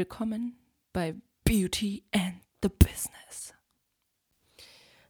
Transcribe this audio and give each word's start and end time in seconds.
Willkommen 0.00 0.56
bei 0.94 1.14
Beauty 1.44 2.04
and 2.10 2.36
the 2.62 2.70
Business. 2.70 3.52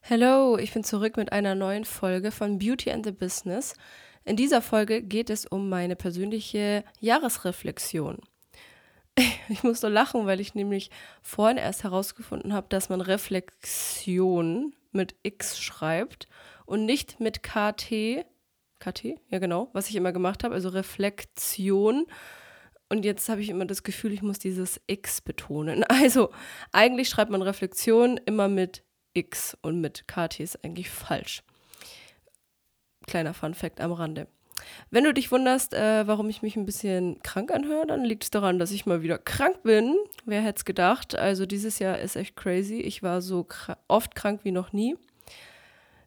Hello, 0.01 0.59
ich 0.59 0.75
bin 0.75 0.83
zurück 0.83 1.17
mit 1.17 1.31
einer 1.31 1.55
neuen 1.55 1.85
Folge 1.85 2.33
von 2.33 2.59
Beauty 2.59 2.91
and 2.91 3.07
the 3.07 3.13
Business. 3.13 3.75
In 4.25 4.35
dieser 4.35 4.61
Folge 4.61 5.01
geht 5.01 5.31
es 5.31 5.47
um 5.47 5.69
meine 5.69 5.95
persönliche 5.95 6.83
Jahresreflexion. 6.99 8.19
Ich 9.49 9.63
muss 9.63 9.81
so 9.81 9.87
lachen, 9.87 10.27
weil 10.27 10.41
ich 10.41 10.57
nämlich 10.57 10.91
vorhin 11.23 11.57
erst 11.57 11.85
herausgefunden 11.85 12.53
habe, 12.53 12.67
dass 12.69 12.89
man 12.89 13.01
Reflexion 13.01 14.75
mit 14.91 15.15
X 15.23 15.61
schreibt 15.61 16.27
und 16.67 16.85
nicht 16.85 17.21
mit 17.21 17.45
KT. 17.45 18.27
KT? 18.81 19.05
Ja, 19.29 19.39
genau, 19.39 19.71
was 19.73 19.89
ich 19.89 19.95
immer 19.95 20.11
gemacht 20.11 20.43
habe, 20.43 20.57
also 20.57 20.71
Reflexion. 20.71 22.07
Und 22.91 23.05
jetzt 23.05 23.29
habe 23.29 23.41
ich 23.41 23.49
immer 23.49 23.67
das 23.67 23.85
Gefühl, 23.85 24.13
ich 24.13 24.21
muss 24.21 24.41
dieses 24.41 24.81
X 24.87 25.21
betonen. 25.21 25.85
Also 25.89 26.31
eigentlich 26.73 27.09
schreibt 27.09 27.31
man 27.31 27.41
Reflexion 27.41 28.19
immer 28.27 28.49
mit 28.49 28.83
X 29.15 29.57
und 29.63 29.81
mit 29.81 30.09
KT 30.09 30.41
ist 30.41 30.65
eigentlich 30.65 30.91
falsch. 30.91 31.43
Kleiner 33.07 33.33
Fun 33.33 33.55
fact 33.55 33.81
am 33.81 33.93
Rande. 33.93 34.27
Wenn 34.91 35.05
du 35.05 35.15
dich 35.15 35.31
wunderst, 35.31 35.73
äh, 35.73 36.07
warum 36.07 36.29
ich 36.29 36.43
mich 36.43 36.57
ein 36.57 36.67
bisschen 36.67 37.23
krank 37.23 37.53
anhöre, 37.53 37.87
dann 37.87 38.05
liegt 38.05 38.25
es 38.25 38.31
daran, 38.31 38.59
dass 38.59 38.73
ich 38.73 38.87
mal 38.87 39.03
wieder 39.03 39.19
krank 39.19 39.63
bin. 39.63 39.97
Wer 40.25 40.43
hätte 40.43 40.59
es 40.59 40.65
gedacht? 40.65 41.15
Also 41.15 41.47
dieses 41.47 41.79
Jahr 41.79 41.99
ist 41.99 42.17
echt 42.17 42.37
crazy. 42.37 42.81
Ich 42.81 43.03
war 43.03 43.23
so 43.23 43.45
kr 43.45 43.79
oft 43.89 44.15
krank 44.15 44.41
wie 44.43 44.53
noch 44.53 44.73
nie. 44.73 44.97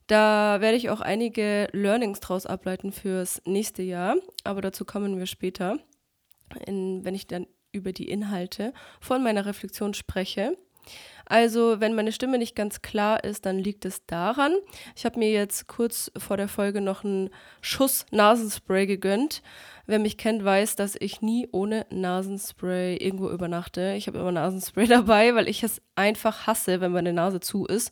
Da 0.08 0.59
werde 0.59 0.78
ich 0.78 0.90
auch 0.90 1.02
einige 1.02 1.70
Learnings 1.72 2.20
draus 2.20 2.45
ableiten 2.45 2.92
fürs 2.92 3.42
nächste 3.45 3.84
Jahr, 3.84 4.18
aber 4.44 4.62
dazu 4.62 4.84
kommen 4.84 5.18
wir 5.18 5.28
später, 5.28 5.80
in, 6.56 7.04
wenn 7.06 7.16
ich 7.16 7.28
dann 7.28 7.48
über 7.72 7.92
die 7.92 8.09
Inhalte 8.09 8.73
von 9.00 9.23
meiner 9.23 9.46
Reflexion 9.46 9.94
spreche. 9.94 10.56
Also, 11.26 11.80
wenn 11.80 11.96
meine 11.96 12.12
Stimme 12.12 12.38
nicht 12.38 12.56
ganz 12.56 12.82
klar 12.82 13.23
ist, 13.23 13.46
dann 13.46 13.58
liegt 13.58 13.86
es 13.86 14.06
daran. 14.06 14.54
Ich 14.96 15.06
habe 15.06 15.20
mir 15.20 15.31
jetzt 15.31 15.68
kurz 15.68 16.12
vor 16.18 16.36
der 16.36 16.50
Folge 16.50 16.81
noch 16.81 17.06
einen 17.06 17.30
Schuss 17.62 18.06
Nasenspray 18.12 18.86
gegönnt. 18.86 19.42
Wer 19.86 20.00
mich 20.00 20.18
kennt, 20.18 20.44
weiß, 20.44 20.76
dass 20.76 20.96
ich 21.00 21.22
nie 21.22 21.48
ohne 21.52 21.86
Nasenspray 21.90 22.98
irgendwo 22.98 23.30
übernachte. 23.30 23.94
Ich 23.98 24.08
habe 24.08 24.20
immer 24.20 24.34
Nasenspray 24.34 24.88
dabei, 24.88 25.34
weil 25.36 25.48
ich 25.48 25.64
es 25.64 25.81
einfach 25.96 26.46
hasse, 26.48 26.81
wenn 26.81 26.92
meine 26.92 27.14
Nase 27.14 27.40
zu 27.40 27.66
ist 27.66 27.92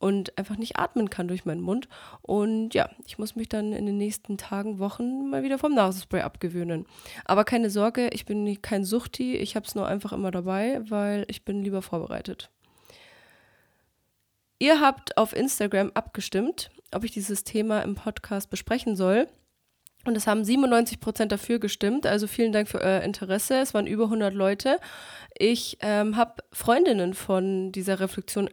und 0.00 0.36
einfach 0.38 0.56
nicht 0.56 0.78
atmen 0.78 1.10
kann 1.10 1.28
durch 1.28 1.44
meinen 1.44 1.60
Mund. 1.60 1.86
Und 2.22 2.74
ja, 2.74 2.88
ich 3.06 3.18
muss 3.18 3.36
mich 3.36 3.48
dann 3.48 3.72
in 3.72 3.86
den 3.86 3.98
nächsten 3.98 4.38
Tagen, 4.38 4.78
Wochen 4.78 5.28
mal 5.28 5.42
wieder 5.42 5.58
vom 5.58 5.74
Nasenspray 5.74 6.22
abgewöhnen. 6.22 6.86
Aber 7.26 7.44
keine 7.44 7.70
Sorge, 7.70 8.08
ich 8.08 8.24
bin 8.24 8.60
kein 8.62 8.84
Suchti, 8.84 9.36
ich 9.36 9.54
habe 9.54 9.66
es 9.66 9.74
nur 9.74 9.86
einfach 9.86 10.12
immer 10.12 10.30
dabei, 10.30 10.80
weil 10.88 11.26
ich 11.28 11.44
bin 11.44 11.62
lieber 11.62 11.82
vorbereitet. 11.82 12.50
Ihr 14.58 14.80
habt 14.80 15.16
auf 15.18 15.36
Instagram 15.36 15.90
abgestimmt, 15.94 16.70
ob 16.92 17.04
ich 17.04 17.12
dieses 17.12 17.44
Thema 17.44 17.82
im 17.82 17.94
Podcast 17.94 18.50
besprechen 18.50 18.96
soll. 18.96 19.28
Und 20.06 20.16
es 20.16 20.26
haben 20.26 20.44
97 20.44 20.98
Prozent 20.98 21.30
dafür 21.30 21.58
gestimmt. 21.58 22.06
Also 22.06 22.26
vielen 22.26 22.52
Dank 22.52 22.68
für 22.68 22.80
euer 22.80 23.02
Interesse. 23.02 23.58
Es 23.58 23.74
waren 23.74 23.86
über 23.86 24.04
100 24.04 24.32
Leute. 24.32 24.78
Ich 25.38 25.76
ähm, 25.82 26.16
habe 26.16 26.42
Freundinnen 26.52 27.12
von 27.12 27.70
dieser 27.70 28.00
Reflexion 28.00 28.48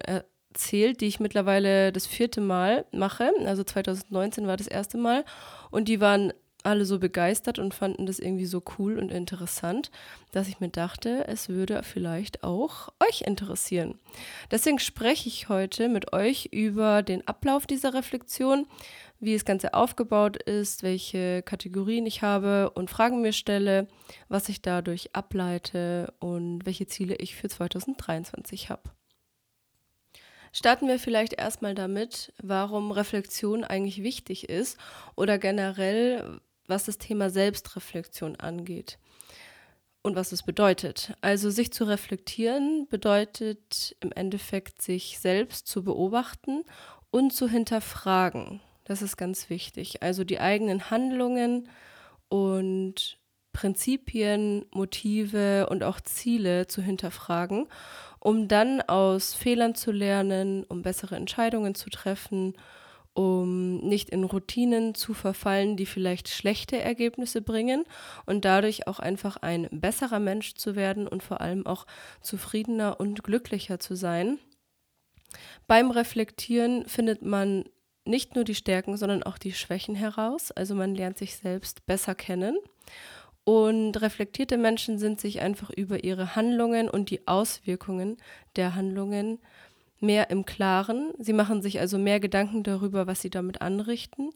erzählt, 0.58 1.02
die 1.02 1.06
ich 1.06 1.20
mittlerweile 1.20 1.92
das 1.92 2.08
vierte 2.08 2.42
Mal 2.42 2.86
mache. 2.92 3.32
Also 3.46 3.64
2019 3.64 4.48
war 4.48 4.58
das 4.58 4.66
erste 4.66 4.98
Mal. 4.98 5.24
Und 5.70 5.88
die 5.88 6.02
waren 6.02 6.34
alle 6.64 6.84
so 6.84 6.98
begeistert 6.98 7.60
und 7.60 7.76
fanden 7.76 8.08
das 8.08 8.18
irgendwie 8.18 8.48
so 8.48 8.64
cool 8.78 8.98
und 8.98 9.12
interessant, 9.12 9.92
dass 10.32 10.48
ich 10.48 10.60
mir 10.60 10.70
dachte, 10.70 11.26
es 11.28 11.48
würde 11.48 11.84
vielleicht 11.84 12.44
auch 12.44 12.90
euch 13.08 13.22
interessieren. 13.22 14.00
Deswegen 14.50 14.80
spreche 14.80 15.30
ich 15.30 15.48
heute 15.48 15.90
mit 15.90 16.12
euch 16.12 16.50
über 16.52 17.04
den 17.04 17.26
Ablauf 17.28 17.68
dieser 17.68 17.94
Reflexion, 17.94 18.66
wie 19.20 19.34
das 19.34 19.46
Ganze 19.46 19.76
aufgebaut 19.76 20.38
ist, 20.38 20.82
welche 20.82 21.44
Kategorien 21.44 22.08
ich 22.08 22.24
habe 22.24 22.72
und 22.72 22.90
Fragen 22.90 23.22
mir 23.22 23.34
stelle, 23.34 23.88
was 24.28 24.50
ich 24.50 24.64
dadurch 24.64 25.16
ableite 25.16 26.14
und 26.20 26.66
welche 26.66 26.88
Ziele 26.88 27.16
ich 27.16 27.36
für 27.36 27.48
2023 27.48 28.72
habe. 28.72 28.97
Starten 30.52 30.88
wir 30.88 31.00
vielleicht 31.00 31.34
erstmal 31.34 31.76
damit, 31.76 32.34
warum 32.42 32.92
Reflexion 32.92 33.64
eigentlich 33.64 34.04
wichtig 34.04 34.50
ist 34.50 34.78
oder 35.16 35.38
generell, 35.38 36.40
was 36.68 36.86
das 36.86 36.98
Thema 36.98 37.30
Selbstreflexion 37.30 38.36
angeht 38.38 38.98
und 40.02 40.16
was 40.16 40.32
es 40.32 40.44
bedeutet. 40.44 41.14
Also 41.22 41.50
sich 41.50 41.72
zu 41.72 41.84
reflektieren 41.84 42.88
bedeutet 42.90 43.96
im 44.00 44.12
Endeffekt, 44.12 44.82
sich 44.82 45.20
selbst 45.20 45.68
zu 45.68 45.84
beobachten 45.84 46.64
und 47.12 47.34
zu 47.34 47.48
hinterfragen. 47.48 48.62
Das 48.84 49.02
ist 49.02 49.18
ganz 49.18 49.50
wichtig. 49.50 50.02
Also 50.02 50.24
die 50.24 50.40
eigenen 50.40 50.90
Handlungen 50.90 51.70
und 52.30 53.18
Prinzipien, 53.52 54.66
Motive 54.72 55.68
und 55.70 55.84
auch 55.84 56.00
Ziele 56.00 56.68
zu 56.68 56.82
hinterfragen, 56.82 57.68
um 58.28 58.50
dann 58.50 58.82
aus 58.82 59.34
Fehlern 59.34 59.74
zu 59.74 59.94
lernen, 59.94 60.66
um 60.66 60.82
bessere 60.82 61.16
Entscheidungen 61.16 61.76
zu 61.76 61.90
treffen 61.90 62.56
um 63.14 63.78
nicht 63.78 64.12
in 64.12 64.24
Routinen 64.24 64.94
zu 64.94 65.16
verfallen, 65.16 65.76
die 65.76 65.88
vielleicht 65.88 66.30
schlechte 66.30 66.80
Ergebnisse 66.80 67.42
bringen 67.42 67.84
und 68.28 68.46
dadurch 68.46 68.86
auch 68.86 69.00
einfach 69.00 69.38
ein 69.38 69.68
besserer 69.72 70.20
Mensch 70.20 70.54
zu 70.54 70.76
werden 70.76 71.08
und 71.08 71.24
vor 71.24 71.42
allem 71.42 71.66
auch 71.66 71.88
zufriedener 72.22 73.00
und 73.00 73.24
glücklicher 73.24 73.80
zu 73.80 73.96
sein. 73.96 74.38
Beim 75.66 75.90
Reflektieren 75.90 76.86
findet 76.86 77.24
man 77.24 77.64
nicht 78.06 78.36
nur 78.36 78.44
die 78.44 78.54
Stärken, 78.54 78.98
sondern 78.98 79.24
auch 79.24 79.40
die 79.40 79.54
Schwächen 79.54 79.96
heraus. 79.96 80.52
Also 80.52 80.76
man 80.76 80.94
lernt 80.94 81.18
sich 81.18 81.38
selbst 81.38 81.88
besser 81.88 82.14
kennen. 82.14 82.60
Und 83.48 84.02
reflektierte 84.02 84.58
Menschen 84.58 85.00
sind 85.00 85.22
sich 85.22 85.40
einfach 85.40 85.70
über 85.70 86.04
ihre 86.04 86.36
Handlungen 86.36 86.90
und 86.90 87.10
die 87.10 87.30
Auswirkungen 87.30 88.18
der 88.58 88.76
Handlungen 88.76 89.40
mehr 90.02 90.30
im 90.32 90.46
Klaren. 90.46 91.14
Sie 91.18 91.32
machen 91.32 91.62
sich 91.62 91.80
also 91.80 91.98
mehr 91.98 92.20
Gedanken 92.20 92.64
darüber, 92.64 93.08
was 93.08 93.22
sie 93.22 93.30
damit 93.30 93.62
anrichten. 93.62 94.32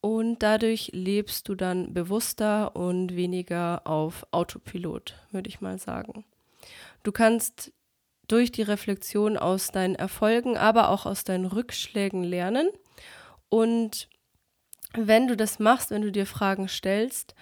Und 0.00 0.38
dadurch 0.38 0.88
lebst 0.94 1.50
du 1.50 1.54
dann 1.54 1.92
bewusster 1.92 2.74
und 2.74 3.14
weniger 3.14 3.82
auf 3.86 4.26
Autopilot, 4.30 5.16
würde 5.32 5.50
ich 5.50 5.60
mal 5.60 5.78
sagen. 5.78 6.24
Du 7.02 7.12
kannst 7.12 7.74
durch 8.26 8.52
die 8.52 8.62
Reflexion 8.62 9.36
aus 9.36 9.70
deinen 9.70 9.96
Erfolgen, 9.96 10.56
aber 10.56 10.88
auch 10.88 11.04
aus 11.04 11.24
deinen 11.24 11.44
Rückschlägen 11.44 12.24
lernen. 12.24 12.70
Und 13.50 14.08
wenn 14.94 15.28
du 15.28 15.36
das 15.36 15.58
machst, 15.58 15.90
wenn 15.90 16.00
du 16.00 16.10
dir 16.10 16.24
Fragen 16.24 16.68
stellst, 16.68 17.34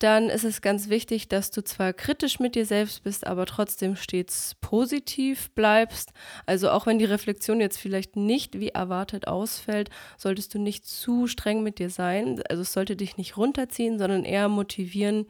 dann 0.00 0.28
ist 0.28 0.44
es 0.44 0.60
ganz 0.60 0.88
wichtig, 0.88 1.28
dass 1.28 1.50
du 1.50 1.62
zwar 1.62 1.92
kritisch 1.92 2.40
mit 2.40 2.56
dir 2.56 2.66
selbst 2.66 3.04
bist, 3.04 3.26
aber 3.26 3.46
trotzdem 3.46 3.96
stets 3.96 4.56
positiv 4.60 5.50
bleibst. 5.52 6.12
Also 6.46 6.70
auch 6.70 6.86
wenn 6.86 6.98
die 6.98 7.04
Reflexion 7.04 7.60
jetzt 7.60 7.78
vielleicht 7.78 8.16
nicht 8.16 8.58
wie 8.58 8.70
erwartet 8.70 9.28
ausfällt, 9.28 9.90
solltest 10.18 10.52
du 10.54 10.58
nicht 10.58 10.84
zu 10.84 11.26
streng 11.26 11.62
mit 11.62 11.78
dir 11.78 11.90
sein. 11.90 12.42
Also 12.50 12.62
es 12.62 12.72
sollte 12.72 12.96
dich 12.96 13.16
nicht 13.16 13.36
runterziehen, 13.36 13.98
sondern 13.98 14.24
eher 14.24 14.48
motivieren, 14.48 15.26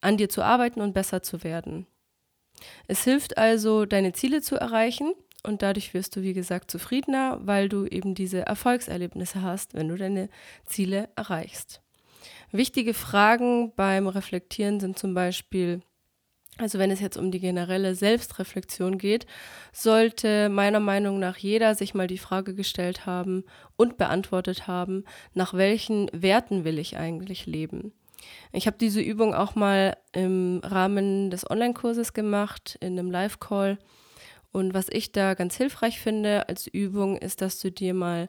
an 0.00 0.16
dir 0.16 0.28
zu 0.28 0.42
arbeiten 0.42 0.80
und 0.80 0.92
besser 0.92 1.22
zu 1.22 1.42
werden. 1.42 1.86
Es 2.86 3.04
hilft 3.04 3.38
also, 3.38 3.86
deine 3.86 4.12
Ziele 4.12 4.42
zu 4.42 4.56
erreichen 4.56 5.12
und 5.42 5.62
dadurch 5.62 5.94
wirst 5.94 6.16
du, 6.16 6.22
wie 6.22 6.34
gesagt, 6.34 6.70
zufriedener, 6.70 7.38
weil 7.42 7.68
du 7.68 7.86
eben 7.86 8.14
diese 8.14 8.46
Erfolgserlebnisse 8.46 9.42
hast, 9.42 9.74
wenn 9.74 9.88
du 9.88 9.96
deine 9.96 10.28
Ziele 10.66 11.08
erreichst. 11.16 11.82
Wichtige 12.52 12.94
Fragen 12.94 13.72
beim 13.74 14.06
Reflektieren 14.06 14.80
sind 14.80 14.98
zum 14.98 15.14
Beispiel, 15.14 15.80
also 16.58 16.78
wenn 16.78 16.90
es 16.90 17.00
jetzt 17.00 17.16
um 17.16 17.30
die 17.30 17.40
generelle 17.40 17.94
Selbstreflexion 17.94 18.98
geht, 18.98 19.26
sollte 19.72 20.48
meiner 20.48 20.80
Meinung 20.80 21.18
nach 21.18 21.36
jeder 21.36 21.74
sich 21.74 21.94
mal 21.94 22.06
die 22.06 22.18
Frage 22.18 22.54
gestellt 22.54 23.04
haben 23.04 23.44
und 23.76 23.98
beantwortet 23.98 24.66
haben, 24.66 25.04
nach 25.34 25.54
welchen 25.54 26.08
Werten 26.12 26.64
will 26.64 26.78
ich 26.78 26.96
eigentlich 26.96 27.46
leben. 27.46 27.92
Ich 28.52 28.66
habe 28.66 28.78
diese 28.78 29.00
Übung 29.00 29.34
auch 29.34 29.54
mal 29.54 29.96
im 30.12 30.60
Rahmen 30.64 31.30
des 31.30 31.48
Online-Kurses 31.48 32.12
gemacht, 32.12 32.78
in 32.80 32.98
einem 32.98 33.10
Live-Call. 33.10 33.78
Und 34.52 34.72
was 34.72 34.86
ich 34.88 35.12
da 35.12 35.34
ganz 35.34 35.56
hilfreich 35.56 36.00
finde 36.00 36.48
als 36.48 36.66
Übung, 36.66 37.18
ist, 37.18 37.42
dass 37.42 37.60
du 37.60 37.70
dir 37.70 37.92
mal 37.92 38.28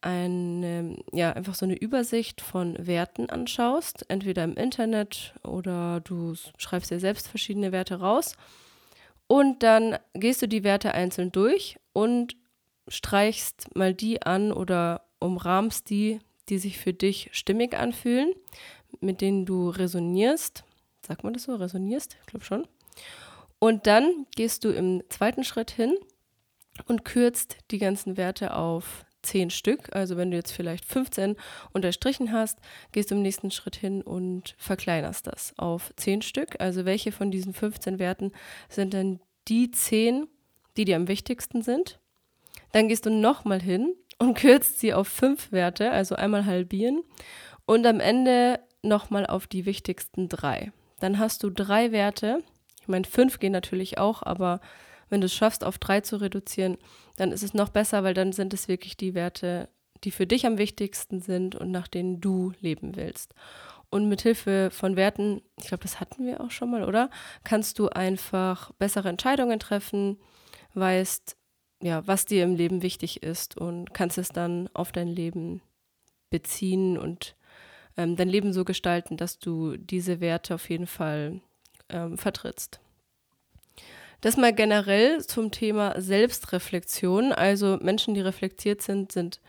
eine, 0.00 0.96
ja, 1.12 1.32
einfach 1.32 1.54
so 1.54 1.64
eine 1.64 1.76
Übersicht 1.76 2.40
von 2.40 2.76
Werten 2.86 3.30
anschaust, 3.30 4.04
entweder 4.08 4.44
im 4.44 4.54
Internet 4.54 5.34
oder 5.42 6.00
du 6.00 6.34
schreibst 6.56 6.90
dir 6.90 7.00
selbst 7.00 7.28
verschiedene 7.28 7.72
Werte 7.72 8.00
raus. 8.00 8.34
Und 9.26 9.62
dann 9.62 9.98
gehst 10.14 10.40
du 10.40 10.48
die 10.48 10.64
Werte 10.64 10.94
einzeln 10.94 11.32
durch 11.32 11.78
und 11.92 12.36
streichst 12.86 13.74
mal 13.76 13.92
die 13.92 14.22
an 14.22 14.52
oder 14.52 15.02
umrahmst 15.18 15.90
die, 15.90 16.20
die 16.48 16.58
sich 16.58 16.78
für 16.78 16.92
dich 16.92 17.28
stimmig 17.32 17.76
anfühlen, 17.76 18.32
mit 19.00 19.20
denen 19.20 19.44
du 19.46 19.68
resonierst. 19.68 20.64
Sagt 21.06 21.24
man 21.24 21.32
das 21.32 21.44
so? 21.44 21.54
Resonierst? 21.54 22.16
Ich 22.20 22.26
glaube 22.26 22.44
schon. 22.44 22.66
Und 23.58 23.86
dann 23.86 24.26
gehst 24.36 24.64
du 24.64 24.70
im 24.70 25.02
zweiten 25.08 25.44
Schritt 25.44 25.70
hin 25.70 25.94
und 26.86 27.04
kürzt 27.04 27.56
die 27.70 27.78
ganzen 27.78 28.16
Werte 28.16 28.54
auf 28.54 29.04
10 29.22 29.50
Stück. 29.50 29.94
Also 29.94 30.16
wenn 30.16 30.30
du 30.30 30.36
jetzt 30.36 30.52
vielleicht 30.52 30.84
15 30.84 31.36
unterstrichen 31.72 32.32
hast, 32.32 32.58
gehst 32.92 33.10
du 33.10 33.14
im 33.14 33.22
nächsten 33.22 33.50
Schritt 33.50 33.76
hin 33.76 34.02
und 34.02 34.54
verkleinerst 34.58 35.26
das 35.26 35.54
auf 35.56 35.92
10 35.96 36.22
Stück. 36.22 36.60
Also 36.60 36.84
welche 36.84 37.12
von 37.12 37.30
diesen 37.30 37.52
15 37.52 37.98
Werten 37.98 38.32
sind 38.68 38.94
dann 38.94 39.20
die 39.48 39.70
10, 39.70 40.26
die 40.76 40.84
dir 40.84 40.96
am 40.96 41.08
wichtigsten 41.08 41.62
sind? 41.62 41.98
Dann 42.72 42.88
gehst 42.88 43.06
du 43.06 43.10
nochmal 43.10 43.62
hin 43.62 43.94
und 44.18 44.36
kürzt 44.36 44.80
sie 44.80 44.94
auf 44.94 45.08
5 45.08 45.52
Werte, 45.52 45.90
also 45.90 46.14
einmal 46.14 46.44
halbieren. 46.44 47.02
Und 47.66 47.86
am 47.86 48.00
Ende 48.00 48.60
nochmal 48.82 49.26
auf 49.26 49.46
die 49.46 49.66
wichtigsten 49.66 50.28
drei. 50.28 50.72
Dann 51.00 51.18
hast 51.18 51.42
du 51.42 51.50
drei 51.50 51.92
Werte, 51.92 52.42
ich 52.88 52.88
meine, 52.88 53.04
fünf 53.04 53.38
gehen 53.38 53.52
natürlich 53.52 53.98
auch, 53.98 54.22
aber 54.22 54.60
wenn 55.08 55.20
du 55.20 55.26
es 55.26 55.34
schaffst, 55.34 55.64
auf 55.64 55.78
drei 55.78 56.00
zu 56.00 56.16
reduzieren, 56.16 56.78
dann 57.16 57.32
ist 57.32 57.42
es 57.42 57.54
noch 57.54 57.68
besser, 57.68 58.04
weil 58.04 58.14
dann 58.14 58.32
sind 58.32 58.54
es 58.54 58.68
wirklich 58.68 58.96
die 58.96 59.14
Werte, 59.14 59.68
die 60.04 60.10
für 60.10 60.26
dich 60.26 60.46
am 60.46 60.58
wichtigsten 60.58 61.20
sind 61.20 61.54
und 61.54 61.70
nach 61.70 61.88
denen 61.88 62.20
du 62.20 62.52
leben 62.60 62.96
willst. 62.96 63.34
Und 63.90 64.08
mit 64.08 64.20
Hilfe 64.20 64.68
von 64.70 64.96
Werten, 64.96 65.40
ich 65.58 65.68
glaube, 65.68 65.82
das 65.82 65.98
hatten 65.98 66.26
wir 66.26 66.40
auch 66.42 66.50
schon 66.50 66.70
mal, 66.70 66.84
oder? 66.84 67.10
Kannst 67.42 67.78
du 67.78 67.88
einfach 67.88 68.70
bessere 68.72 69.08
Entscheidungen 69.08 69.58
treffen, 69.58 70.18
weißt, 70.74 71.36
ja, 71.82 72.06
was 72.06 72.26
dir 72.26 72.44
im 72.44 72.54
Leben 72.54 72.82
wichtig 72.82 73.22
ist 73.22 73.56
und 73.56 73.94
kannst 73.94 74.18
es 74.18 74.28
dann 74.28 74.68
auf 74.74 74.92
dein 74.92 75.08
Leben 75.08 75.62
beziehen 76.28 76.98
und 76.98 77.34
ähm, 77.96 78.16
dein 78.16 78.28
Leben 78.28 78.52
so 78.52 78.64
gestalten, 78.64 79.16
dass 79.16 79.38
du 79.38 79.76
diese 79.76 80.20
Werte 80.20 80.54
auf 80.54 80.68
jeden 80.68 80.86
Fall 80.86 81.40
ähm, 81.88 82.18
vertrittst. 82.18 82.80
Das 84.20 84.36
mal 84.36 84.52
generell 84.52 85.24
zum 85.24 85.52
Thema 85.52 86.00
Selbstreflexion. 86.00 87.32
Also 87.32 87.78
Menschen, 87.80 88.14
die 88.14 88.20
reflektiert 88.20 88.82
sind, 88.82 89.12
sind 89.12 89.40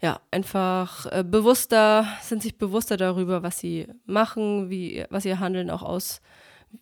ja 0.00 0.20
einfach 0.32 1.06
äh, 1.06 1.22
bewusster, 1.22 2.06
sind 2.20 2.42
sich 2.42 2.58
bewusster 2.58 2.96
darüber, 2.96 3.44
was 3.44 3.60
sie 3.60 3.86
machen, 4.04 4.68
wie, 4.68 5.04
was 5.10 5.24
ihr 5.24 5.38
Handeln 5.38 5.70
auch 5.70 5.82
aus, 5.82 6.20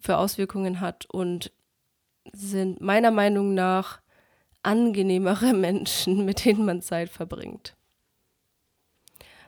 für 0.01 0.17
Auswirkungen 0.17 0.81
hat 0.81 1.07
und 1.07 1.53
sind 2.33 2.81
meiner 2.81 3.11
Meinung 3.11 3.55
nach 3.55 4.01
angenehmere 4.63 5.53
Menschen, 5.55 6.25
mit 6.25 6.45
denen 6.45 6.65
man 6.65 6.81
Zeit 6.81 7.11
verbringt. 7.11 7.77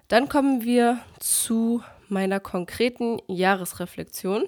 Dann 0.08 0.28
kommen 0.28 0.62
wir 0.62 0.98
zu 1.20 1.82
meiner 2.08 2.40
konkreten 2.40 3.18
Jahresreflexion. 3.28 4.44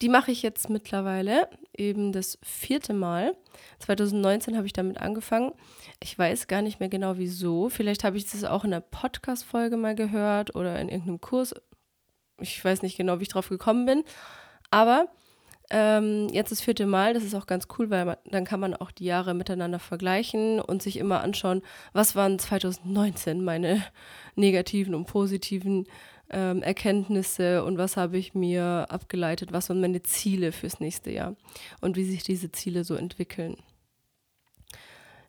Die 0.00 0.08
mache 0.08 0.30
ich 0.30 0.42
jetzt 0.42 0.70
mittlerweile 0.70 1.48
eben 1.76 2.12
das 2.12 2.38
vierte 2.42 2.94
Mal. 2.94 3.36
2019 3.80 4.56
habe 4.56 4.66
ich 4.66 4.72
damit 4.72 4.98
angefangen. 4.98 5.52
Ich 6.00 6.18
weiß 6.18 6.46
gar 6.46 6.62
nicht 6.62 6.80
mehr 6.80 6.88
genau 6.88 7.18
wieso. 7.18 7.68
Vielleicht 7.68 8.04
habe 8.04 8.16
ich 8.16 8.30
das 8.30 8.44
auch 8.44 8.64
in 8.64 8.72
einer 8.72 8.80
Podcast-Folge 8.80 9.76
mal 9.76 9.94
gehört 9.94 10.54
oder 10.54 10.78
in 10.80 10.88
irgendeinem 10.88 11.20
Kurs. 11.20 11.54
Ich 12.40 12.64
weiß 12.64 12.82
nicht 12.82 12.96
genau, 12.96 13.18
wie 13.18 13.24
ich 13.24 13.28
drauf 13.28 13.48
gekommen 13.48 13.86
bin. 13.86 14.04
Aber 14.70 15.08
ähm, 15.70 16.28
jetzt 16.32 16.52
das 16.52 16.60
vierte 16.60 16.86
Mal, 16.86 17.14
das 17.14 17.22
ist 17.22 17.34
auch 17.34 17.46
ganz 17.46 17.66
cool, 17.78 17.88
weil 17.88 18.04
man, 18.04 18.16
dann 18.26 18.44
kann 18.44 18.60
man 18.60 18.74
auch 18.74 18.90
die 18.90 19.06
Jahre 19.06 19.32
miteinander 19.32 19.78
vergleichen 19.78 20.60
und 20.60 20.82
sich 20.82 20.98
immer 20.98 21.22
anschauen, 21.22 21.62
was 21.92 22.14
waren 22.14 22.38
2019 22.38 23.42
meine 23.42 23.82
negativen 24.34 24.94
und 24.94 25.06
positiven 25.06 25.86
ähm, 26.32 26.62
Erkenntnisse 26.62 27.64
und 27.64 27.78
was 27.78 27.96
habe 27.96 28.18
ich 28.18 28.34
mir 28.34 28.86
abgeleitet, 28.88 29.52
was 29.52 29.68
waren 29.68 29.80
meine 29.80 30.02
Ziele 30.02 30.52
fürs 30.52 30.80
nächste 30.80 31.10
Jahr 31.10 31.36
und 31.80 31.96
wie 31.96 32.04
sich 32.04 32.22
diese 32.22 32.50
Ziele 32.50 32.84
so 32.84 32.94
entwickeln. 32.94 33.56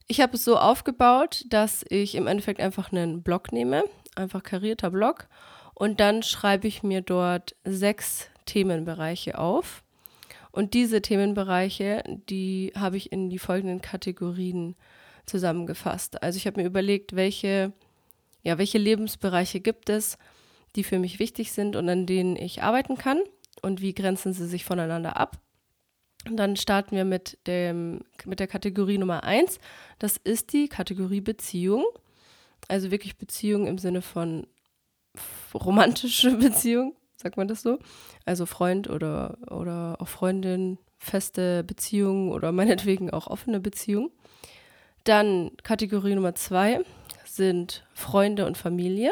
Ich 0.08 0.20
habe 0.20 0.36
es 0.36 0.44
so 0.44 0.58
aufgebaut, 0.58 1.46
dass 1.50 1.86
ich 1.90 2.16
im 2.16 2.28
Endeffekt 2.28 2.60
einfach 2.60 2.92
einen 2.92 3.24
Block 3.24 3.52
nehme, 3.52 3.84
einfach 4.16 4.44
karierter 4.44 4.92
Block, 4.92 5.28
und 5.76 6.00
dann 6.00 6.24
schreibe 6.24 6.68
ich 6.68 6.84
mir 6.84 7.02
dort 7.02 7.56
sechs 7.64 8.30
Themenbereiche 8.46 9.38
auf. 9.40 9.84
Und 10.52 10.76
diese 10.76 11.02
Themenbereiche, 11.02 12.04
die 12.30 12.72
habe 12.76 12.98
ich 12.98 13.12
in 13.12 13.30
die 13.30 13.40
folgenden 13.40 13.82
Kategorien 13.82 14.76
zusammengefasst. 15.26 16.22
Also 16.22 16.38
ich 16.38 16.46
habe 16.46 16.62
mir 16.62 16.68
überlegt, 16.68 17.16
welche, 17.16 17.74
ja, 18.44 18.58
welche 18.60 18.78
Lebensbereiche 18.78 19.62
gibt 19.62 19.90
es, 19.90 20.18
die 20.76 20.84
für 20.84 21.00
mich 21.00 21.20
wichtig 21.20 21.52
sind 21.52 21.76
und 21.76 21.88
an 21.90 22.06
denen 22.06 22.36
ich 22.36 22.64
arbeiten 22.64 22.98
kann 22.98 23.22
und 23.62 23.82
wie 23.82 23.94
grenzen 23.94 24.34
sie 24.34 24.48
sich 24.48 24.66
voneinander 24.66 25.18
ab. 25.18 25.38
Und 26.28 26.38
dann 26.38 26.56
starten 26.56 26.96
wir 26.96 27.06
mit, 27.06 27.38
dem, 27.48 28.02
mit 28.26 28.40
der 28.40 28.48
Kategorie 28.48 28.98
Nummer 28.98 29.24
1. 29.24 29.60
Das 30.00 30.18
ist 30.18 30.54
die 30.54 30.70
Kategorie 30.70 31.22
Beziehung. 31.22 31.84
Also 32.70 32.92
wirklich 32.92 33.18
Beziehung 33.18 33.68
im 33.68 33.78
Sinne 33.78 34.02
von 34.02 34.48
romantische 35.54 36.32
Beziehung, 36.38 36.96
sagt 37.18 37.36
man 37.38 37.48
das 37.48 37.62
so? 37.62 37.78
Also 38.26 38.46
Freund 38.46 38.90
oder, 38.90 39.38
oder 39.52 39.98
auch 40.00 40.08
Freundin, 40.08 40.78
feste 40.98 41.64
Beziehung 41.64 42.32
oder 42.32 42.52
meinetwegen 42.54 43.10
auch 43.10 43.28
offene 43.28 43.60
Beziehung. 43.60 44.12
Dann 45.04 45.52
Kategorie 45.64 46.16
Nummer 46.16 46.36
2 46.36 46.82
sind 47.26 47.86
Freunde 47.94 48.46
und 48.46 48.58
Familie. 48.58 49.12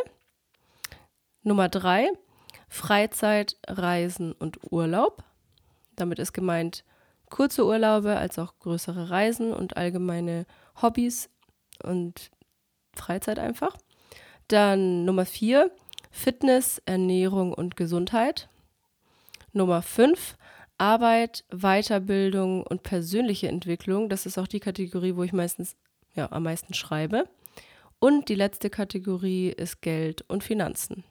Nummer 1.44 1.70
drei, 1.70 2.10
Freizeit, 2.70 3.58
Reisen 3.68 4.32
und 4.34 4.60
Urlaub. 4.72 5.24
Damit 5.96 6.20
ist 6.20 6.34
gemeint 6.34 6.84
kurze 7.30 7.66
Urlaube 7.66 8.18
als 8.18 8.38
auch 8.38 8.60
größere 8.60 9.10
Reisen 9.10 9.54
und 9.54 9.78
allgemeine 9.78 10.46
Hobbys 10.82 11.30
und 11.84 12.30
Freizeit 12.94 13.40
einfach. 13.40 13.78
Dann 14.48 15.06
Nummer 15.06 15.26
vier, 15.26 15.72
Fitness, 16.12 16.82
Ernährung 16.86 17.54
und 17.54 17.76
Gesundheit. 17.76 18.50
Nummer 19.54 19.82
fünf, 19.82 20.38
Arbeit, 20.78 21.46
Weiterbildung 21.50 22.66
und 22.66 22.84
persönliche 22.84 23.48
Entwicklung. 23.48 24.10
Das 24.10 24.26
ist 24.26 24.38
auch 24.38 24.48
die 24.48 24.60
Kategorie, 24.60 25.16
wo 25.16 25.24
ich 25.24 25.34
meistens 25.34 25.76
ja, 26.16 26.32
am 26.32 26.44
meisten 26.44 26.74
schreibe. 26.74 27.26
Und 28.00 28.30
die 28.30 28.36
letzte 28.36 28.70
Kategorie 28.70 29.50
ist 29.50 29.82
Geld 29.82 30.24
und 30.28 30.44
Finanzen. 30.44 31.04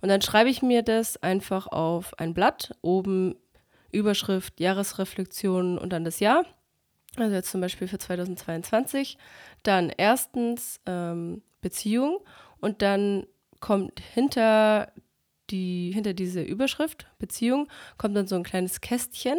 Und 0.00 0.08
dann 0.08 0.22
schreibe 0.22 0.50
ich 0.50 0.62
mir 0.62 0.82
das 0.82 1.16
einfach 1.22 1.66
auf 1.66 2.18
ein 2.18 2.34
Blatt, 2.34 2.74
oben 2.82 3.34
Überschrift, 3.90 4.60
Jahresreflexion 4.60 5.78
und 5.78 5.92
dann 5.92 6.04
das 6.04 6.20
Jahr. 6.20 6.44
Also 7.16 7.34
jetzt 7.34 7.50
zum 7.50 7.60
Beispiel 7.60 7.88
für 7.88 7.98
2022. 7.98 9.18
Dann 9.62 9.90
erstens 9.96 10.80
ähm, 10.86 11.42
Beziehung 11.60 12.20
und 12.60 12.82
dann 12.82 13.26
kommt 13.60 14.00
hinter 14.00 14.92
die, 15.50 15.90
hinter 15.92 16.12
diese 16.12 16.42
Überschrift, 16.42 17.06
Beziehung, 17.18 17.68
kommt 17.96 18.16
dann 18.16 18.26
so 18.26 18.36
ein 18.36 18.44
kleines 18.44 18.80
Kästchen. 18.80 19.38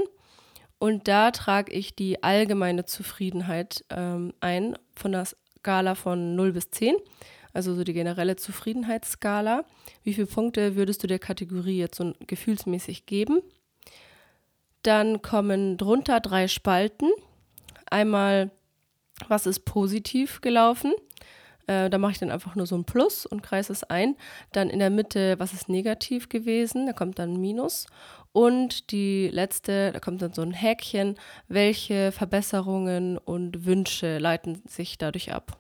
Und 0.80 1.08
da 1.08 1.32
trage 1.32 1.72
ich 1.72 1.96
die 1.96 2.24
allgemeine 2.24 2.86
Zufriedenheit 2.86 3.84
ähm, 3.90 4.34
ein 4.40 4.78
von 4.96 5.12
der 5.12 5.26
Skala 5.26 5.96
von 5.96 6.36
0 6.36 6.54
bis 6.54 6.72
10 6.72 6.96
also 7.54 7.76
so 7.76 7.84
die 7.84 7.94
generelle 7.94 8.36
Zufriedenheitsskala. 8.36 9.66
Wie 10.04 10.14
viele 10.14 10.28
Punkte 10.28 10.76
würdest 10.76 11.04
du 11.04 11.08
der 11.08 11.20
Kategorie 11.20 11.78
jetzt 11.78 11.98
so 11.98 12.14
gefühlsmäßig 12.28 13.06
geben? 13.06 13.42
Dann 14.84 15.22
kommen 15.22 15.78
drunter 15.78 16.20
drei 16.20 16.48
Spalten. 16.48 17.10
Einmal, 17.90 18.52
was 19.28 19.46
ist 19.46 19.66
positiv 19.66 20.42
gelaufen? 20.42 20.94
Äh, 21.68 21.90
da 21.90 21.98
mache 21.98 22.14
ich 22.14 22.20
dann 22.20 22.32
einfach 22.32 22.56
nur 22.56 22.66
so 22.66 22.76
ein 22.76 22.86
Plus 22.86 23.26
und 23.26 23.44
kreise 23.44 23.74
es 23.74 23.84
ein. 23.84 24.16
Dann 24.52 24.70
in 24.70 24.80
der 24.80 24.90
Mitte, 24.90 25.38
was 25.38 25.54
ist 25.54 25.70
negativ 25.70 26.30
gewesen? 26.30 26.88
Da 26.88 26.94
kommt 26.94 27.20
dann 27.20 27.34
ein 27.34 27.42
Minus. 27.42 27.86
Und 28.32 28.92
die 28.92 29.30
letzte, 29.30 29.92
da 29.92 30.00
kommt 30.00 30.22
dann 30.22 30.34
so 30.34 30.42
ein 30.42 30.52
Häkchen. 30.52 31.16
Welche 31.48 32.12
Verbesserungen 32.12 33.18
und 33.18 33.66
Wünsche 33.66 34.18
leiten 34.18 34.62
sich 34.68 34.98
dadurch 34.98 35.32
ab? 35.34 35.58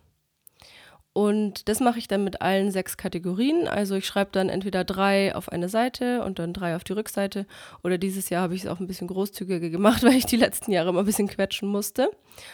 Und 1.19 1.67
das 1.67 1.81
mache 1.81 1.99
ich 1.99 2.07
dann 2.07 2.23
mit 2.23 2.41
allen 2.41 2.71
sechs 2.71 2.95
Kategorien. 2.95 3.67
Also 3.67 3.95
ich 3.95 4.07
schreibe 4.07 4.31
dann 4.31 4.47
entweder 4.47 4.85
drei 4.85 5.35
auf 5.35 5.49
eine 5.49 5.67
Seite 5.67 6.23
und 6.23 6.39
dann 6.39 6.53
drei 6.53 6.77
auf 6.77 6.85
die 6.85 6.93
Rückseite. 6.93 7.45
Oder 7.83 7.97
dieses 7.97 8.29
Jahr 8.29 8.43
habe 8.43 8.55
ich 8.55 8.63
es 8.63 8.67
auch 8.69 8.79
ein 8.79 8.87
bisschen 8.87 9.09
großzügiger 9.09 9.69
gemacht, 9.69 10.01
weil 10.05 10.13
ich 10.13 10.27
die 10.27 10.37
letzten 10.37 10.71
Jahre 10.71 10.87
immer 10.87 11.01
ein 11.01 11.05
bisschen 11.05 11.27
quetschen 11.27 11.67
musste. 11.67 12.09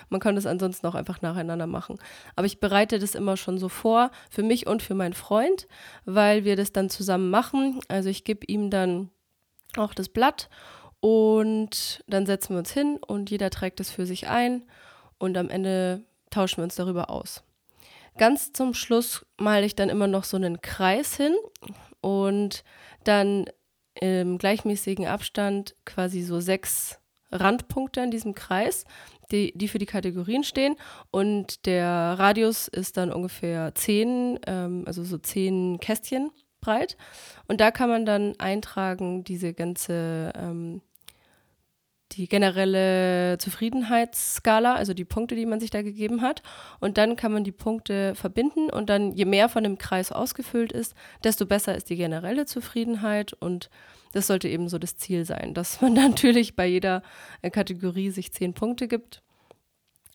Man 0.10 0.20
kann 0.20 0.34
das 0.34 0.48
ansonsten 0.48 0.88
auch 0.88 0.96
einfach 0.96 1.22
nacheinander 1.22 1.68
machen. 1.68 2.00
Aber 2.36 2.48
ich 2.48 2.60
bereite 2.60 2.98
das 2.98 3.14
immer 3.14 3.38
schon 3.38 3.60
so 3.60 3.70
vor, 3.70 4.10
für 4.32 4.42
mich 4.42 4.66
und 4.66 4.82
für 4.82 4.96
meinen 4.96 5.14
Freund, 5.14 5.68
weil 6.06 6.44
wir 6.44 6.56
das 6.56 6.74
dann 6.74 6.90
zusammen 6.90 7.30
machen. 7.30 7.82
Also 7.88 8.10
ich 8.10 8.24
gebe 8.24 8.48
ihm 8.48 8.72
dann 8.72 9.12
auch 9.78 9.94
das 9.94 10.10
Blatt 10.10 10.50
und 11.02 12.04
dann 12.08 12.26
setzen 12.26 12.56
wir 12.56 12.58
uns 12.58 12.72
hin 12.72 12.98
und 13.06 13.30
jeder 13.30 13.52
trägt 13.52 13.80
es 13.80 13.92
für 13.92 14.08
sich 14.08 14.28
ein 14.28 14.64
und 15.20 15.38
am 15.38 15.52
Ende 15.52 16.02
tauschen 16.32 16.58
wir 16.58 16.64
uns 16.64 16.74
darüber 16.74 17.12
aus. 17.12 17.45
Ganz 18.18 18.54
zum 18.54 18.74
Schluss 18.74 19.26
male 19.38 19.66
ich 19.66 19.76
dann 19.76 19.90
immer 19.90 20.08
noch 20.08 20.24
so 20.24 20.38
einen 20.38 20.62
Kreis 20.62 21.18
hin 21.18 21.36
und 22.02 22.64
dann 23.04 23.46
im 24.00 24.38
gleichmäßigen 24.38 25.06
Abstand 25.06 25.76
quasi 25.86 26.22
so 26.22 26.40
sechs 26.40 27.00
Randpunkte 27.32 28.02
in 28.02 28.12
diesem 28.12 28.36
Kreis, 28.36 28.86
die, 29.32 29.52
die 29.56 29.68
für 29.68 29.80
die 29.80 29.86
Kategorien 29.86 30.44
stehen. 30.44 30.76
Und 31.12 31.66
der 31.66 31.88
Radius 31.88 32.68
ist 32.68 32.98
dann 32.98 33.12
ungefähr 33.12 33.74
zehn, 33.76 34.40
ähm, 34.48 34.84
also 34.86 35.04
so 35.04 35.18
zehn 35.18 35.80
Kästchen 35.80 36.32
breit. 36.62 36.98
Und 37.48 37.62
da 37.62 37.72
kann 37.72 37.90
man 37.90 38.06
dann 38.06 38.34
eintragen, 38.40 39.24
diese 39.24 39.54
ganze 39.54 40.32
ähm, 40.36 40.82
die 42.16 42.28
generelle 42.28 43.38
Zufriedenheitsskala, 43.38 44.76
also 44.76 44.94
die 44.94 45.06
Punkte, 45.06 45.36
die 45.36 45.46
man 45.46 45.60
sich 45.60 45.70
da 45.70 45.82
gegeben 45.82 46.22
hat. 46.22 46.42
Und 46.80 46.98
dann 46.98 47.16
kann 47.16 47.32
man 47.32 47.44
die 47.44 47.52
Punkte 47.52 48.16
verbinden 48.16 48.70
und 48.70 48.90
dann, 48.90 49.12
je 49.12 49.26
mehr 49.26 49.50
von 49.50 49.64
dem 49.64 49.78
Kreis 49.78 50.12
ausgefüllt 50.12 50.72
ist, 50.72 50.96
desto 51.24 51.46
besser 51.46 51.76
ist 51.76 51.90
die 51.90 51.98
generelle 51.98 52.46
Zufriedenheit. 52.46 53.34
Und 53.34 53.70
das 54.14 54.28
sollte 54.28 54.48
eben 54.48 54.70
so 54.70 54.78
das 54.78 54.98
Ziel 54.98 55.26
sein, 55.26 55.54
dass 55.54 55.82
man 55.82 55.94
natürlich 55.94 56.56
bei 56.56 56.66
jeder 56.66 57.02
Kategorie 57.52 58.10
sich 58.10 58.32
zehn 58.32 58.54
Punkte 58.54 58.88
gibt. 58.88 59.22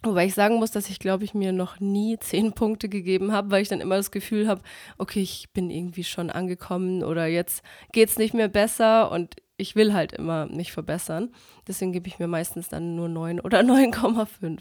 Wobei 0.02 0.24
ich 0.24 0.34
sagen 0.34 0.56
muss, 0.56 0.70
dass 0.70 0.88
ich, 0.88 0.98
glaube 0.98 1.24
ich, 1.24 1.34
mir 1.34 1.52
noch 1.52 1.78
nie 1.78 2.18
zehn 2.20 2.52
Punkte 2.52 2.88
gegeben 2.88 3.32
habe, 3.32 3.50
weil 3.50 3.62
ich 3.62 3.68
dann 3.68 3.82
immer 3.82 3.96
das 3.96 4.10
Gefühl 4.10 4.48
habe, 4.48 4.62
okay, 4.96 5.20
ich 5.20 5.50
bin 5.52 5.70
irgendwie 5.70 6.04
schon 6.04 6.30
angekommen 6.30 7.04
oder 7.04 7.26
jetzt 7.26 7.62
geht 7.92 8.08
es 8.08 8.18
nicht 8.18 8.32
mehr 8.32 8.48
besser 8.48 9.10
und 9.10 9.36
ich 9.60 9.76
will 9.76 9.92
halt 9.92 10.12
immer 10.12 10.46
mich 10.46 10.72
verbessern. 10.72 11.32
Deswegen 11.68 11.92
gebe 11.92 12.08
ich 12.08 12.18
mir 12.18 12.28
meistens 12.28 12.68
dann 12.68 12.96
nur 12.96 13.08
9 13.08 13.40
oder 13.40 13.60
9,5. 13.60 14.58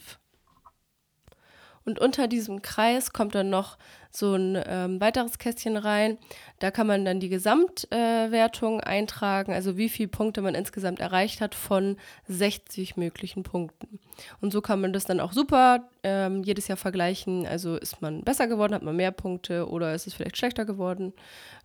Und 1.85 1.97
unter 1.97 2.27
diesem 2.27 2.61
Kreis 2.61 3.13
kommt 3.13 3.33
dann 3.33 3.49
noch 3.49 3.77
so 4.11 4.35
ein 4.35 4.61
ähm, 4.67 5.01
weiteres 5.01 5.39
Kästchen 5.39 5.77
rein. 5.77 6.17
Da 6.59 6.69
kann 6.69 6.85
man 6.85 7.05
dann 7.05 7.19
die 7.19 7.29
Gesamtwertung 7.29 8.79
äh, 8.79 8.83
eintragen, 8.83 9.53
also 9.53 9.77
wie 9.77 9.89
viele 9.89 10.09
Punkte 10.09 10.41
man 10.41 10.53
insgesamt 10.53 10.99
erreicht 10.99 11.41
hat 11.41 11.55
von 11.55 11.97
60 12.27 12.97
möglichen 12.97 13.41
Punkten. 13.41 13.99
Und 14.41 14.51
so 14.51 14.61
kann 14.61 14.81
man 14.81 14.93
das 14.93 15.05
dann 15.05 15.19
auch 15.19 15.31
super 15.31 15.89
ähm, 16.03 16.43
jedes 16.43 16.67
Jahr 16.67 16.77
vergleichen. 16.77 17.47
Also 17.47 17.75
ist 17.77 18.01
man 18.01 18.23
besser 18.23 18.47
geworden, 18.47 18.75
hat 18.75 18.83
man 18.83 18.95
mehr 18.95 19.11
Punkte 19.11 19.67
oder 19.67 19.95
ist 19.95 20.05
es 20.05 20.13
vielleicht 20.13 20.37
schlechter 20.37 20.65
geworden. 20.65 21.13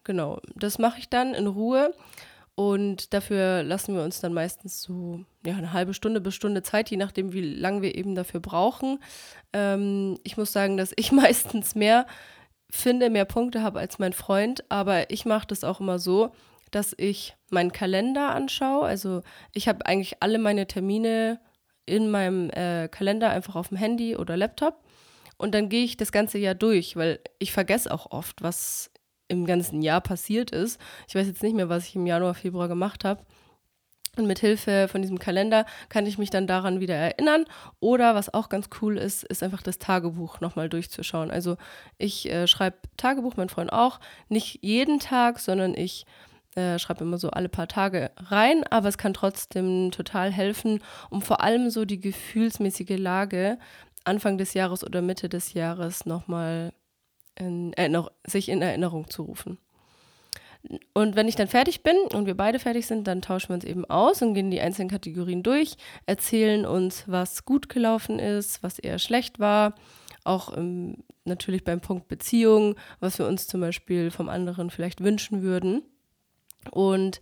Genau, 0.04 0.40
das 0.54 0.78
mache 0.78 1.00
ich 1.00 1.08
dann 1.08 1.34
in 1.34 1.48
Ruhe. 1.48 1.92
Und 2.56 3.12
dafür 3.12 3.62
lassen 3.64 3.96
wir 3.96 4.02
uns 4.02 4.20
dann 4.20 4.32
meistens 4.32 4.80
so 4.80 5.24
ja, 5.44 5.56
eine 5.56 5.72
halbe 5.72 5.92
Stunde 5.92 6.20
bis 6.20 6.34
Stunde 6.34 6.62
Zeit, 6.62 6.90
je 6.90 6.96
nachdem, 6.96 7.32
wie 7.32 7.40
lange 7.40 7.82
wir 7.82 7.96
eben 7.96 8.14
dafür 8.14 8.40
brauchen. 8.40 9.00
Ähm, 9.52 10.18
ich 10.22 10.36
muss 10.36 10.52
sagen, 10.52 10.76
dass 10.76 10.92
ich 10.96 11.10
meistens 11.12 11.74
mehr 11.74 12.06
finde, 12.70 13.10
mehr 13.10 13.24
Punkte 13.24 13.62
habe 13.62 13.80
als 13.80 13.98
mein 13.98 14.12
Freund, 14.12 14.64
aber 14.68 15.10
ich 15.10 15.24
mache 15.24 15.46
das 15.46 15.64
auch 15.64 15.80
immer 15.80 15.98
so, 15.98 16.32
dass 16.70 16.94
ich 16.96 17.36
meinen 17.50 17.72
Kalender 17.72 18.34
anschaue. 18.34 18.84
Also 18.84 19.22
ich 19.52 19.68
habe 19.68 19.86
eigentlich 19.86 20.16
alle 20.20 20.38
meine 20.38 20.66
Termine 20.66 21.40
in 21.86 22.10
meinem 22.10 22.50
äh, 22.50 22.88
Kalender 22.88 23.30
einfach 23.30 23.56
auf 23.56 23.68
dem 23.68 23.76
Handy 23.76 24.16
oder 24.16 24.36
Laptop. 24.36 24.82
Und 25.36 25.54
dann 25.54 25.68
gehe 25.68 25.84
ich 25.84 25.96
das 25.96 26.12
ganze 26.12 26.38
Jahr 26.38 26.54
durch, 26.54 26.96
weil 26.96 27.20
ich 27.38 27.52
vergesse 27.52 27.92
auch 27.92 28.10
oft, 28.10 28.42
was 28.42 28.90
im 29.28 29.46
ganzen 29.46 29.82
Jahr 29.82 30.00
passiert 30.00 30.50
ist. 30.50 30.80
Ich 31.08 31.14
weiß 31.14 31.26
jetzt 31.26 31.42
nicht 31.42 31.56
mehr, 31.56 31.68
was 31.68 31.86
ich 31.86 31.96
im 31.96 32.06
Januar, 32.06 32.34
Februar 32.34 32.68
gemacht 32.68 33.04
habe. 33.04 33.24
Und 34.16 34.26
mit 34.26 34.38
Hilfe 34.38 34.86
von 34.88 35.02
diesem 35.02 35.18
Kalender 35.18 35.66
kann 35.88 36.06
ich 36.06 36.18
mich 36.18 36.30
dann 36.30 36.46
daran 36.46 36.78
wieder 36.78 36.94
erinnern. 36.94 37.46
Oder 37.80 38.14
was 38.14 38.32
auch 38.32 38.48
ganz 38.48 38.68
cool 38.80 38.96
ist, 38.96 39.24
ist 39.24 39.42
einfach 39.42 39.62
das 39.62 39.78
Tagebuch 39.78 40.40
nochmal 40.40 40.68
durchzuschauen. 40.68 41.30
Also 41.30 41.56
ich 41.98 42.30
äh, 42.30 42.46
schreibe 42.46 42.78
Tagebuch, 42.96 43.36
mein 43.36 43.48
Freund 43.48 43.72
auch, 43.72 43.98
nicht 44.28 44.60
jeden 44.62 45.00
Tag, 45.00 45.40
sondern 45.40 45.74
ich 45.74 46.06
äh, 46.54 46.78
schreibe 46.78 47.02
immer 47.02 47.18
so 47.18 47.30
alle 47.30 47.48
paar 47.48 47.66
Tage 47.66 48.12
rein, 48.16 48.62
aber 48.70 48.88
es 48.88 48.98
kann 48.98 49.14
trotzdem 49.14 49.90
total 49.90 50.30
helfen, 50.30 50.80
um 51.10 51.20
vor 51.20 51.42
allem 51.42 51.70
so 51.70 51.84
die 51.84 52.00
gefühlsmäßige 52.00 52.96
Lage 52.98 53.58
Anfang 54.04 54.38
des 54.38 54.54
Jahres 54.54 54.84
oder 54.84 55.02
Mitte 55.02 55.28
des 55.28 55.54
Jahres 55.54 56.06
nochmal 56.06 56.72
in 57.38 57.72
Erinner 57.74 58.10
sich 58.26 58.48
in 58.48 58.62
Erinnerung 58.62 59.10
zu 59.10 59.22
rufen. 59.22 59.58
Und 60.94 61.14
wenn 61.14 61.28
ich 61.28 61.36
dann 61.36 61.48
fertig 61.48 61.82
bin 61.82 61.96
und 62.14 62.26
wir 62.26 62.36
beide 62.36 62.58
fertig 62.58 62.86
sind, 62.86 63.06
dann 63.06 63.20
tauschen 63.20 63.50
wir 63.50 63.54
uns 63.54 63.64
eben 63.64 63.84
aus 63.84 64.22
und 64.22 64.32
gehen 64.32 64.50
die 64.50 64.60
einzelnen 64.62 64.88
Kategorien 64.88 65.42
durch, 65.42 65.76
erzählen 66.06 66.64
uns, 66.64 67.04
was 67.06 67.44
gut 67.44 67.68
gelaufen 67.68 68.18
ist, 68.18 68.62
was 68.62 68.78
eher 68.78 68.98
schlecht 68.98 69.38
war, 69.38 69.74
auch 70.24 70.56
ähm, 70.56 71.04
natürlich 71.24 71.64
beim 71.64 71.80
Punkt 71.80 72.08
Beziehung, 72.08 72.76
was 73.00 73.18
wir 73.18 73.26
uns 73.26 73.46
zum 73.46 73.60
Beispiel 73.60 74.10
vom 74.10 74.30
anderen 74.30 74.70
vielleicht 74.70 75.02
wünschen 75.02 75.42
würden. 75.42 75.82
Und 76.70 77.20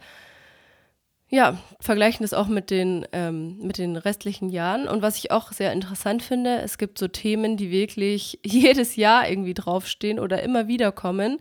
ja, 1.33 1.57
vergleichen 1.81 2.25
das 2.25 2.35
auch 2.35 2.47
mit 2.47 2.71
den, 2.71 3.07
ähm, 3.12 3.57
mit 3.57 3.79
den 3.79 3.97
restlichen 3.97 4.51
Jahren. 4.51 4.87
Und 4.87 5.01
was 5.01 5.17
ich 5.17 5.31
auch 5.31 5.51
sehr 5.51 5.73
interessant 5.73 6.23
finde, 6.23 6.61
es 6.61 6.77
gibt 6.77 6.99
so 6.99 7.09
Themen, 7.09 7.57
die 7.57 7.71
wirklich 7.71 8.39
jedes 8.45 8.97
Jahr 8.97 9.27
irgendwie 9.27 9.55
draufstehen 9.55 10.21
oder 10.21 10.43
immer 10.43 10.69
wieder 10.69 10.93
kommen. 10.93 11.39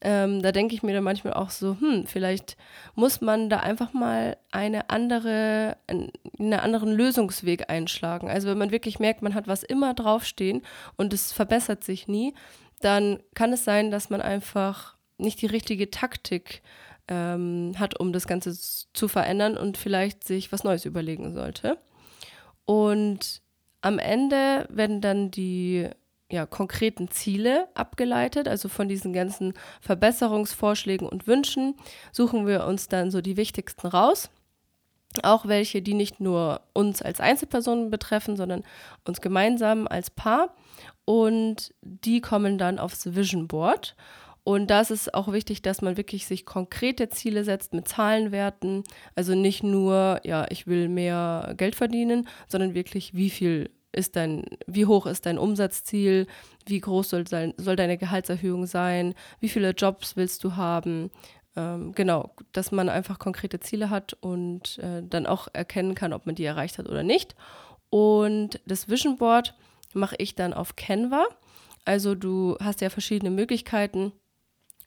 Ähm, 0.00 0.40
da 0.40 0.52
denke 0.52 0.76
ich 0.76 0.84
mir 0.84 0.94
dann 0.94 1.02
manchmal 1.02 1.32
auch 1.32 1.50
so, 1.50 1.76
hm, 1.80 2.06
vielleicht 2.06 2.56
muss 2.94 3.20
man 3.20 3.50
da 3.50 3.58
einfach 3.58 3.92
mal 3.92 4.36
eine 4.52 4.88
andere, 4.90 5.78
einen 5.88 6.52
anderen 6.54 6.92
Lösungsweg 6.92 7.68
einschlagen. 7.68 8.30
Also 8.30 8.48
wenn 8.48 8.58
man 8.58 8.70
wirklich 8.70 9.00
merkt, 9.00 9.22
man 9.22 9.34
hat 9.34 9.48
was 9.48 9.64
immer 9.64 9.94
draufstehen 9.94 10.62
und 10.96 11.12
es 11.12 11.32
verbessert 11.32 11.82
sich 11.82 12.06
nie, 12.06 12.34
dann 12.80 13.18
kann 13.34 13.52
es 13.52 13.64
sein, 13.64 13.90
dass 13.90 14.10
man 14.10 14.20
einfach 14.20 14.94
nicht 15.18 15.42
die 15.42 15.46
richtige 15.46 15.90
Taktik 15.90 16.62
ähm, 17.08 17.74
hat, 17.78 17.98
um 18.00 18.12
das 18.12 18.26
Ganze 18.26 18.54
zu 18.54 19.08
verändern 19.08 19.56
und 19.56 19.76
vielleicht 19.76 20.24
sich 20.24 20.52
was 20.52 20.64
Neues 20.64 20.84
überlegen 20.84 21.34
sollte. 21.34 21.78
Und 22.64 23.42
am 23.80 23.98
Ende 23.98 24.66
werden 24.70 25.00
dann 25.00 25.30
die 25.30 25.88
ja, 26.30 26.46
konkreten 26.46 27.08
Ziele 27.08 27.68
abgeleitet, 27.74 28.48
also 28.48 28.68
von 28.68 28.88
diesen 28.88 29.12
ganzen 29.12 29.54
Verbesserungsvorschlägen 29.80 31.08
und 31.08 31.26
Wünschen 31.26 31.74
suchen 32.12 32.46
wir 32.46 32.66
uns 32.66 32.88
dann 32.88 33.10
so 33.10 33.20
die 33.20 33.36
wichtigsten 33.36 33.86
raus. 33.86 34.30
Auch 35.22 35.46
welche, 35.46 35.80
die 35.80 35.94
nicht 35.94 36.18
nur 36.18 36.62
uns 36.72 37.00
als 37.00 37.20
Einzelpersonen 37.20 37.90
betreffen, 37.90 38.36
sondern 38.36 38.64
uns 39.04 39.20
gemeinsam 39.20 39.86
als 39.86 40.10
Paar. 40.10 40.56
Und 41.04 41.72
die 41.82 42.20
kommen 42.20 42.58
dann 42.58 42.80
aufs 42.80 43.14
Vision 43.14 43.46
Board. 43.46 43.94
Und 44.44 44.68
da 44.68 44.82
ist 44.82 44.90
es 44.90 45.12
auch 45.12 45.32
wichtig, 45.32 45.62
dass 45.62 45.80
man 45.80 45.96
wirklich 45.96 46.26
sich 46.26 46.44
konkrete 46.44 47.08
Ziele 47.08 47.44
setzt 47.44 47.72
mit 47.72 47.88
Zahlenwerten. 47.88 48.84
Also 49.14 49.34
nicht 49.34 49.62
nur, 49.62 50.20
ja, 50.22 50.46
ich 50.50 50.66
will 50.66 50.88
mehr 50.88 51.54
Geld 51.56 51.74
verdienen, 51.74 52.28
sondern 52.46 52.74
wirklich, 52.74 53.14
wie 53.14 53.30
viel 53.30 53.70
ist 53.92 54.16
dein, 54.16 54.44
wie 54.66 54.84
hoch 54.84 55.06
ist 55.06 55.24
dein 55.24 55.38
Umsatzziel, 55.38 56.26
wie 56.66 56.80
groß 56.80 57.08
soll, 57.08 57.26
sein, 57.26 57.54
soll 57.56 57.76
deine 57.76 57.96
Gehaltserhöhung 57.96 58.66
sein, 58.66 59.14
wie 59.40 59.48
viele 59.48 59.70
Jobs 59.70 60.16
willst 60.16 60.44
du 60.44 60.56
haben. 60.56 61.10
Ähm, 61.56 61.92
genau, 61.92 62.34
dass 62.52 62.70
man 62.70 62.90
einfach 62.90 63.18
konkrete 63.18 63.60
Ziele 63.60 63.88
hat 63.88 64.14
und 64.20 64.78
äh, 64.78 65.02
dann 65.02 65.26
auch 65.26 65.48
erkennen 65.54 65.94
kann, 65.94 66.12
ob 66.12 66.26
man 66.26 66.34
die 66.34 66.44
erreicht 66.44 66.76
hat 66.76 66.88
oder 66.88 67.02
nicht. 67.02 67.34
Und 67.88 68.60
das 68.66 68.90
Vision 68.90 69.16
Board 69.16 69.54
mache 69.94 70.16
ich 70.18 70.34
dann 70.34 70.52
auf 70.52 70.76
Canva. 70.76 71.24
Also 71.86 72.14
du 72.14 72.56
hast 72.60 72.80
ja 72.80 72.90
verschiedene 72.90 73.30
Möglichkeiten 73.30 74.12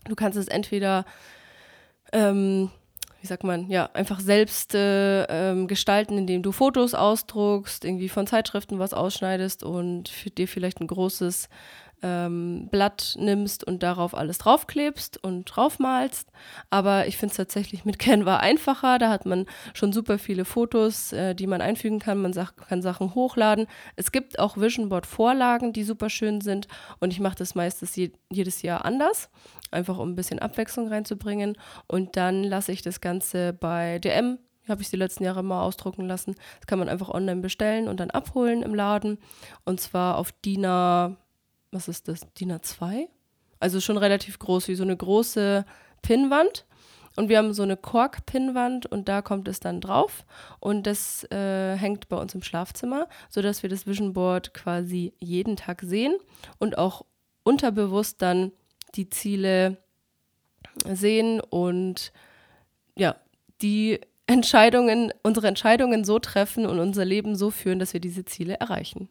Du 0.08 0.16
kannst 0.16 0.38
es 0.38 0.48
entweder, 0.48 1.06
ähm, 2.12 2.72
wie 3.22 3.28
sagt 3.28 3.44
man, 3.44 3.70
ja, 3.70 3.90
einfach 3.94 4.20
selbst 4.20 4.76
äh, 4.76 5.24
ähm, 5.26 5.68
gestalten, 5.68 6.18
indem 6.18 6.44
du 6.44 6.52
Fotos 6.52 6.94
ausdruckst, 6.94 7.86
irgendwie 7.86 8.10
von 8.10 8.28
Zeitschriften 8.28 8.80
was 8.80 8.94
ausschneidest 8.94 9.64
und 9.64 10.12
dir 10.38 10.48
vielleicht 10.48 10.82
ein 10.82 10.88
großes 10.88 11.50
ähm, 12.04 12.68
Blatt 12.70 13.16
nimmst 13.18 13.64
und 13.64 13.82
darauf 13.82 14.14
alles 14.16 14.38
draufklebst 14.38 15.24
und 15.24 15.46
draufmalst. 15.46 16.30
Aber 16.70 17.08
ich 17.08 17.18
finde 17.18 17.32
es 17.32 17.38
tatsächlich 17.38 17.86
mit 17.86 18.00
Canva 18.00 18.38
einfacher. 18.38 19.00
Da 19.00 19.10
hat 19.10 19.26
man 19.26 19.46
schon 19.74 19.94
super 19.94 20.20
viele 20.20 20.46
Fotos, 20.46 21.12
äh, 21.14 21.34
die 21.34 21.48
man 21.48 21.62
einfügen 21.62 22.00
kann. 22.00 22.22
Man 22.22 22.34
kann 22.68 22.82
Sachen 22.82 23.16
hochladen. 23.16 23.68
Es 23.96 24.12
gibt 24.12 24.40
auch 24.40 24.58
Vision 24.58 24.90
Board 24.90 25.06
Vorlagen, 25.06 25.74
die 25.74 25.84
super 25.84 26.10
schön 26.10 26.42
sind. 26.42 26.68
Und 27.00 27.12
ich 27.12 27.20
mache 27.20 27.38
das 27.38 27.56
meistens 27.56 27.96
je 27.96 28.12
jedes 28.30 28.62
Jahr 28.62 28.86
anders. 28.86 29.30
Einfach 29.72 29.98
um 29.98 30.10
ein 30.10 30.16
bisschen 30.16 30.40
Abwechslung 30.40 30.88
reinzubringen. 30.88 31.58
Und 31.88 32.18
dann 32.18 32.44
lasse 32.44 32.72
ich 32.72 32.82
das 32.82 33.02
Ganze 33.02 33.54
bei 33.54 34.00
DM 34.00 34.40
habe 34.68 34.82
ich 34.82 34.90
die 34.90 34.98
letzten 34.98 35.24
Jahre 35.24 35.44
mal 35.44 35.64
ausdrucken 35.64 36.08
lassen. 36.08 36.36
Das 36.60 36.68
kann 36.68 36.78
man 36.78 36.90
einfach 36.90 37.08
online 37.08 37.40
bestellen 37.40 37.88
und 37.88 38.02
dann 38.02 38.12
abholen 38.12 38.64
im 38.64 38.76
Laden. 38.76 39.18
Und 39.64 39.80
zwar 39.80 40.18
auf 40.18 40.34
DIN 40.44 40.66
A 40.66 41.16
was 41.72 41.88
ist 41.88 42.08
das, 42.08 42.22
DIN 42.34 42.52
A2? 42.52 43.08
Also 43.60 43.82
schon 43.82 43.98
relativ 43.98 44.40
groß, 44.40 44.68
wie 44.68 44.76
so 44.76 44.84
eine 44.84 44.96
große 44.96 45.66
Pinnwand. 46.02 46.66
Und 47.16 47.30
wir 47.30 47.40
haben 47.40 47.54
so 47.54 47.64
eine 47.64 47.78
Kork-Pinnwand 47.78 48.86
und 48.86 49.10
da 49.10 49.24
kommt 49.24 49.48
es 49.48 49.60
dann 49.60 49.82
drauf. 49.82 50.24
Und 50.60 50.86
das 50.86 51.24
äh, 51.32 51.76
hängt 51.76 52.10
bei 52.10 52.18
uns 52.18 52.36
im 52.36 52.44
Schlafzimmer, 52.44 53.08
sodass 53.30 53.64
wir 53.64 53.72
das 53.72 53.88
Vision 53.88 54.14
Board 54.14 54.54
quasi 54.54 55.14
jeden 55.20 55.56
Tag 55.56 55.82
sehen 55.82 56.16
und 56.60 56.78
auch 56.78 57.06
unterbewusst 57.44 58.22
dann 58.22 58.52
die 58.96 59.10
Ziele 59.10 59.78
sehen 60.86 61.40
und 61.40 62.12
ja, 62.96 63.16
die 63.62 64.00
Entscheidungen, 64.28 65.14
unsere 65.24 65.48
Entscheidungen 65.48 66.04
so 66.04 66.20
treffen 66.20 66.66
und 66.66 66.80
unser 66.80 67.06
Leben 67.06 67.36
so 67.36 67.50
führen, 67.50 67.80
dass 67.80 67.94
wir 67.94 68.02
diese 68.02 68.26
Ziele 68.26 68.56
erreichen. 68.60 69.10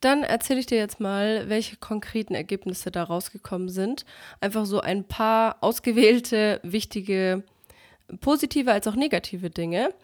Dann 0.00 0.22
erzähle 0.22 0.60
ich 0.60 0.66
dir 0.66 0.76
jetzt 0.76 1.00
mal, 1.00 1.48
welche 1.48 1.76
konkreten 1.76 2.34
Ergebnisse 2.34 2.90
da 2.90 3.04
rausgekommen 3.04 3.70
sind. 3.70 4.04
Einfach 4.40 4.66
so 4.66 4.80
ein 4.80 5.04
paar 5.04 5.56
ausgewählte, 5.62 6.60
wichtige, 6.62 7.42
positive 8.20 8.70
als 8.70 8.86
auch 8.86 8.96
negative 8.96 9.48
Dinge, 9.48 9.94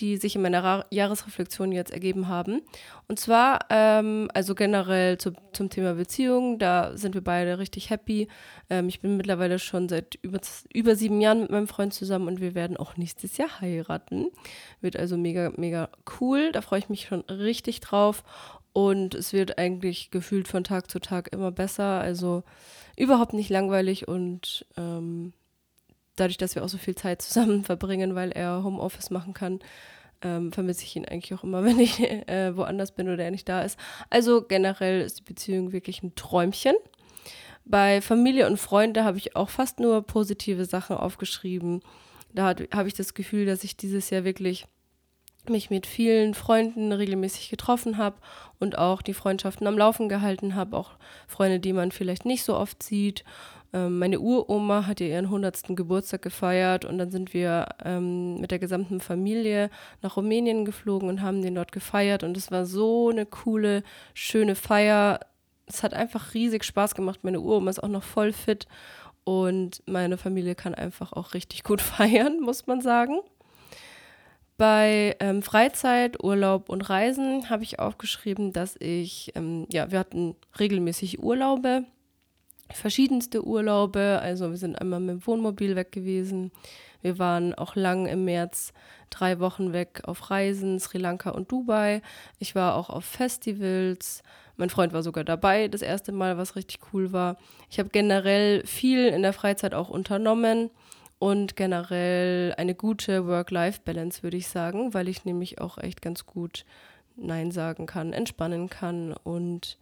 die 0.00 0.16
sich 0.16 0.36
in 0.36 0.42
meiner 0.42 0.62
Ra 0.62 0.84
Jahresreflexion 0.90 1.72
jetzt 1.72 1.92
ergeben 1.92 2.28
haben. 2.28 2.62
Und 3.08 3.18
zwar, 3.18 3.60
ähm, 3.70 4.30
also 4.34 4.54
generell 4.54 5.18
zu, 5.18 5.32
zum 5.52 5.70
Thema 5.70 5.94
Beziehung, 5.94 6.58
da 6.58 6.96
sind 6.96 7.14
wir 7.14 7.22
beide 7.22 7.58
richtig 7.58 7.90
happy. 7.90 8.28
Ähm, 8.70 8.88
ich 8.88 9.00
bin 9.00 9.16
mittlerweile 9.16 9.58
schon 9.58 9.88
seit 9.88 10.18
über, 10.22 10.40
über 10.72 10.96
sieben 10.96 11.20
Jahren 11.20 11.40
mit 11.40 11.50
meinem 11.50 11.68
Freund 11.68 11.92
zusammen 11.92 12.28
und 12.28 12.40
wir 12.40 12.54
werden 12.54 12.76
auch 12.76 12.96
nächstes 12.96 13.36
Jahr 13.36 13.60
heiraten. 13.60 14.30
Wird 14.80 14.96
also 14.96 15.16
mega, 15.16 15.52
mega 15.56 15.90
cool. 16.20 16.52
Da 16.52 16.60
freue 16.60 16.80
ich 16.80 16.88
mich 16.88 17.06
schon 17.06 17.20
richtig 17.22 17.80
drauf. 17.80 18.22
Und 18.72 19.14
es 19.14 19.32
wird 19.32 19.58
eigentlich 19.58 20.10
gefühlt 20.10 20.46
von 20.46 20.62
Tag 20.62 20.90
zu 20.90 21.00
Tag 21.00 21.32
immer 21.32 21.50
besser. 21.50 22.00
Also 22.00 22.44
überhaupt 22.96 23.32
nicht 23.32 23.50
langweilig 23.50 24.06
und 24.06 24.66
ähm, 24.76 25.32
dadurch, 26.20 26.38
dass 26.38 26.54
wir 26.54 26.64
auch 26.64 26.68
so 26.68 26.78
viel 26.78 26.94
Zeit 26.94 27.22
zusammen 27.22 27.64
verbringen, 27.64 28.14
weil 28.14 28.30
er 28.32 28.62
Homeoffice 28.64 29.10
machen 29.10 29.34
kann, 29.34 29.60
ähm, 30.22 30.52
vermisse 30.52 30.84
ich 30.84 30.96
ihn 30.96 31.04
eigentlich 31.04 31.38
auch 31.38 31.44
immer, 31.44 31.64
wenn 31.64 31.78
ich 31.78 32.00
äh, 32.00 32.56
woanders 32.56 32.92
bin 32.92 33.08
oder 33.08 33.24
er 33.24 33.30
nicht 33.30 33.48
da 33.48 33.62
ist. 33.62 33.78
Also 34.10 34.42
generell 34.42 35.00
ist 35.00 35.20
die 35.20 35.24
Beziehung 35.24 35.72
wirklich 35.72 36.02
ein 36.02 36.14
Träumchen. 36.14 36.74
Bei 37.64 38.00
Familie 38.00 38.46
und 38.46 38.56
Freunde 38.56 39.04
habe 39.04 39.18
ich 39.18 39.36
auch 39.36 39.50
fast 39.50 39.78
nur 39.78 40.02
positive 40.02 40.64
Sachen 40.64 40.96
aufgeschrieben. 40.96 41.82
Da 42.32 42.54
habe 42.72 42.88
ich 42.88 42.94
das 42.94 43.14
Gefühl, 43.14 43.44
dass 43.44 43.62
ich 43.64 43.76
dieses 43.76 44.08
Jahr 44.10 44.24
wirklich 44.24 44.66
mich 45.50 45.70
mit 45.70 45.86
vielen 45.86 46.34
Freunden 46.34 46.92
regelmäßig 46.92 47.50
getroffen 47.50 47.96
habe 47.96 48.16
und 48.58 48.78
auch 48.78 49.02
die 49.02 49.14
Freundschaften 49.14 49.66
am 49.66 49.78
Laufen 49.78 50.08
gehalten 50.08 50.54
habe, 50.54 50.76
auch 50.76 50.92
Freunde, 51.26 51.60
die 51.60 51.72
man 51.72 51.92
vielleicht 51.92 52.24
nicht 52.24 52.44
so 52.44 52.56
oft 52.56 52.82
sieht 52.82 53.24
ähm, 53.72 53.98
meine 53.98 54.20
Uroma 54.20 54.86
hat 54.86 55.00
ja 55.00 55.06
ihren 55.06 55.26
100. 55.26 55.76
Geburtstag 55.76 56.22
gefeiert 56.22 56.84
und 56.84 56.98
dann 56.98 57.10
sind 57.10 57.34
wir 57.34 57.68
ähm, 57.84 58.40
mit 58.40 58.50
der 58.50 58.58
gesamten 58.58 59.00
Familie 59.00 59.70
nach 60.02 60.16
Rumänien 60.16 60.64
geflogen 60.64 61.08
und 61.08 61.22
haben 61.22 61.42
den 61.42 61.54
dort 61.54 61.72
gefeiert 61.72 62.22
und 62.22 62.36
es 62.36 62.50
war 62.50 62.64
so 62.64 63.10
eine 63.10 63.26
coole, 63.26 63.82
schöne 64.14 64.54
Feier. 64.54 65.20
Es 65.66 65.82
hat 65.82 65.92
einfach 65.92 66.32
riesig 66.32 66.64
Spaß 66.64 66.94
gemacht. 66.94 67.20
Meine 67.24 67.40
Uroma 67.40 67.70
ist 67.70 67.82
auch 67.82 67.88
noch 67.88 68.02
voll 68.04 68.32
fit 68.32 68.66
und 69.24 69.82
meine 69.86 70.16
Familie 70.16 70.54
kann 70.54 70.74
einfach 70.74 71.12
auch 71.12 71.34
richtig 71.34 71.62
gut 71.62 71.82
feiern, 71.82 72.40
muss 72.40 72.66
man 72.66 72.80
sagen. 72.80 73.20
Bei 74.58 75.16
ähm, 75.20 75.40
Freizeit, 75.40 76.22
Urlaub 76.22 76.68
und 76.68 76.90
Reisen 76.90 77.48
habe 77.48 77.62
ich 77.62 77.78
aufgeschrieben, 77.78 78.52
dass 78.52 78.76
ich, 78.78 79.32
ähm, 79.34 79.66
ja, 79.72 79.90
wir 79.90 79.98
hatten 79.98 80.36
regelmäßig 80.58 81.22
Urlaube 81.22 81.84
verschiedenste 82.74 83.46
Urlaube. 83.46 84.20
Also 84.22 84.50
wir 84.50 84.56
sind 84.56 84.80
einmal 84.80 85.00
mit 85.00 85.10
dem 85.10 85.26
Wohnmobil 85.26 85.76
weg 85.76 85.92
gewesen. 85.92 86.52
Wir 87.00 87.18
waren 87.18 87.54
auch 87.54 87.76
lang 87.76 88.06
im 88.06 88.24
März 88.24 88.72
drei 89.10 89.38
Wochen 89.38 89.72
weg 89.72 90.02
auf 90.04 90.30
Reisen, 90.30 90.80
Sri 90.80 90.98
Lanka 90.98 91.30
und 91.30 91.50
Dubai. 91.50 92.02
Ich 92.38 92.54
war 92.54 92.74
auch 92.74 92.90
auf 92.90 93.04
Festivals. 93.04 94.22
Mein 94.56 94.70
Freund 94.70 94.92
war 94.92 95.04
sogar 95.04 95.22
dabei, 95.22 95.68
das 95.68 95.82
erste 95.82 96.10
Mal, 96.10 96.36
was 96.36 96.56
richtig 96.56 96.80
cool 96.92 97.12
war. 97.12 97.36
Ich 97.70 97.78
habe 97.78 97.90
generell 97.90 98.66
viel 98.66 99.06
in 99.06 99.22
der 99.22 99.32
Freizeit 99.32 99.72
auch 99.72 99.88
unternommen 99.88 100.70
und 101.18 101.56
generell 101.56 102.54
eine 102.56 102.74
gute 102.74 103.26
Work-Life-Balance, 103.26 104.22
würde 104.22 104.36
ich 104.36 104.48
sagen, 104.48 104.94
weil 104.94 105.08
ich 105.08 105.24
nämlich 105.24 105.60
auch 105.60 105.78
echt 105.78 106.02
ganz 106.02 106.26
gut 106.26 106.64
Nein 107.16 107.50
sagen 107.50 107.86
kann, 107.86 108.12
entspannen 108.12 108.70
kann 108.70 109.12
und 109.12 109.78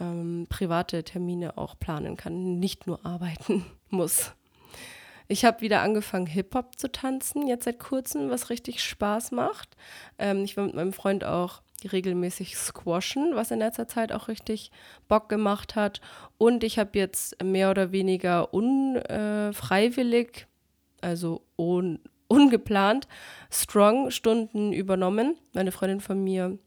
ähm, 0.00 0.46
private 0.48 1.04
Termine 1.04 1.56
auch 1.58 1.78
planen 1.78 2.16
kann, 2.16 2.58
nicht 2.58 2.86
nur 2.86 3.06
arbeiten 3.06 3.64
muss. 3.90 4.32
Ich 5.28 5.44
habe 5.44 5.60
wieder 5.60 5.80
angefangen, 5.82 6.26
Hip-Hop 6.26 6.78
zu 6.78 6.90
tanzen, 6.90 7.46
jetzt 7.46 7.64
seit 7.64 7.78
kurzem, 7.78 8.28
was 8.28 8.50
richtig 8.50 8.82
Spaß 8.82 9.30
macht. 9.30 9.76
Ähm, 10.18 10.44
ich 10.44 10.56
war 10.56 10.66
mit 10.66 10.74
meinem 10.74 10.92
Freund 10.92 11.24
auch 11.24 11.62
regelmäßig 11.90 12.56
squashen, 12.56 13.34
was 13.34 13.50
in 13.50 13.58
letzter 13.58 13.88
Zeit 13.88 14.12
auch 14.12 14.28
richtig 14.28 14.70
Bock 15.08 15.28
gemacht 15.28 15.74
hat. 15.74 16.00
Und 16.38 16.64
ich 16.64 16.78
habe 16.78 16.98
jetzt 16.98 17.42
mehr 17.42 17.70
oder 17.70 17.92
weniger 17.92 18.52
unfreiwillig, 18.52 20.28
äh, 20.28 20.46
also 21.02 21.42
un, 21.56 22.00
ungeplant, 22.28 23.06
Strong-Stunden 23.50 24.72
übernommen. 24.72 25.36
Meine 25.52 25.72
Freundin 25.72 26.00
von 26.00 26.22
mir 26.22 26.58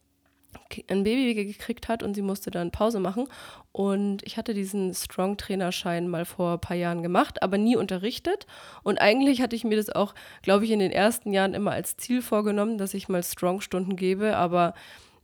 ein 0.90 1.04
Baby 1.04 1.34
gekriegt 1.34 1.88
hat 1.88 2.04
und 2.04 2.14
sie 2.14 2.22
musste 2.22 2.52
dann 2.52 2.72
Pause 2.72 3.00
machen. 3.00 3.28
Und 3.72 4.24
ich 4.24 4.38
hatte 4.38 4.54
diesen 4.54 4.94
Strong-Trainerschein 4.94 6.08
mal 6.08 6.26
vor 6.26 6.54
ein 6.54 6.62
paar 6.62 6.78
Jahren 6.78 7.04
gemacht, 7.04 7.44
aber 7.44 7.58
nie 7.58 7.76
unterrichtet. 7.76 8.46
Und 8.84 9.00
eigentlich 9.00 9.42
hatte 9.42 9.56
ich 9.56 9.64
mir 9.64 9.78
das 9.78 9.90
auch, 9.90 10.14
glaube 10.42 10.66
ich, 10.66 10.72
in 10.72 10.80
den 10.80 10.92
ersten 10.92 11.34
Jahren 11.34 11.54
immer 11.54 11.72
als 11.72 11.98
Ziel 11.98 12.22
vorgenommen, 12.22 12.78
dass 12.78 12.94
ich 12.94 13.10
mal 13.10 13.24
Strong-Stunden 13.24 13.96
gebe. 13.96 14.38
Aber 14.38 14.74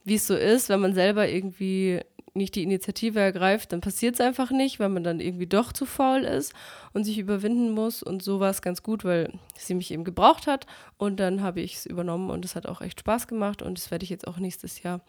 wie 0.03 0.15
es 0.15 0.27
so 0.27 0.35
ist, 0.35 0.69
wenn 0.69 0.79
man 0.79 0.93
selber 0.93 1.29
irgendwie 1.29 2.01
nicht 2.33 2.55
die 2.55 2.63
Initiative 2.63 3.19
ergreift, 3.19 3.73
dann 3.73 3.81
passiert 3.81 4.15
es 4.15 4.21
einfach 4.21 4.51
nicht, 4.51 4.79
weil 4.79 4.89
man 4.89 5.03
dann 5.03 5.19
irgendwie 5.19 5.47
doch 5.47 5.73
zu 5.73 5.85
faul 5.85 6.21
ist 6.23 6.53
und 6.93 7.03
sich 7.03 7.17
überwinden 7.17 7.71
muss. 7.71 8.01
Und 8.03 8.23
so 8.23 8.39
war 8.39 8.49
es 8.49 8.61
ganz 8.61 8.83
gut, 8.83 9.03
weil 9.03 9.33
sie 9.57 9.73
mich 9.73 9.91
eben 9.91 10.03
gebraucht 10.03 10.47
hat. 10.47 10.65
Und 10.97 11.19
dann 11.19 11.41
habe 11.41 11.61
ich 11.61 11.75
es 11.75 11.85
übernommen 11.85 12.29
und 12.29 12.45
es 12.45 12.55
hat 12.55 12.67
auch 12.67 12.81
echt 12.81 13.01
Spaß 13.01 13.27
gemacht. 13.27 13.61
Und 13.61 13.77
das 13.77 13.91
werde 13.91 14.03
ich 14.03 14.09
jetzt 14.09 14.27
auch 14.27 14.37
nächstes 14.37 14.81
Jahr 14.81 15.01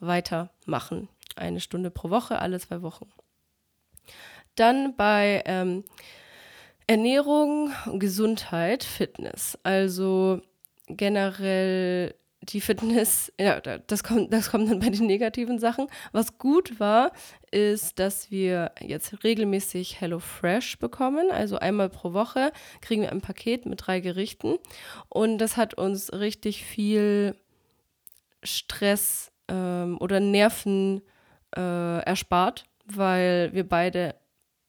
weitermachen. 0.00 1.08
Eine 1.36 1.60
Stunde 1.60 1.90
pro 1.90 2.10
Woche, 2.10 2.38
alle 2.38 2.58
zwei 2.58 2.82
Wochen. 2.82 3.10
Dann 4.56 4.96
bei 4.96 5.42
ähm, 5.44 5.84
Ernährung, 6.86 7.72
Gesundheit, 7.94 8.84
Fitness. 8.84 9.58
Also 9.62 10.40
generell 10.88 12.14
die 12.42 12.60
Fitness, 12.60 13.32
ja, 13.38 13.60
das 13.60 14.02
kommt, 14.02 14.32
das 14.32 14.50
kommt 14.50 14.70
dann 14.70 14.80
bei 14.80 14.88
den 14.88 15.06
negativen 15.06 15.58
Sachen. 15.58 15.86
Was 16.12 16.38
gut 16.38 16.80
war, 16.80 17.12
ist, 17.50 17.98
dass 17.98 18.30
wir 18.30 18.72
jetzt 18.80 19.22
regelmäßig 19.24 20.00
Hello 20.00 20.18
Fresh 20.18 20.78
bekommen. 20.78 21.30
Also 21.30 21.58
einmal 21.58 21.90
pro 21.90 22.12
Woche 22.12 22.52
kriegen 22.80 23.02
wir 23.02 23.12
ein 23.12 23.20
Paket 23.20 23.66
mit 23.66 23.86
drei 23.86 24.00
Gerichten. 24.00 24.56
Und 25.08 25.38
das 25.38 25.56
hat 25.56 25.74
uns 25.74 26.12
richtig 26.12 26.64
viel 26.64 27.34
Stress 28.42 29.30
ähm, 29.48 29.98
oder 30.00 30.20
Nerven 30.20 31.02
äh, 31.54 32.00
erspart, 32.02 32.64
weil 32.86 33.52
wir 33.52 33.68
beide 33.68 34.14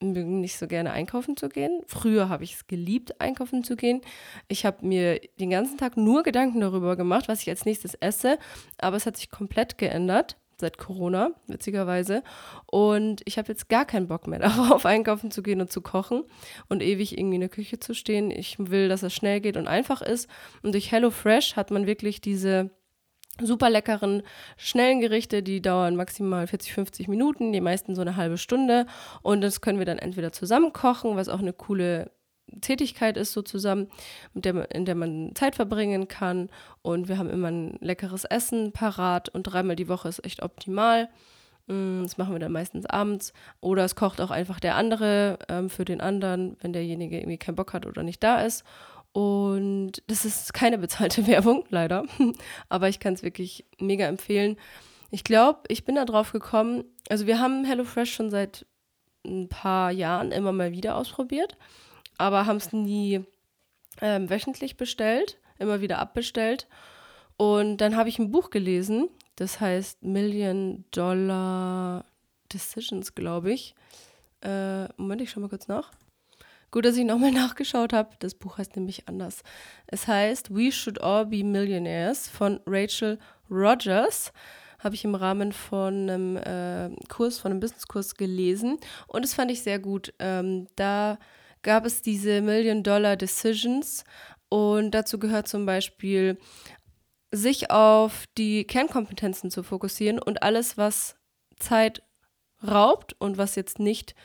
mögen 0.02 0.42
nicht 0.42 0.58
so 0.58 0.68
gerne 0.68 0.92
einkaufen 0.92 1.38
zu 1.38 1.50
gehen. 1.50 1.82
Früher 1.88 2.30
habe 2.30 2.44
ich 2.44 2.56
es 2.56 2.68
geliebt, 2.68 3.22
einkaufen 3.22 3.64
zu 3.64 3.76
gehen. 3.76 4.02
Ich 4.48 4.66
habe 4.66 4.86
mir 4.86 5.20
den 5.40 5.50
ganzen 5.50 5.78
Tag 5.78 5.98
nur 5.98 6.24
Gedanken 6.24 6.60
darüber 6.62 6.96
gemacht, 6.96 7.28
was 7.28 7.42
ich 7.42 7.50
als 7.50 7.66
nächstes 7.66 7.96
esse. 7.96 8.38
Aber 8.78 8.98
es 8.98 9.06
hat 9.06 9.18
sich 9.18 9.30
komplett 9.30 9.78
geändert 9.78 10.38
seit 10.62 10.78
Corona, 10.78 11.32
witzigerweise. 11.48 12.24
Und 12.68 13.22
ich 13.26 13.38
habe 13.38 13.50
jetzt 13.50 13.68
gar 13.68 13.86
keinen 13.86 14.08
Bock 14.08 14.28
mehr 14.28 14.40
darauf, 14.40 14.86
einkaufen 14.86 15.32
zu 15.32 15.44
gehen 15.44 15.60
und 15.60 15.72
zu 15.72 15.82
kochen 15.82 16.24
und 16.70 16.82
ewig 16.82 17.18
irgendwie 17.18 17.36
in 17.36 17.42
der 17.42 17.50
Küche 17.50 17.80
zu 17.80 17.94
stehen. 17.94 18.32
Ich 18.32 18.58
will, 18.58 18.88
dass 18.88 19.04
es 19.04 19.14
schnell 19.14 19.42
geht 19.42 19.58
und 19.58 19.68
einfach 19.68 20.02
ist. 20.02 20.30
Und 20.64 20.74
durch 20.74 20.92
HelloFresh 20.92 21.58
hat 21.58 21.72
man 21.72 21.86
wirklich 21.86 22.22
diese 22.22 22.72
super 23.40 23.70
leckeren, 23.70 24.24
schnellen 24.58 25.02
Gerichte, 25.02 25.44
die 25.44 25.62
dauern 25.62 25.96
maximal 25.96 26.48
40, 26.48 26.74
50 26.74 27.08
Minuten, 27.08 27.54
die 27.54 27.62
meisten 27.62 27.96
so 27.96 28.02
eine 28.02 28.16
halbe 28.16 28.38
Stunde. 28.38 28.86
Und 29.22 29.42
das 29.42 29.62
können 29.62 29.80
wir 29.80 29.86
dann 29.86 30.00
entweder 30.00 30.32
zusammen 30.32 30.74
kochen, 30.74 31.16
was 31.16 31.30
auch 31.30 31.40
eine 31.40 31.54
coole 31.54 32.12
Tätigkeit 32.60 33.16
ist 33.16 33.32
so 33.32 33.42
zusammen, 33.42 33.88
der, 34.34 34.70
in 34.72 34.86
der 34.86 34.96
man 34.96 35.32
Zeit 35.36 35.56
verbringen 35.56 36.08
kann. 36.08 36.50
Und 36.82 37.08
wir 37.08 37.18
haben 37.18 37.30
immer 37.30 37.50
ein 37.50 37.78
leckeres 37.80 38.26
Essen 38.26 38.74
parat 38.74 39.30
und 39.30 39.44
dreimal 39.44 39.76
die 39.76 39.88
Woche 39.88 40.10
ist 40.10 40.26
echt 40.26 40.44
optimal. 40.44 41.10
Mm, 41.68 42.04
das 42.04 42.18
machen 42.18 42.34
wir 42.34 42.40
dann 42.40 42.52
meistens 42.52 42.86
abends. 42.86 43.34
Oder 43.62 43.86
es 43.86 43.96
kocht 43.96 44.20
auch 44.20 44.32
einfach 44.32 44.60
der 44.60 44.76
andere 44.76 45.40
ähm, 45.48 45.70
für 45.70 45.86
den 45.86 46.02
anderen, 46.02 46.58
wenn 46.62 46.74
derjenige 46.74 47.18
irgendwie 47.18 47.38
keinen 47.38 47.56
Bock 47.56 47.74
hat 47.74 47.86
oder 47.86 48.04
nicht 48.04 48.22
da 48.24 48.42
ist. 48.42 48.66
Und 49.14 50.04
das 50.08 50.26
ist 50.26 50.54
keine 50.54 50.78
bezahlte 50.78 51.28
Werbung, 51.28 51.66
leider. 51.70 52.06
Aber 52.70 52.90
ich 52.90 53.00
kann 53.00 53.14
es 53.14 53.24
wirklich 53.24 53.66
mega 53.80 54.08
empfehlen. 54.08 54.58
Ich 55.10 55.24
glaube, 55.24 55.62
ich 55.68 55.84
bin 55.84 55.96
da 55.96 56.06
drauf 56.06 56.32
gekommen. 56.32 56.86
Also, 57.10 57.28
wir 57.28 57.40
haben 57.40 57.66
HelloFresh 57.66 58.14
schon 58.14 58.30
seit 58.30 58.66
ein 59.26 59.50
paar 59.50 59.92
Jahren 59.92 60.32
immer 60.32 60.52
mal 60.52 60.72
wieder 60.72 60.96
ausprobiert, 60.96 61.58
aber 62.18 62.46
haben 62.46 62.58
es 62.58 62.74
nie 62.74 63.24
ähm, 64.02 64.30
wöchentlich 64.30 64.78
bestellt, 64.78 65.38
immer 65.60 65.82
wieder 65.82 66.00
abbestellt. 66.00 66.68
Und 67.38 67.78
dann 67.78 67.96
habe 67.96 68.10
ich 68.10 68.20
ein 68.20 68.32
Buch 68.32 68.50
gelesen, 68.50 69.10
das 69.36 69.60
heißt 69.60 70.04
Million 70.04 70.86
Dollar 70.92 72.06
Decisions, 72.54 73.16
glaube 73.16 73.52
ich. 73.52 73.76
Äh, 74.42 74.86
Moment, 74.98 75.22
ich 75.22 75.32
schaue 75.32 75.42
mal 75.42 75.50
kurz 75.50 75.68
nach. 75.68 75.92
Gut, 76.72 76.86
dass 76.86 76.96
ich 76.96 77.06
nochmal 77.06 77.32
nachgeschaut 77.34 77.94
habe. 77.94 78.10
Das 78.20 78.34
Buch 78.34 78.58
heißt 78.58 78.76
nämlich 78.76 79.08
anders. 79.08 79.44
Es 79.88 80.08
heißt 80.08 80.56
We 80.56 80.72
Should 80.72 81.02
All 81.02 81.26
Be 81.26 81.44
Millionaires 81.44 82.28
von 82.28 82.60
Rachel 82.66 83.20
Rogers. 83.50 84.32
Habe 84.80 84.96
ich 84.96 85.04
im 85.04 85.14
Rahmen 85.14 85.52
von 85.52 86.10
einem 86.10 86.38
äh, 86.38 86.90
Kurs, 87.08 87.38
von 87.38 87.52
einem 87.52 87.60
Businesskurs 87.60 88.16
gelesen. 88.16 88.78
Und 89.08 89.24
das 89.24 89.34
fand 89.34 89.52
ich 89.52 89.62
sehr 89.62 89.80
gut. 89.80 90.14
Ähm, 90.18 90.68
da 90.76 91.20
gab 91.62 91.86
es 91.86 92.02
diese 92.02 92.42
Million 92.42 92.82
Dollar 92.82 93.16
Decisions. 93.16 94.04
Und 94.50 94.92
dazu 94.92 95.20
gehört 95.20 95.48
zum 95.48 95.66
Beispiel, 95.66 96.38
sich 97.32 97.72
auf 97.72 98.26
die 98.38 98.66
Kernkompetenzen 98.66 99.52
zu 99.52 99.64
fokussieren 99.64 100.20
und 100.20 100.44
alles, 100.44 100.78
was 100.78 101.16
Zeit 101.60 102.04
raubt 102.66 103.16
und 103.20 103.38
was 103.38 103.56
jetzt 103.56 103.80
nicht 103.80 104.16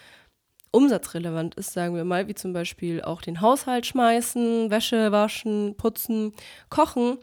umsatzrelevant 0.71 1.55
ist, 1.55 1.73
sagen 1.73 1.95
wir 1.95 2.05
mal, 2.05 2.29
wie 2.29 2.35
zum 2.35 2.53
Beispiel 2.53 3.03
auch 3.03 3.23
den 3.23 3.41
Haushalt 3.41 3.87
schmeißen, 3.87 4.71
Wäsche 4.71 5.13
waschen, 5.13 5.75
putzen, 5.77 6.33
kochen. 6.69 7.19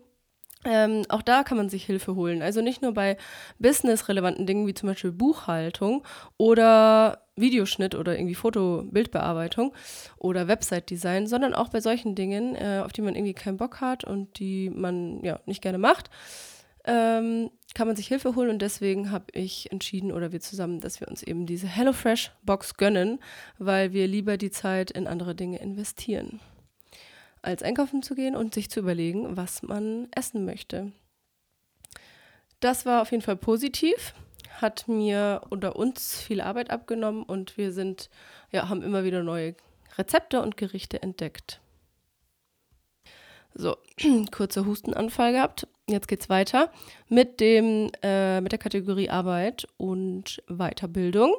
Ähm, 0.65 1.03
auch 1.09 1.21
da 1.21 1.43
kann 1.43 1.57
man 1.57 1.69
sich 1.69 1.85
Hilfe 1.85 2.15
holen. 2.15 2.41
Also 2.41 2.61
nicht 2.61 2.81
nur 2.81 2.93
bei 2.93 3.17
businessrelevanten 3.59 4.45
Dingen 4.45 4.65
wie 4.65 4.73
zum 4.73 4.87
Beispiel 4.87 5.11
Buchhaltung 5.11 6.03
oder 6.37 7.23
Videoschnitt 7.35 7.95
oder 7.95 8.15
irgendwie 8.17 8.35
Foto-Bildbearbeitung 8.35 9.73
oder 10.17 10.47
Website-Design, 10.47 11.27
sondern 11.27 11.53
auch 11.53 11.69
bei 11.69 11.81
solchen 11.81 12.15
Dingen, 12.15 12.55
äh, 12.55 12.81
auf 12.83 12.93
die 12.93 13.01
man 13.01 13.15
irgendwie 13.15 13.33
keinen 13.33 13.57
Bock 13.57 13.81
hat 13.81 14.03
und 14.03 14.39
die 14.39 14.69
man 14.69 15.21
ja 15.23 15.39
nicht 15.45 15.61
gerne 15.61 15.79
macht 15.79 16.09
ähm, 16.85 17.49
kann 17.75 17.87
man 17.87 17.95
sich 17.95 18.07
Hilfe 18.07 18.35
holen 18.35 18.49
und 18.49 18.61
deswegen 18.61 19.11
habe 19.11 19.25
ich 19.33 19.71
entschieden 19.71 20.11
oder 20.11 20.31
wir 20.31 20.41
zusammen, 20.41 20.79
dass 20.79 20.99
wir 20.99 21.07
uns 21.07 21.23
eben 21.23 21.45
diese 21.45 21.67
HelloFresh-Box 21.67 22.75
gönnen, 22.75 23.19
weil 23.57 23.93
wir 23.93 24.07
lieber 24.07 24.37
die 24.37 24.51
Zeit 24.51 24.91
in 24.91 25.07
andere 25.07 25.33
Dinge 25.33 25.59
investieren, 25.59 26.39
als 27.41 27.63
einkaufen 27.63 28.03
zu 28.03 28.15
gehen 28.15 28.35
und 28.35 28.53
sich 28.53 28.69
zu 28.69 28.81
überlegen, 28.81 29.37
was 29.37 29.63
man 29.63 30.07
essen 30.11 30.45
möchte. 30.45 30.91
Das 32.59 32.85
war 32.85 33.01
auf 33.01 33.11
jeden 33.11 33.23
Fall 33.23 33.37
positiv, 33.37 34.13
hat 34.61 34.87
mir 34.87 35.41
oder 35.49 35.75
uns 35.75 36.21
viel 36.21 36.41
Arbeit 36.41 36.69
abgenommen 36.69 37.23
und 37.23 37.57
wir 37.57 37.71
sind, 37.71 38.09
ja, 38.51 38.69
haben 38.69 38.83
immer 38.83 39.03
wieder 39.03 39.23
neue 39.23 39.55
Rezepte 39.97 40.41
und 40.41 40.57
Gerichte 40.57 41.01
entdeckt. 41.01 41.59
So, 43.55 43.77
kurzer 44.31 44.65
Hustenanfall 44.65 45.33
gehabt. 45.33 45.67
Jetzt 45.87 46.07
geht's 46.07 46.29
weiter 46.29 46.71
mit 47.09 47.41
dem 47.41 47.91
äh, 48.01 48.39
mit 48.39 48.53
der 48.53 48.59
Kategorie 48.59 49.09
Arbeit 49.09 49.67
und 49.75 50.41
Weiterbildung. 50.47 51.35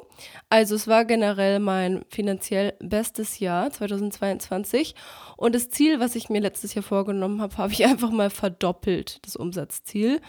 Also 0.49 0.75
es 0.75 0.87
war 0.87 1.03
generell 1.03 1.59
mein 1.59 2.05
finanziell 2.09 2.73
bestes 2.79 3.39
Jahr 3.39 3.71
2022 3.71 4.93
und 5.35 5.55
das 5.55 5.69
Ziel, 5.69 5.99
was 5.99 6.15
ich 6.15 6.29
mir 6.29 6.41
letztes 6.41 6.75
Jahr 6.75 6.83
vorgenommen 6.83 7.41
habe, 7.41 7.57
habe 7.57 7.73
ich 7.73 7.85
einfach 7.85 8.11
mal 8.11 8.29
verdoppelt, 8.29 9.19
das 9.25 9.35
Umsatzziel. 9.35 10.21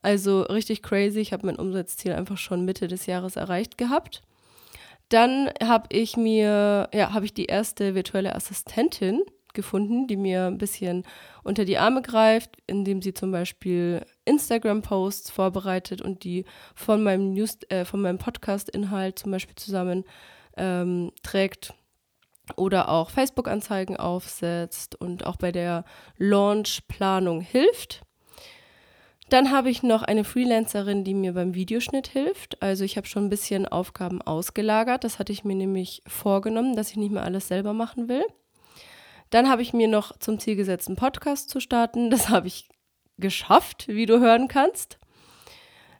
Also 0.00 0.42
richtig 0.42 0.82
crazy, 0.84 1.18
ich 1.18 1.32
habe 1.32 1.46
mein 1.46 1.56
Umsatzziel 1.56 2.12
einfach 2.12 2.38
schon 2.38 2.64
Mitte 2.64 2.86
des 2.86 3.06
Jahres 3.06 3.34
erreicht 3.34 3.76
gehabt. 3.76 4.22
Dann 5.08 5.50
habe 5.60 5.86
ich 5.90 6.16
mir 6.16 6.88
ja, 6.94 7.12
habe 7.12 7.24
ich 7.24 7.34
die 7.34 7.46
erste 7.46 7.96
virtuelle 7.96 8.34
Assistentin 8.36 9.22
gefunden, 9.56 10.06
die 10.06 10.16
mir 10.16 10.46
ein 10.46 10.58
bisschen 10.58 11.02
unter 11.42 11.64
die 11.64 11.78
Arme 11.78 12.02
greift, 12.02 12.56
indem 12.68 13.02
sie 13.02 13.12
zum 13.12 13.32
Beispiel 13.32 14.06
Instagram-Posts 14.24 15.30
vorbereitet 15.30 16.00
und 16.00 16.22
die 16.22 16.44
von 16.76 17.02
meinem 17.02 17.32
News, 17.32 17.58
äh, 17.68 17.84
von 17.84 18.00
meinem 18.00 18.18
Podcast-Inhalt 18.18 19.18
zum 19.18 19.32
Beispiel 19.32 19.56
zusammen 19.56 20.04
ähm, 20.56 21.10
trägt 21.24 21.74
oder 22.54 22.88
auch 22.88 23.10
Facebook-Anzeigen 23.10 23.96
aufsetzt 23.96 24.94
und 24.94 25.26
auch 25.26 25.36
bei 25.36 25.50
der 25.50 25.84
Launch-Planung 26.18 27.40
hilft. 27.40 28.02
Dann 29.28 29.50
habe 29.50 29.70
ich 29.70 29.82
noch 29.82 30.02
eine 30.04 30.22
Freelancerin, 30.22 31.02
die 31.02 31.14
mir 31.14 31.32
beim 31.32 31.54
Videoschnitt 31.54 32.06
hilft. 32.06 32.62
Also 32.62 32.84
ich 32.84 32.96
habe 32.96 33.08
schon 33.08 33.26
ein 33.26 33.30
bisschen 33.30 33.66
Aufgaben 33.66 34.22
ausgelagert. 34.22 35.02
Das 35.02 35.18
hatte 35.18 35.32
ich 35.32 35.42
mir 35.42 35.56
nämlich 35.56 36.02
vorgenommen, 36.06 36.76
dass 36.76 36.90
ich 36.90 36.96
nicht 36.96 37.10
mehr 37.10 37.24
alles 37.24 37.48
selber 37.48 37.72
machen 37.72 38.08
will. 38.08 38.24
Dann 39.30 39.48
habe 39.48 39.62
ich 39.62 39.72
mir 39.72 39.88
noch 39.88 40.18
zum 40.18 40.38
Ziel 40.38 40.56
gesetzt, 40.56 40.88
einen 40.88 40.96
Podcast 40.96 41.50
zu 41.50 41.60
starten. 41.60 42.10
Das 42.10 42.28
habe 42.30 42.46
ich 42.46 42.68
geschafft, 43.18 43.88
wie 43.88 44.06
du 44.06 44.20
hören 44.20 44.48
kannst. 44.48 44.98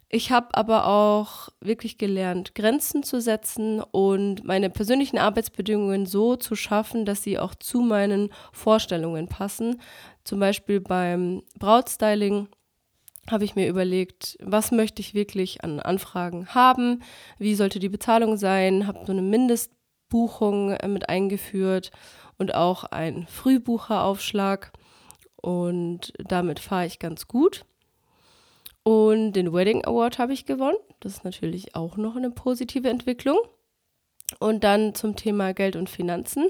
Ich 0.09 0.31
habe 0.31 0.47
aber 0.53 0.87
auch 0.87 1.49
wirklich 1.59 1.97
gelernt, 1.97 2.55
Grenzen 2.55 3.03
zu 3.03 3.19
setzen 3.19 3.81
und 3.81 4.45
meine 4.45 4.69
persönlichen 4.69 5.17
Arbeitsbedingungen 5.17 6.05
so 6.05 6.37
zu 6.37 6.55
schaffen, 6.55 7.03
dass 7.03 7.23
sie 7.23 7.37
auch 7.37 7.53
zu 7.55 7.81
meinen 7.81 8.29
Vorstellungen 8.53 9.27
passen. 9.27 9.81
Zum 10.23 10.39
Beispiel 10.39 10.79
beim 10.79 11.43
Brautstyling 11.59 12.47
habe 13.29 13.43
ich 13.43 13.55
mir 13.55 13.67
überlegt, 13.67 14.37
was 14.41 14.71
möchte 14.71 15.01
ich 15.01 15.13
wirklich 15.13 15.65
an 15.65 15.81
Anfragen 15.81 16.47
haben, 16.55 17.03
wie 17.37 17.55
sollte 17.55 17.79
die 17.79 17.89
Bezahlung 17.89 18.37
sein, 18.37 18.87
habe 18.87 19.05
so 19.05 19.11
eine 19.11 19.21
Mindestbuchung 19.21 20.71
äh, 20.71 20.87
mit 20.87 21.09
eingeführt 21.09 21.91
und 22.37 22.53
auch 22.55 22.83
einen 22.85 23.27
Frühbucheraufschlag. 23.27 24.71
Und 25.35 26.13
damit 26.17 26.59
fahre 26.59 26.85
ich 26.85 26.99
ganz 26.99 27.27
gut. 27.27 27.65
Und 28.83 29.33
den 29.33 29.53
Wedding 29.53 29.85
Award 29.85 30.17
habe 30.17 30.33
ich 30.33 30.45
gewonnen. 30.45 30.77
Das 30.99 31.13
ist 31.13 31.23
natürlich 31.23 31.75
auch 31.75 31.97
noch 31.97 32.15
eine 32.15 32.31
positive 32.31 32.89
Entwicklung. 32.89 33.37
Und 34.39 34.63
dann 34.63 34.93
zum 34.93 35.15
Thema 35.15 35.53
Geld 35.53 35.75
und 35.75 35.89
Finanzen. 35.89 36.47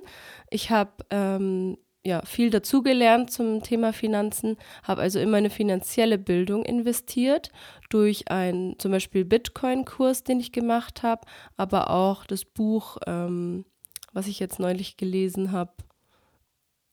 Ich 0.50 0.72
habe 0.72 0.92
ähm, 1.10 1.78
ja, 2.08 2.22
viel 2.26 2.50
dazugelernt 2.50 3.32
zum 3.32 3.62
Thema 3.64 3.92
Finanzen, 3.92 4.56
habe 4.84 5.02
also 5.02 5.20
in 5.20 5.30
meine 5.30 5.50
finanzielle 5.50 6.18
Bildung 6.18 6.64
investiert 6.64 7.52
durch 7.90 8.32
einen 8.32 8.80
zum 8.80 8.94
Beispiel 8.94 9.26
Bitcoin-Kurs, 9.26 10.24
den 10.24 10.40
ich 10.40 10.54
gemacht 10.54 11.04
habe, 11.04 11.28
aber 11.58 11.90
auch 11.90 12.26
das 12.26 12.46
Buch 12.46 12.98
ähm, 13.06 13.66
was 14.18 14.26
ich 14.26 14.40
jetzt 14.40 14.60
neulich 14.60 14.98
gelesen 14.98 15.52
habe. 15.52 15.72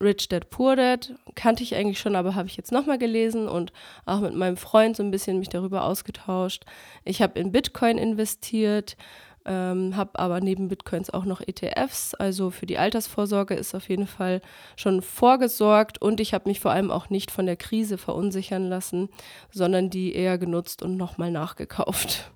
Rich 0.03 0.29
Dad 0.29 0.51
Poor 0.51 0.77
Dad 0.77 1.15
kannte 1.35 1.63
ich 1.63 1.75
eigentlich 1.75 1.99
schon, 1.99 2.17
aber 2.17 2.35
habe 2.35 2.49
ich 2.49 2.57
jetzt 2.59 2.71
nochmal 2.71 2.99
gelesen 2.99 3.49
und 3.49 3.73
auch 4.05 4.21
mit 4.21 4.35
meinem 4.35 4.59
Freund 4.59 4.95
so 4.95 5.03
ein 5.03 5.11
bisschen 5.11 5.39
mich 5.39 5.49
darüber 5.49 5.85
ausgetauscht. 5.85 6.65
Ich 7.03 7.23
habe 7.23 7.41
in 7.41 7.51
Bitcoin 7.51 7.97
investiert, 7.97 8.99
ähm, 9.47 9.97
habe 9.97 10.19
aber 10.19 10.41
neben 10.41 10.69
Bitcoins 10.69 11.09
auch 11.09 11.25
noch 11.25 11.41
ETFs. 11.41 12.13
Also 12.15 12.51
für 12.51 12.67
die 12.67 12.77
Altersvorsorge 12.77 13.55
ist 13.55 13.75
auf 13.75 13.89
jeden 13.89 14.07
Fall 14.07 14.43
schon 14.77 15.01
vorgesorgt 15.01 16.03
und 16.03 16.21
ich 16.21 16.35
habe 16.35 16.51
mich 16.51 16.61
vor 16.61 16.73
allem 16.73 16.91
auch 16.91 17.09
nicht 17.09 17.31
von 17.31 17.47
der 17.47 17.57
Krise 17.57 17.97
verunsichern 17.97 18.69
lassen, 18.69 19.09
sondern 19.51 19.89
die 19.89 20.15
eher 20.15 20.37
genutzt 20.37 20.83
und 20.83 20.99
nochmal 20.99 21.31
nachgekauft. 21.31 22.31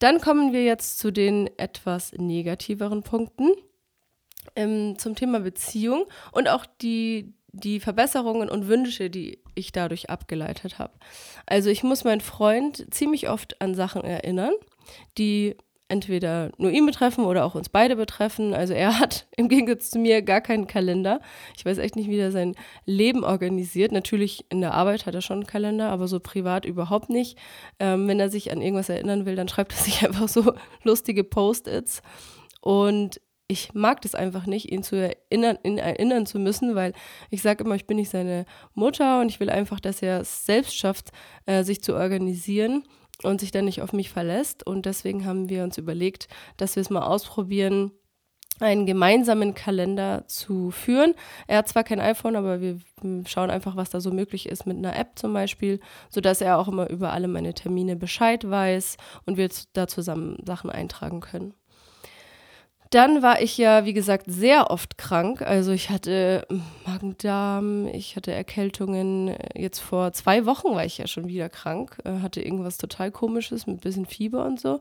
Dann 0.00 0.20
kommen 0.20 0.52
wir 0.52 0.64
jetzt 0.64 0.98
zu 0.98 1.12
den 1.12 1.48
etwas 1.58 2.12
negativeren 2.12 3.04
Punkten 3.04 3.50
ähm, 4.58 4.98
zum 4.98 5.14
Thema 5.14 5.40
Beziehung 5.40 6.04
und 6.32 6.48
auch 6.48 6.66
die, 6.82 7.32
die 7.52 7.78
Verbesserungen 7.78 8.50
und 8.50 8.66
Wünsche, 8.66 9.08
die 9.08 9.40
ich 9.54 9.70
dadurch 9.70 10.10
abgeleitet 10.10 10.78
habe. 10.80 10.92
Also 11.46 11.70
ich 11.70 11.84
muss 11.84 12.04
meinen 12.04 12.20
Freund 12.20 12.92
ziemlich 12.92 13.28
oft 13.28 13.60
an 13.62 13.74
Sachen 13.74 14.02
erinnern, 14.02 14.52
die 15.16 15.56
entweder 15.90 16.50
nur 16.58 16.70
ihn 16.70 16.84
betreffen 16.84 17.24
oder 17.24 17.44
auch 17.44 17.54
uns 17.54 17.68
beide 17.68 17.94
betreffen. 17.94 18.52
Also 18.52 18.74
er 18.74 18.98
hat 19.00 19.28
im 19.36 19.48
Gegensatz 19.48 19.90
zu 19.90 20.00
mir 20.00 20.22
gar 20.22 20.40
keinen 20.40 20.66
Kalender. 20.66 21.20
Ich 21.56 21.64
weiß 21.64 21.78
echt 21.78 21.94
nicht, 21.94 22.10
wie 22.10 22.18
er 22.18 22.32
sein 22.32 22.56
Leben 22.84 23.22
organisiert. 23.22 23.92
Natürlich 23.92 24.44
in 24.50 24.60
der 24.60 24.74
Arbeit 24.74 25.06
hat 25.06 25.14
er 25.14 25.22
schon 25.22 25.38
einen 25.38 25.46
Kalender, 25.46 25.90
aber 25.90 26.08
so 26.08 26.18
privat 26.18 26.64
überhaupt 26.64 27.10
nicht. 27.10 27.38
Ähm, 27.78 28.08
wenn 28.08 28.18
er 28.18 28.28
sich 28.28 28.50
an 28.50 28.60
irgendwas 28.60 28.88
erinnern 28.88 29.24
will, 29.24 29.36
dann 29.36 29.48
schreibt 29.48 29.72
er 29.72 29.78
sich 29.78 30.02
einfach 30.06 30.28
so 30.28 30.52
lustige 30.82 31.22
Post-its. 31.22 32.02
Und 32.60 33.20
ich 33.48 33.72
mag 33.72 34.02
das 34.02 34.14
einfach 34.14 34.46
nicht, 34.46 34.70
ihn 34.70 34.82
zu 34.82 34.96
erinnern, 34.96 35.58
ihn 35.64 35.78
erinnern 35.78 36.26
zu 36.26 36.38
müssen, 36.38 36.74
weil 36.74 36.92
ich 37.30 37.40
sage 37.40 37.64
immer, 37.64 37.74
ich 37.74 37.86
bin 37.86 37.96
nicht 37.96 38.10
seine 38.10 38.44
Mutter 38.74 39.20
und 39.20 39.30
ich 39.30 39.40
will 39.40 39.48
einfach, 39.48 39.80
dass 39.80 40.02
er 40.02 40.20
es 40.20 40.44
selbst 40.44 40.76
schafft, 40.76 41.12
äh, 41.46 41.64
sich 41.64 41.82
zu 41.82 41.94
organisieren 41.94 42.84
und 43.22 43.40
sich 43.40 43.50
dann 43.50 43.64
nicht 43.64 43.80
auf 43.80 43.94
mich 43.94 44.10
verlässt. 44.10 44.66
Und 44.66 44.84
deswegen 44.84 45.24
haben 45.24 45.48
wir 45.48 45.64
uns 45.64 45.78
überlegt, 45.78 46.28
dass 46.58 46.76
wir 46.76 46.82
es 46.82 46.90
mal 46.90 47.02
ausprobieren, 47.02 47.92
einen 48.60 48.86
gemeinsamen 48.86 49.54
Kalender 49.54 50.24
zu 50.26 50.70
führen. 50.70 51.14
Er 51.46 51.58
hat 51.58 51.68
zwar 51.68 51.84
kein 51.84 52.00
iPhone, 52.00 52.36
aber 52.36 52.60
wir 52.60 52.80
schauen 53.26 53.50
einfach, 53.50 53.76
was 53.76 53.88
da 53.88 54.00
so 54.00 54.10
möglich 54.10 54.48
ist 54.48 54.66
mit 54.66 54.76
einer 54.76 54.96
App 54.98 55.18
zum 55.18 55.32
Beispiel, 55.32 55.80
sodass 56.10 56.40
er 56.40 56.58
auch 56.58 56.68
immer 56.68 56.90
über 56.90 57.12
alle 57.12 57.28
meine 57.28 57.54
Termine 57.54 57.96
Bescheid 57.96 58.48
weiß 58.48 58.96
und 59.26 59.36
wir 59.36 59.48
da 59.72 59.86
zusammen 59.86 60.38
Sachen 60.44 60.70
eintragen 60.70 61.20
können. 61.20 61.54
Dann 62.90 63.22
war 63.22 63.42
ich 63.42 63.58
ja, 63.58 63.84
wie 63.84 63.92
gesagt, 63.92 64.26
sehr 64.28 64.70
oft 64.70 64.96
krank. 64.96 65.42
Also 65.42 65.72
ich 65.72 65.90
hatte 65.90 66.46
Magen-Darm, 66.86 67.86
ich 67.88 68.16
hatte 68.16 68.32
Erkältungen. 68.32 69.36
Jetzt 69.54 69.80
vor 69.80 70.12
zwei 70.12 70.46
Wochen 70.46 70.74
war 70.74 70.84
ich 70.84 70.96
ja 70.96 71.06
schon 71.06 71.28
wieder 71.28 71.50
krank, 71.50 71.98
äh, 72.04 72.20
hatte 72.20 72.40
irgendwas 72.40 72.78
total 72.78 73.10
komisches 73.10 73.66
mit 73.66 73.82
bisschen 73.82 74.06
Fieber 74.06 74.46
und 74.46 74.58
so. 74.58 74.80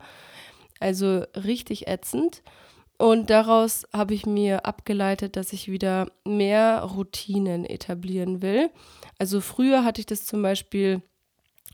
Also 0.80 1.24
richtig 1.36 1.88
ätzend. 1.88 2.44
Und 2.98 3.30
daraus 3.30 3.86
habe 3.94 4.14
ich 4.14 4.26
mir 4.26 4.66
abgeleitet, 4.66 5.36
dass 5.36 5.54
ich 5.54 5.70
wieder 5.70 6.08
mehr 6.24 6.82
Routinen 6.82 7.64
etablieren 7.66 8.42
will. 8.42 8.72
Also 9.20 9.42
früher 9.42 9.84
hatte 9.84 10.02
ich 10.02 10.08
das 10.08 10.26
zum 10.26 10.42
Beispiel, 10.42 11.02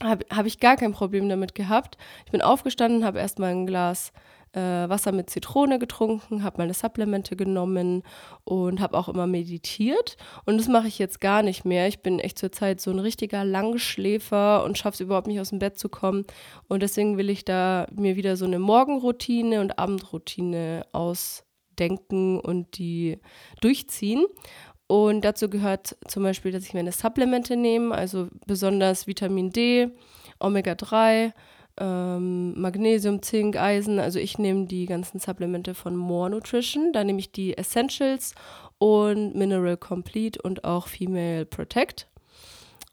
habe 0.02 0.26
hab 0.30 0.44
ich 0.46 0.60
gar 0.60 0.76
kein 0.76 0.92
Problem 0.92 1.28
damit 1.28 1.54
gehabt. 1.54 1.96
Ich 2.26 2.32
bin 2.32 2.42
aufgestanden, 2.42 3.04
habe 3.04 3.20
erstmal 3.20 3.52
ein 3.52 3.66
Glas 3.66 4.12
äh, 4.54 4.88
Wasser 4.88 5.12
mit 5.12 5.30
Zitrone 5.30 5.78
getrunken, 5.78 6.44
habe 6.44 6.58
meine 6.58 6.74
Supplemente 6.74 7.36
genommen 7.36 8.02
und 8.44 8.80
habe 8.80 8.96
auch 8.96 9.08
immer 9.08 9.26
meditiert. 9.26 10.16
Und 10.44 10.58
das 10.58 10.68
mache 10.68 10.88
ich 10.88 10.98
jetzt 10.98 11.20
gar 11.20 11.42
nicht 11.42 11.64
mehr. 11.64 11.88
Ich 11.88 12.00
bin 12.00 12.20
echt 12.20 12.38
zurzeit 12.38 12.80
so 12.80 12.90
ein 12.90 12.98
richtiger 12.98 13.44
Langschläfer 13.44 14.64
und 14.64 14.78
schaffe 14.78 14.94
es 14.94 15.00
überhaupt 15.00 15.26
nicht 15.26 15.40
aus 15.40 15.50
dem 15.50 15.58
Bett 15.58 15.78
zu 15.78 15.88
kommen. 15.88 16.24
Und 16.68 16.82
deswegen 16.82 17.18
will 17.18 17.30
ich 17.30 17.44
da 17.44 17.86
mir 17.94 18.16
wieder 18.16 18.36
so 18.36 18.44
eine 18.44 18.58
Morgenroutine 18.58 19.60
und 19.60 19.78
Abendroutine 19.78 20.86
ausdenken 20.92 22.38
und 22.38 22.78
die 22.78 23.18
durchziehen. 23.60 24.24
Und 24.86 25.22
dazu 25.24 25.48
gehört 25.48 25.96
zum 26.06 26.22
Beispiel, 26.22 26.52
dass 26.52 26.64
ich 26.64 26.74
meine 26.74 26.92
Supplemente 26.92 27.56
nehme, 27.56 27.94
also 27.94 28.28
besonders 28.46 29.06
Vitamin 29.06 29.50
D, 29.50 29.88
Omega-3, 30.38 31.32
ähm, 31.78 32.60
Magnesium, 32.60 33.22
Zink, 33.22 33.56
Eisen. 33.56 33.98
Also 33.98 34.18
ich 34.18 34.38
nehme 34.38 34.66
die 34.66 34.86
ganzen 34.86 35.18
Supplemente 35.18 35.74
von 35.74 35.96
More 35.96 36.30
Nutrition. 36.30 36.92
Da 36.92 37.04
nehme 37.04 37.18
ich 37.18 37.32
die 37.32 37.56
Essentials 37.56 38.34
und 38.78 39.34
Mineral 39.34 39.76
Complete 39.76 40.40
und 40.42 40.64
auch 40.64 40.88
Female 40.88 41.46
Protect. 41.46 42.08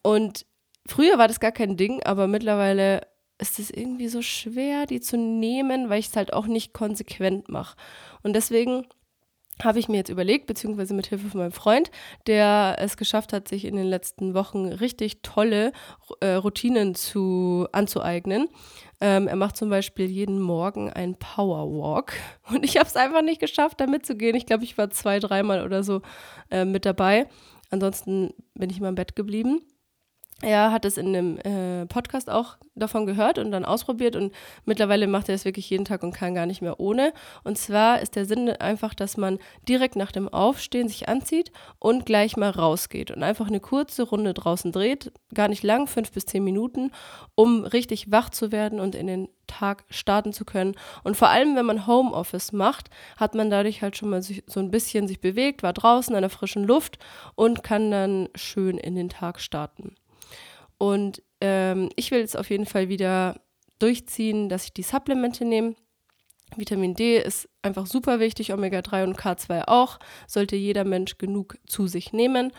Und 0.02 0.46
früher 0.88 1.17
war 1.17 1.28
das 1.28 1.39
gar 1.39 1.52
kein 1.52 1.78
Ding, 1.78 2.02
aber 2.04 2.28
mittlerweile 2.28 3.02
ist 3.38 3.60
es 3.60 3.72
irgendwie 3.72 4.08
so 4.08 4.22
schwer, 4.22 4.86
die 4.86 5.02
zu 5.02 5.17
nehmen, 5.17 5.89
weil 5.89 6.00
ich 6.00 6.08
es 6.08 6.15
halt 6.15 6.32
auch 6.34 6.48
nicht 6.48 6.74
konsequent 6.74 7.50
mache. 7.50 7.76
Und 8.22 8.34
deswegen 8.34 8.86
habe 9.63 9.80
ich 9.80 9.88
mir 9.88 9.97
jetzt 9.97 10.10
überlegt, 10.10 10.47
beziehungsweise 10.47 10.93
mit 10.93 11.08
Hilfe 11.08 11.30
von 11.30 11.41
meinem 11.41 11.52
Freund, 11.52 11.91
der 12.28 12.76
es 12.80 12.97
geschafft 12.97 13.34
hat, 13.34 13.47
sich 13.47 13.65
in 13.65 13.76
den 13.76 13.88
letzten 13.88 14.34
Wochen 14.34 14.67
richtig 14.67 15.21
tolle 15.21 15.71
äh, 16.19 16.34
Routinen 16.34 16.95
zu, 16.95 17.67
anzueignen. 17.71 18.47
Ähm, 19.00 19.28
er 19.28 19.36
macht 19.36 19.58
zum 19.58 19.69
Beispiel 19.69 20.06
jeden 20.06 20.39
Morgen 20.39 20.91
einen 20.91 21.15
Powerwalk 21.15 22.13
und 22.52 22.63
ich 22.63 22.78
habe 22.78 22.88
es 22.88 22.95
einfach 22.95 23.21
nicht 23.21 23.39
geschafft, 23.39 23.80
da 23.80 23.88
mitzugehen. 23.88 24.36
Ich 24.36 24.45
glaube, 24.45 24.63
ich 24.63 24.78
war 24.78 24.89
zwei, 24.89 25.19
dreimal 25.19 25.63
oder 25.63 25.84
so 25.84 26.02
äh, 26.50 26.65
mit 26.65 26.86
dabei. 26.86 27.28
Ansonsten 27.69 28.34
bin 28.54 28.69
ich 28.69 28.78
immer 28.78 28.89
im 28.89 28.95
Bett 28.95 29.15
geblieben 29.15 29.62
er 30.41 30.71
hat 30.71 30.86
es 30.86 30.97
in 30.97 31.08
einem 31.08 31.38
äh, 31.38 31.86
Podcast 31.86 32.30
auch 32.30 32.58
davon 32.73 33.06
gehört 33.06 33.38
und 33.38 33.51
dann 33.51 33.65
ausprobiert 33.65 34.15
und 34.15 34.34
mittlerweile 34.65 35.08
macht 35.08 35.30
er 35.30 35.36
es 35.36 35.45
wirklich 35.45 35.69
jeden 35.69 35.86
Tag 35.86 36.04
und 36.04 36.13
kann 36.13 36.34
gar 36.34 36.45
nicht 36.45 36.62
mehr 36.62 36.80
ohne. 36.80 37.13
Und 37.43 37.58
zwar 37.58 38.01
ist 38.01 38.15
der 38.15 38.25
Sinn 38.25 38.49
einfach, 38.49 38.93
dass 38.93 39.17
man 39.17 39.39
direkt 39.67 39.95
nach 39.95 40.12
dem 40.12 40.27
Aufstehen 40.27 40.88
sich 40.88 41.08
anzieht 41.08 41.51
und 41.80 42.06
gleich 42.06 42.38
mal 42.38 42.49
rausgeht 42.49 43.12
und 43.12 43.23
einfach 43.23 43.47
eine 43.47 43.60
kurze 43.60 44.04
Runde 44.04 44.34
draußen 44.34 44.71
dreht, 44.71 45.12
gar 45.34 45.47
nicht 45.47 45.63
lang, 45.63 45.88
fünf 45.88 46.12
bis 46.12 46.25
zehn 46.25 46.43
Minuten, 46.43 46.91
um 47.36 47.63
richtig 47.63 48.12
wach 48.12 48.30
zu 48.30 48.51
werden 48.51 48.80
und 48.80 48.95
in 48.95 49.08
den 49.08 49.30
Tag 49.47 49.84
starten 49.89 50.34
zu 50.34 50.45
können. 50.45 50.75
Und 51.04 51.17
vor 51.17 51.30
allem, 51.30 51.56
wenn 51.56 51.65
man 51.65 51.86
Homeoffice 51.86 52.51
macht, 52.51 52.89
hat 53.17 53.36
man 53.36 53.49
dadurch 53.49 53.82
halt 53.82 53.97
schon 53.97 54.10
mal 54.10 54.21
so 54.21 54.60
ein 54.60 54.71
bisschen 54.71 55.08
sich 55.08 55.19
bewegt, 55.19 55.62
war 55.62 55.73
draußen 55.73 56.15
an 56.15 56.21
der 56.21 56.30
frischen 56.30 56.63
Luft 56.63 56.97
und 57.36 57.63
kann 57.63 57.91
dann 57.91 58.30
schön 58.34 58.77
in 58.77 58.95
den 58.95 59.10
Tag 59.10 59.39
starten. 59.39 59.95
Und 60.82 61.22
ähm, 61.41 61.89
ich 61.96 62.10
will 62.10 62.22
jetzt 62.22 62.36
auf 62.36 62.50
jeden 62.50 62.65
Fall 62.65 62.89
wieder 62.89 63.39
durchziehen, 63.78 64.50
dass 64.50 64.63
ich 64.63 64.74
die 64.74 64.82
Supplemente 64.82 65.46
nehme. 65.46 65.76
Vitamin 66.56 66.96
D 66.96 67.20
ist 67.20 67.48
einfach 67.62 67.86
super 67.86 68.20
wichtig, 68.20 68.52
Omega-3 68.52 69.04
und 69.04 69.15
K2 69.15 69.67
auch. 69.67 70.00
Sollte 70.26 70.56
jeder 70.56 70.84
Mensch 70.84 71.20
genug 71.20 71.60
zu 71.67 71.86
sich 71.86 72.13
nehmen. 72.13 72.52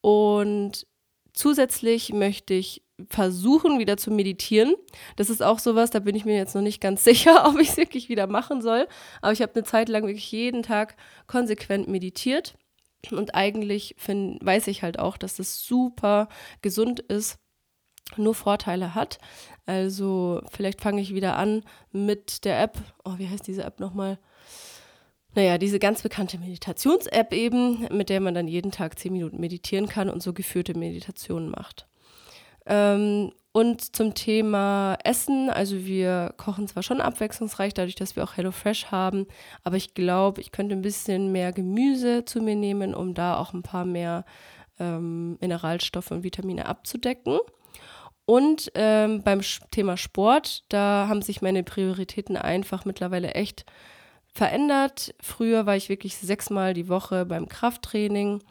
Und 0.00 0.86
zusätzlich 1.34 2.10
möchte 2.14 2.54
ich 2.54 2.84
versuchen, 3.10 3.78
wieder 3.78 3.98
zu 3.98 4.12
meditieren. 4.12 4.74
Das 5.16 5.28
ist 5.28 5.42
auch 5.42 5.58
sowas, 5.58 5.90
da 5.90 5.98
bin 5.98 6.16
ich 6.16 6.24
mir 6.24 6.36
jetzt 6.36 6.54
noch 6.54 6.62
nicht 6.62 6.80
ganz 6.80 7.04
sicher, 7.04 7.46
ob 7.46 7.60
ich 7.60 7.68
es 7.68 7.76
wirklich 7.76 8.08
wieder 8.08 8.28
machen 8.28 8.62
soll. 8.62 8.88
Aber 9.20 9.32
ich 9.32 9.42
habe 9.42 9.54
eine 9.54 9.64
Zeit 9.64 9.90
lang 9.90 10.04
wirklich 10.06 10.32
jeden 10.32 10.62
Tag 10.62 10.96
konsequent 11.26 11.86
meditiert. 11.86 12.56
Und 13.10 13.34
eigentlich 13.34 13.94
find, 13.98 14.42
weiß 14.42 14.68
ich 14.68 14.82
halt 14.82 14.98
auch, 14.98 15.18
dass 15.18 15.36
das 15.36 15.60
super 15.60 16.30
gesund 16.62 17.00
ist 17.00 17.38
nur 18.16 18.34
Vorteile 18.34 18.94
hat. 18.94 19.18
Also 19.66 20.40
vielleicht 20.50 20.80
fange 20.80 21.00
ich 21.00 21.14
wieder 21.14 21.36
an 21.36 21.62
mit 21.92 22.44
der 22.44 22.60
App. 22.60 22.78
Oh, 23.04 23.14
wie 23.18 23.28
heißt 23.28 23.46
diese 23.46 23.64
App 23.64 23.80
nochmal? 23.80 24.18
Naja, 25.34 25.58
diese 25.58 25.78
ganz 25.78 26.02
bekannte 26.02 26.38
Meditations-App 26.38 27.32
eben, 27.34 27.86
mit 27.92 28.08
der 28.08 28.20
man 28.20 28.34
dann 28.34 28.48
jeden 28.48 28.72
Tag 28.72 28.98
zehn 28.98 29.12
Minuten 29.12 29.38
meditieren 29.38 29.88
kann 29.88 30.08
und 30.08 30.22
so 30.22 30.32
geführte 30.32 30.76
Meditationen 30.76 31.50
macht. 31.50 31.86
Ähm, 32.66 33.32
und 33.52 33.96
zum 33.96 34.14
Thema 34.14 34.96
Essen, 35.04 35.50
also 35.50 35.84
wir 35.84 36.34
kochen 36.36 36.68
zwar 36.68 36.82
schon 36.82 37.00
abwechslungsreich, 37.00 37.74
dadurch, 37.74 37.94
dass 37.94 38.14
wir 38.14 38.24
auch 38.24 38.36
HelloFresh 38.36 38.86
haben, 38.86 39.26
aber 39.64 39.76
ich 39.76 39.94
glaube, 39.94 40.40
ich 40.40 40.52
könnte 40.52 40.74
ein 40.74 40.82
bisschen 40.82 41.32
mehr 41.32 41.52
Gemüse 41.52 42.24
zu 42.24 42.40
mir 42.40 42.56
nehmen, 42.56 42.94
um 42.94 43.14
da 43.14 43.36
auch 43.36 43.52
ein 43.52 43.62
paar 43.62 43.84
mehr 43.84 44.24
ähm, 44.78 45.38
Mineralstoffe 45.40 46.10
und 46.10 46.22
Vitamine 46.22 46.66
abzudecken. 46.66 47.38
Und 48.28 48.70
ähm, 48.74 49.22
beim 49.22 49.40
Thema 49.70 49.96
Sport, 49.96 50.62
da 50.68 51.06
haben 51.08 51.22
sich 51.22 51.40
meine 51.40 51.62
Prioritäten 51.62 52.36
einfach 52.36 52.84
mittlerweile 52.84 53.32
echt 53.32 53.64
verändert. 54.26 55.14
Früher 55.18 55.64
war 55.64 55.76
ich 55.76 55.88
wirklich 55.88 56.18
sechsmal 56.18 56.74
die 56.74 56.90
Woche 56.90 57.24
beim 57.24 57.48
Krafttraining 57.48 58.42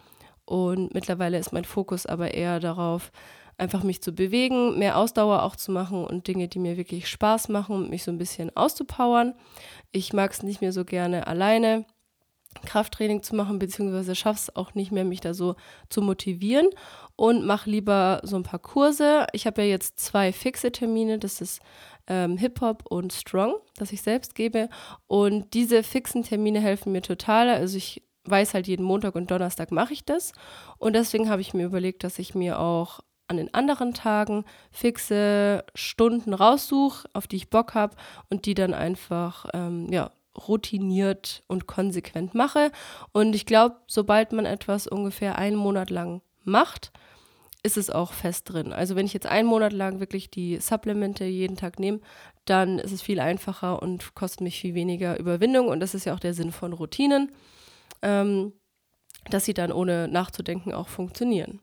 und 0.44 0.94
mittlerweile 0.94 1.38
ist 1.38 1.52
mein 1.52 1.64
Fokus 1.64 2.06
aber 2.06 2.34
eher 2.34 2.58
darauf, 2.58 3.12
einfach 3.56 3.84
mich 3.84 4.02
zu 4.02 4.10
bewegen, 4.10 4.80
mehr 4.80 4.98
Ausdauer 4.98 5.44
auch 5.44 5.54
zu 5.54 5.70
machen 5.70 6.04
und 6.04 6.26
Dinge, 6.26 6.48
die 6.48 6.58
mir 6.58 6.76
wirklich 6.76 7.06
Spaß 7.06 7.48
machen, 7.48 7.88
mich 7.88 8.02
so 8.02 8.10
ein 8.10 8.18
bisschen 8.18 8.50
auszupowern. 8.56 9.32
Ich 9.92 10.12
mag 10.12 10.32
es 10.32 10.42
nicht 10.42 10.60
mehr 10.60 10.72
so 10.72 10.84
gerne 10.84 11.28
alleine. 11.28 11.84
Krafttraining 12.64 13.22
zu 13.22 13.34
machen, 13.34 13.58
beziehungsweise 13.58 14.14
schaffe 14.14 14.38
es 14.38 14.56
auch 14.56 14.74
nicht 14.74 14.92
mehr, 14.92 15.04
mich 15.04 15.20
da 15.20 15.34
so 15.34 15.56
zu 15.88 16.02
motivieren 16.02 16.68
und 17.16 17.44
mache 17.44 17.70
lieber 17.70 18.20
so 18.22 18.36
ein 18.36 18.42
paar 18.42 18.58
Kurse. 18.58 19.26
Ich 19.32 19.46
habe 19.46 19.62
ja 19.62 19.68
jetzt 19.68 20.00
zwei 20.00 20.32
fixe 20.32 20.72
Termine, 20.72 21.18
das 21.18 21.40
ist 21.40 21.60
ähm, 22.06 22.36
Hip-Hop 22.36 22.84
und 22.88 23.12
Strong, 23.12 23.54
das 23.76 23.92
ich 23.92 24.02
selbst 24.02 24.34
gebe. 24.34 24.68
Und 25.06 25.54
diese 25.54 25.82
fixen 25.82 26.22
Termine 26.22 26.60
helfen 26.60 26.92
mir 26.92 27.02
total. 27.02 27.48
Also 27.50 27.76
ich 27.76 28.02
weiß 28.24 28.54
halt, 28.54 28.66
jeden 28.66 28.84
Montag 28.84 29.14
und 29.14 29.30
Donnerstag 29.30 29.70
mache 29.72 29.92
ich 29.92 30.04
das. 30.04 30.32
Und 30.78 30.94
deswegen 30.94 31.28
habe 31.28 31.40
ich 31.40 31.54
mir 31.54 31.66
überlegt, 31.66 32.04
dass 32.04 32.18
ich 32.18 32.34
mir 32.34 32.58
auch 32.58 33.00
an 33.28 33.36
den 33.36 33.52
anderen 33.52 33.92
Tagen 33.92 34.44
fixe 34.70 35.64
Stunden 35.74 36.32
raussuche, 36.32 37.08
auf 37.12 37.26
die 37.26 37.36
ich 37.36 37.50
Bock 37.50 37.74
habe 37.74 37.94
und 38.30 38.46
die 38.46 38.54
dann 38.54 38.72
einfach 38.72 39.46
ähm, 39.52 39.86
ja, 39.90 40.10
routiniert 40.46 41.42
und 41.46 41.66
konsequent 41.66 42.34
mache. 42.34 42.70
Und 43.12 43.34
ich 43.34 43.46
glaube, 43.46 43.76
sobald 43.86 44.32
man 44.32 44.46
etwas 44.46 44.86
ungefähr 44.86 45.36
einen 45.36 45.56
Monat 45.56 45.90
lang 45.90 46.22
macht, 46.44 46.92
ist 47.62 47.76
es 47.76 47.90
auch 47.90 48.12
fest 48.12 48.52
drin. 48.52 48.72
Also 48.72 48.94
wenn 48.94 49.06
ich 49.06 49.12
jetzt 49.12 49.26
einen 49.26 49.48
Monat 49.48 49.72
lang 49.72 50.00
wirklich 50.00 50.30
die 50.30 50.58
Supplemente 50.58 51.24
jeden 51.24 51.56
Tag 51.56 51.78
nehme, 51.78 52.00
dann 52.44 52.78
ist 52.78 52.92
es 52.92 53.02
viel 53.02 53.20
einfacher 53.20 53.82
und 53.82 54.14
kostet 54.14 54.40
mich 54.42 54.60
viel 54.60 54.74
weniger 54.74 55.18
Überwindung. 55.18 55.68
Und 55.68 55.80
das 55.80 55.94
ist 55.94 56.04
ja 56.04 56.14
auch 56.14 56.20
der 56.20 56.34
Sinn 56.34 56.52
von 56.52 56.72
Routinen, 56.72 57.32
ähm, 58.02 58.52
dass 59.30 59.44
sie 59.44 59.54
dann 59.54 59.72
ohne 59.72 60.08
nachzudenken 60.08 60.72
auch 60.72 60.88
funktionieren. 60.88 61.60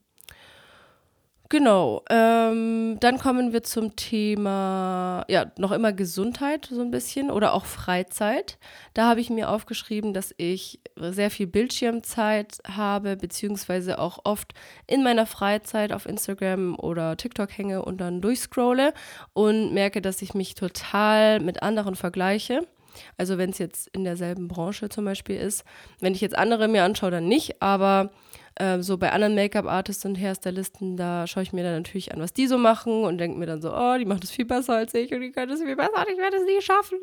Genau. 1.58 2.04
Ähm, 2.10 2.98
dann 3.00 3.18
kommen 3.18 3.54
wir 3.54 3.64
zum 3.64 3.96
Thema, 3.96 5.24
ja, 5.30 5.54
noch 5.58 5.72
immer 5.72 5.94
Gesundheit 5.94 6.68
so 6.70 6.82
ein 6.82 6.92
bisschen 6.92 7.32
oder 7.32 7.54
auch 7.54 7.64
Freizeit. 7.64 8.58
Da 8.94 9.08
habe 9.08 9.22
ich 9.22 9.30
mir 9.30 9.50
aufgeschrieben, 9.50 10.14
dass 10.14 10.36
ich 10.36 10.82
sehr 10.98 11.32
viel 11.32 11.48
Bildschirmzeit 11.48 12.58
habe, 12.68 13.16
beziehungsweise 13.16 14.00
auch 14.00 14.20
oft 14.26 14.54
in 14.86 15.02
meiner 15.02 15.26
Freizeit 15.26 15.94
auf 15.94 16.06
Instagram 16.06 16.78
oder 16.78 17.16
TikTok 17.16 17.58
hänge 17.58 17.86
und 17.86 18.02
dann 18.02 18.20
durchscrolle 18.20 18.94
und 19.32 19.74
merke, 19.74 20.02
dass 20.02 20.22
ich 20.22 20.34
mich 20.34 20.56
total 20.56 21.40
mit 21.40 21.64
anderen 21.64 21.96
vergleiche. 21.96 22.68
Also 23.16 23.38
wenn 23.38 23.52
es 23.52 23.60
jetzt 23.60 23.88
in 23.94 24.04
derselben 24.04 24.50
Branche 24.50 24.90
zum 24.90 25.06
Beispiel 25.06 25.38
ist. 25.38 25.64
Wenn 26.02 26.16
ich 26.16 26.20
jetzt 26.20 26.38
andere 26.38 26.68
mir 26.68 26.84
anschaue, 26.84 27.12
dann 27.12 27.30
nicht, 27.30 27.62
aber 27.62 28.12
äh, 28.56 28.82
so 28.82 28.98
bei 28.98 29.12
anderen 29.12 29.36
Make-up-Artists 29.36 30.06
und 30.06 30.18
Hairstylisten, 30.18 30.96
da 30.98 31.28
schaue 31.28 31.44
ich 31.44 31.54
mir 31.54 31.64
dann 31.64 31.76
natürlich 31.76 32.14
an, 32.14 32.22
was 32.22 32.34
die 32.34 32.48
so 32.48 32.58
machen 32.58 33.04
und 33.04 33.18
denke 33.18 33.38
mir 33.38 33.46
dann 33.46 33.62
so, 33.62 33.76
oh, 33.76 33.98
die 33.98 34.06
machen 34.06 34.22
das 34.22 34.32
viel 34.32 34.46
besser 34.46 34.76
als 34.76 34.94
ich 34.94 35.14
und 35.14 35.20
die 35.22 35.32
können 35.32 35.50
das 35.50 35.62
viel 35.62 35.76
besser 35.76 35.98
und 35.98 36.08
ich 36.12 36.18
werde 36.18 36.38
es 36.38 36.46
nie 36.46 36.62
schaffen. 36.62 37.00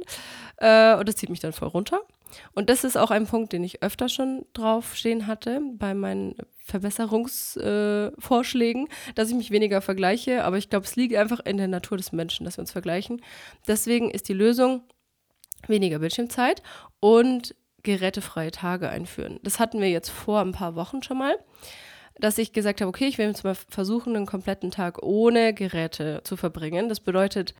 Äh, 0.57 0.97
und 0.97 1.07
das 1.09 1.17
zieht 1.17 1.31
mich 1.31 1.41
dann 1.41 1.53
voll 1.53 1.69
runter. 1.69 2.01
Und 2.55 2.71
das 2.71 2.85
ist 2.85 2.97
auch 2.97 3.11
ein 3.11 3.27
Punkt, 3.27 3.53
den 3.53 3.63
ich 3.63 3.83
öfter 3.83 4.09
schon 4.09 4.47
draufstehen 4.55 5.27
hatte 5.27 5.61
bei 5.75 5.93
meinen 5.93 6.35
Verbesserungsvorschlägen, 6.65 8.87
äh, 8.87 9.13
dass 9.15 9.29
ich 9.29 9.35
mich 9.35 9.51
weniger 9.51 9.83
vergleiche. 9.83 10.45
Aber 10.45 10.57
ich 10.57 10.71
glaube, 10.71 10.87
es 10.87 10.97
liegt 10.97 11.15
einfach 11.15 11.41
in 11.41 11.59
der 11.59 11.69
Natur 11.69 11.99
des 11.99 12.13
Menschen, 12.13 12.45
dass 12.45 12.57
wir 12.57 12.63
uns 12.63 12.73
vergleichen. 12.73 13.21
Deswegen 13.69 14.11
ist 14.11 14.29
die 14.29 14.35
Lösung 14.35 14.83
weniger 15.69 15.99
Bildschirmzeit 15.99 16.63
und 17.01 17.55
gerätefreie 17.83 18.51
Tage 18.51 18.89
einführen. 18.89 19.41
Das 19.43 19.59
hatten 19.59 19.81
wir 19.81 19.91
jetzt 19.91 20.11
vor 20.11 20.41
ein 20.41 20.53
paar 20.53 20.75
Wochen 20.75 21.03
schon 21.03 21.19
mal, 21.19 21.37
dass 22.19 22.39
ich 22.39 22.53
gesagt 22.53 22.81
habe, 22.81 22.89
okay, 22.89 23.07
ich 23.07 23.19
will 23.19 23.27
jetzt 23.27 23.45
mal 23.45 23.55
versuchen, 23.55 24.15
einen 24.15 24.27
kompletten 24.27 24.71
Tag 24.71 25.03
ohne 25.03 25.55
Geräte 25.55 26.21
zu 26.25 26.37
verbringen. 26.37 26.89
Das 26.89 27.01
bedeutet 27.01 27.55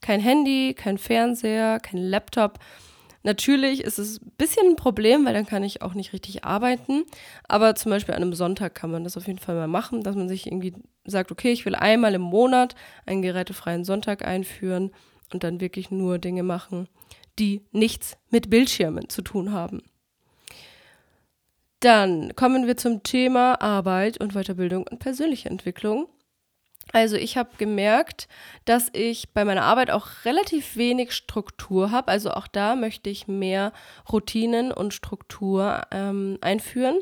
kein 0.00 0.20
Handy, 0.20 0.74
kein 0.74 0.98
Fernseher, 0.98 1.78
kein 1.80 1.98
Laptop. 1.98 2.58
Natürlich 3.22 3.82
ist 3.82 3.98
es 3.98 4.20
ein 4.20 4.32
bisschen 4.38 4.66
ein 4.68 4.76
Problem, 4.76 5.26
weil 5.26 5.34
dann 5.34 5.44
kann 5.44 5.62
ich 5.62 5.82
auch 5.82 5.92
nicht 5.92 6.14
richtig 6.14 6.44
arbeiten. 6.44 7.04
Aber 7.46 7.74
zum 7.74 7.90
Beispiel 7.90 8.14
an 8.14 8.22
einem 8.22 8.32
Sonntag 8.32 8.74
kann 8.74 8.90
man 8.90 9.04
das 9.04 9.16
auf 9.16 9.26
jeden 9.26 9.38
Fall 9.38 9.54
mal 9.54 9.68
machen, 9.68 10.02
dass 10.02 10.16
man 10.16 10.28
sich 10.28 10.46
irgendwie 10.46 10.74
sagt, 11.04 11.30
okay, 11.30 11.52
ich 11.52 11.66
will 11.66 11.74
einmal 11.74 12.14
im 12.14 12.22
Monat 12.22 12.74
einen 13.04 13.20
gerätefreien 13.20 13.84
Sonntag 13.84 14.24
einführen 14.26 14.90
und 15.32 15.44
dann 15.44 15.60
wirklich 15.60 15.90
nur 15.90 16.18
Dinge 16.18 16.42
machen, 16.42 16.88
die 17.38 17.62
nichts 17.72 18.16
mit 18.30 18.50
Bildschirmen 18.50 19.08
zu 19.08 19.22
tun 19.22 19.52
haben. 19.52 19.82
Dann 21.80 22.36
kommen 22.36 22.66
wir 22.66 22.76
zum 22.76 23.02
Thema 23.02 23.60
Arbeit 23.62 24.20
und 24.20 24.34
Weiterbildung 24.34 24.86
und 24.86 24.98
persönliche 24.98 25.48
Entwicklung. 25.48 26.08
Also 26.92 27.16
ich 27.16 27.36
habe 27.36 27.50
gemerkt, 27.56 28.28
dass 28.64 28.88
ich 28.92 29.32
bei 29.32 29.44
meiner 29.44 29.62
Arbeit 29.62 29.90
auch 29.90 30.08
relativ 30.24 30.76
wenig 30.76 31.12
Struktur 31.12 31.90
habe. 31.90 32.08
Also 32.08 32.32
auch 32.32 32.48
da 32.48 32.74
möchte 32.74 33.10
ich 33.10 33.28
mehr 33.28 33.72
Routinen 34.10 34.72
und 34.72 34.92
Struktur 34.92 35.82
ähm, 35.92 36.38
einführen. 36.40 36.98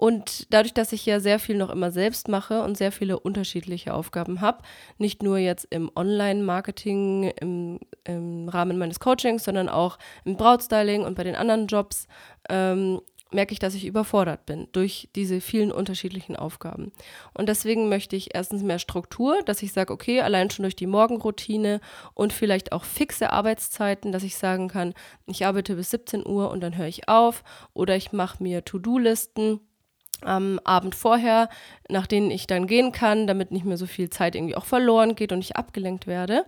Und 0.00 0.46
dadurch, 0.50 0.72
dass 0.72 0.94
ich 0.94 1.04
ja 1.04 1.20
sehr 1.20 1.38
viel 1.38 1.58
noch 1.58 1.68
immer 1.68 1.90
selbst 1.90 2.28
mache 2.28 2.62
und 2.62 2.74
sehr 2.74 2.90
viele 2.90 3.20
unterschiedliche 3.20 3.92
Aufgaben 3.92 4.40
habe, 4.40 4.62
nicht 4.96 5.22
nur 5.22 5.36
jetzt 5.36 5.66
im 5.68 5.90
Online-Marketing, 5.94 7.24
im, 7.38 7.80
im, 8.04 8.48
Rahmen 8.48 8.78
meines 8.78 8.98
Coachings, 8.98 9.44
sondern 9.44 9.68
auch 9.68 9.98
im 10.24 10.38
Brautstyling 10.38 11.04
und 11.04 11.16
bei 11.16 11.24
den 11.24 11.36
anderen 11.36 11.66
Jobs, 11.66 12.06
ähm, 12.48 13.02
merke 13.30 13.52
ich, 13.52 13.58
dass 13.58 13.74
ich 13.74 13.84
überfordert 13.84 14.46
bin 14.46 14.68
durch 14.72 15.10
diese 15.14 15.42
vielen 15.42 15.70
unterschiedlichen 15.70 16.34
Aufgaben. 16.34 16.92
Und 17.34 17.50
deswegen 17.50 17.90
möchte 17.90 18.16
ich 18.16 18.34
erstens 18.34 18.62
mehr 18.62 18.78
Struktur, 18.78 19.42
dass 19.44 19.62
ich 19.62 19.74
sage, 19.74 19.92
okay, 19.92 20.22
allein 20.22 20.48
schon 20.48 20.62
durch 20.62 20.76
die 20.76 20.86
Morgenroutine 20.86 21.82
und 22.14 22.32
vielleicht 22.32 22.72
auch 22.72 22.84
fixe 22.84 23.34
Arbeitszeiten, 23.34 24.12
dass 24.12 24.22
ich 24.22 24.36
sagen 24.36 24.68
kann, 24.68 24.94
ich 25.26 25.44
arbeite 25.44 25.76
bis 25.76 25.90
17 25.90 26.26
Uhr 26.26 26.50
und 26.50 26.62
dann 26.62 26.78
höre 26.78 26.86
ich 26.86 27.06
auf 27.06 27.44
oder 27.74 27.96
ich 27.96 28.12
mache 28.12 28.42
mir 28.42 28.64
To-Do-Listen 28.64 29.60
am 30.22 30.58
Abend 30.64 30.94
vorher, 30.94 31.48
nach 31.88 32.06
denen 32.06 32.30
ich 32.30 32.46
dann 32.46 32.66
gehen 32.66 32.92
kann, 32.92 33.26
damit 33.26 33.50
nicht 33.50 33.64
mehr 33.64 33.76
so 33.76 33.86
viel 33.86 34.10
Zeit 34.10 34.34
irgendwie 34.34 34.56
auch 34.56 34.64
verloren 34.64 35.14
geht 35.14 35.32
und 35.32 35.40
ich 35.40 35.56
abgelenkt 35.56 36.06
werde, 36.06 36.44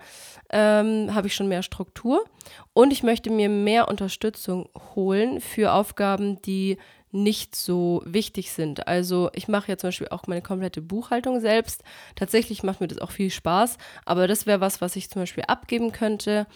ähm, 0.50 1.14
habe 1.14 1.26
ich 1.26 1.35
schon 1.35 1.48
mehr 1.48 1.62
Struktur. 1.62 2.24
Und 2.72 2.92
ich 2.92 3.02
möchte 3.02 3.30
mir 3.30 3.48
mehr 3.48 3.88
Unterstützung 3.88 4.68
holen 4.94 5.40
für 5.40 5.72
Aufgaben, 5.72 6.40
die 6.42 6.78
nicht 7.12 7.54
so 7.54 8.02
wichtig 8.06 8.52
sind. 8.52 8.88
Also 8.88 9.30
ich 9.35 9.46
mache 9.46 9.68
ja 9.70 9.76
zum 9.76 9.88
Beispiel 9.88 10.08
auch 10.08 10.26
meine 10.26 10.40
komplette 10.40 10.80
Buchhaltung 10.80 11.40
selbst. 11.40 11.85
Tatsächlich 12.16 12.62
macht 12.62 12.80
mir 12.80 12.88
das 12.88 12.98
auch 12.98 13.11
viel 13.11 13.30
Spaß, 13.30 13.76
aber 14.06 14.26
das 14.26 14.46
wäre 14.46 14.62
was, 14.62 14.80
was 14.80 14.96
ich 14.96 15.11
zum 15.11 15.22
Beispiel 15.22 15.44
abgeben 15.46 15.92
könnte 15.92 16.46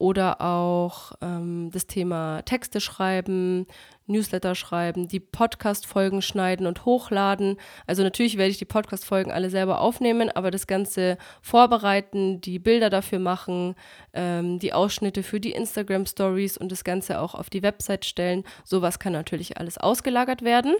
oder 0.00 0.40
auch 0.40 1.12
ähm, 1.20 1.70
das 1.72 1.86
Thema 1.86 2.40
Texte 2.42 2.80
schreiben, 2.80 3.66
Newsletter 4.06 4.54
schreiben, 4.54 5.08
die 5.08 5.20
Podcast-Folgen 5.20 6.22
schneiden 6.22 6.66
und 6.66 6.86
hochladen. 6.86 7.58
Also 7.86 8.02
natürlich 8.02 8.38
werde 8.38 8.50
ich 8.50 8.56
die 8.56 8.64
Podcast-Folgen 8.64 9.30
alle 9.30 9.50
selber 9.50 9.78
aufnehmen, 9.78 10.30
aber 10.30 10.50
das 10.50 10.66
Ganze 10.66 11.18
vorbereiten, 11.42 12.40
die 12.40 12.58
Bilder 12.58 12.88
dafür 12.88 13.18
machen, 13.18 13.74
ähm, 14.14 14.58
die 14.58 14.72
Ausschnitte 14.72 15.22
für 15.22 15.38
die 15.38 15.52
Instagram-Stories 15.52 16.56
und 16.56 16.72
das 16.72 16.82
Ganze 16.82 17.20
auch 17.20 17.34
auf 17.34 17.50
die 17.50 17.62
Website 17.62 18.06
stellen. 18.06 18.44
Sowas 18.64 19.00
kann 19.00 19.12
natürlich 19.12 19.58
alles 19.58 19.76
ausgelagert 19.76 20.40
werden. 20.40 20.76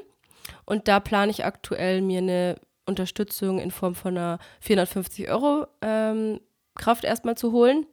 Und 0.64 0.88
da 0.88 0.98
plane 0.98 1.30
ich 1.30 1.44
aktuell 1.44 2.00
mir 2.00 2.18
eine 2.18 2.56
Unterstützung 2.86 3.58
in 3.58 3.70
Form 3.70 3.94
von 3.94 4.16
einer 4.16 4.38
450 4.60 5.28
Euro 5.28 5.66
ähm, 5.82 6.40
Kraft 6.74 7.04
erstmal 7.04 7.36
zu 7.36 7.52
holen 7.52 7.84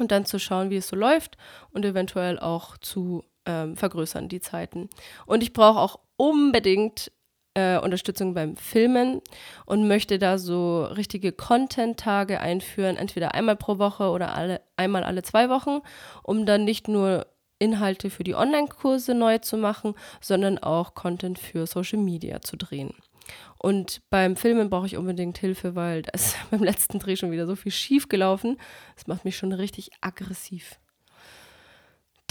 und 0.00 0.10
dann 0.10 0.24
zu 0.24 0.38
schauen, 0.38 0.70
wie 0.70 0.76
es 0.76 0.88
so 0.88 0.96
läuft 0.96 1.36
und 1.70 1.84
eventuell 1.84 2.38
auch 2.38 2.76
zu 2.78 3.24
ähm, 3.46 3.76
vergrößern, 3.76 4.28
die 4.28 4.40
Zeiten. 4.40 4.88
Und 5.26 5.42
ich 5.42 5.52
brauche 5.52 5.78
auch 5.78 6.00
unbedingt 6.16 7.12
äh, 7.54 7.78
Unterstützung 7.78 8.34
beim 8.34 8.56
Filmen 8.56 9.20
und 9.66 9.88
möchte 9.88 10.18
da 10.18 10.38
so 10.38 10.84
richtige 10.84 11.32
Content-Tage 11.32 12.40
einführen, 12.40 12.96
entweder 12.96 13.34
einmal 13.34 13.56
pro 13.56 13.78
Woche 13.78 14.10
oder 14.10 14.34
alle, 14.34 14.60
einmal 14.76 15.04
alle 15.04 15.22
zwei 15.22 15.48
Wochen, 15.48 15.80
um 16.22 16.46
dann 16.46 16.64
nicht 16.64 16.88
nur 16.88 17.26
Inhalte 17.58 18.08
für 18.08 18.24
die 18.24 18.34
Online-Kurse 18.34 19.14
neu 19.14 19.38
zu 19.38 19.56
machen, 19.56 19.94
sondern 20.20 20.58
auch 20.58 20.94
Content 20.94 21.38
für 21.38 21.66
Social 21.66 21.98
Media 21.98 22.40
zu 22.40 22.56
drehen. 22.56 22.94
Und 23.58 24.00
beim 24.10 24.36
Filmen 24.36 24.70
brauche 24.70 24.86
ich 24.86 24.96
unbedingt 24.96 25.38
Hilfe, 25.38 25.74
weil 25.74 26.02
da 26.02 26.12
ist 26.12 26.36
beim 26.50 26.62
letzten 26.62 26.98
Dreh 26.98 27.16
schon 27.16 27.30
wieder 27.30 27.46
so 27.46 27.56
viel 27.56 27.72
schief 27.72 28.08
gelaufen. 28.08 28.56
Das 28.96 29.06
macht 29.06 29.24
mich 29.24 29.36
schon 29.36 29.52
richtig 29.52 29.90
aggressiv. 30.00 30.78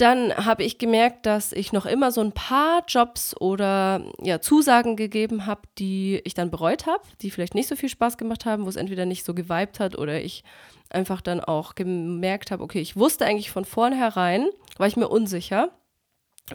Dann 0.00 0.34
habe 0.34 0.64
ich 0.64 0.78
gemerkt, 0.78 1.26
dass 1.26 1.52
ich 1.52 1.74
noch 1.74 1.84
immer 1.84 2.10
so 2.10 2.22
ein 2.22 2.32
paar 2.32 2.84
Jobs 2.88 3.38
oder 3.38 4.02
ja, 4.22 4.40
Zusagen 4.40 4.96
gegeben 4.96 5.44
habe, 5.44 5.60
die 5.78 6.22
ich 6.24 6.32
dann 6.32 6.50
bereut 6.50 6.86
habe, 6.86 7.02
die 7.20 7.30
vielleicht 7.30 7.54
nicht 7.54 7.68
so 7.68 7.76
viel 7.76 7.90
Spaß 7.90 8.16
gemacht 8.16 8.46
haben, 8.46 8.64
wo 8.64 8.70
es 8.70 8.76
entweder 8.76 9.04
nicht 9.04 9.26
so 9.26 9.34
geweibt 9.34 9.78
hat 9.78 9.98
oder 9.98 10.22
ich 10.22 10.42
einfach 10.88 11.20
dann 11.20 11.40
auch 11.40 11.74
gemerkt 11.74 12.50
habe, 12.50 12.62
okay, 12.62 12.80
ich 12.80 12.96
wusste 12.96 13.26
eigentlich 13.26 13.50
von 13.50 13.66
vornherein, 13.66 14.48
war 14.78 14.86
ich 14.86 14.96
mir 14.96 15.08
unsicher, 15.08 15.70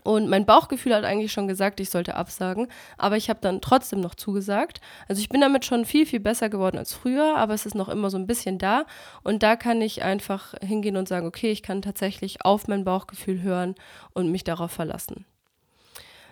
und 0.03 0.29
mein 0.29 0.45
Bauchgefühl 0.45 0.93
hat 0.95 1.03
eigentlich 1.03 1.31
schon 1.31 1.47
gesagt, 1.47 1.79
ich 1.79 1.89
sollte 1.89 2.15
absagen, 2.15 2.67
aber 2.97 3.17
ich 3.17 3.29
habe 3.29 3.39
dann 3.41 3.61
trotzdem 3.61 4.01
noch 4.01 4.15
zugesagt. 4.15 4.81
Also 5.07 5.21
ich 5.21 5.29
bin 5.29 5.41
damit 5.41 5.65
schon 5.65 5.85
viel, 5.85 6.05
viel 6.05 6.19
besser 6.19 6.49
geworden 6.49 6.77
als 6.77 6.93
früher, 6.93 7.37
aber 7.37 7.53
es 7.53 7.65
ist 7.65 7.75
noch 7.75 7.89
immer 7.89 8.09
so 8.09 8.17
ein 8.17 8.27
bisschen 8.27 8.57
da. 8.57 8.85
Und 9.23 9.43
da 9.43 9.55
kann 9.55 9.81
ich 9.81 10.03
einfach 10.03 10.53
hingehen 10.61 10.97
und 10.97 11.07
sagen, 11.07 11.27
okay, 11.27 11.51
ich 11.51 11.63
kann 11.63 11.81
tatsächlich 11.81 12.43
auf 12.43 12.67
mein 12.67 12.83
Bauchgefühl 12.83 13.41
hören 13.41 13.75
und 14.13 14.31
mich 14.31 14.43
darauf 14.43 14.71
verlassen. 14.71 15.25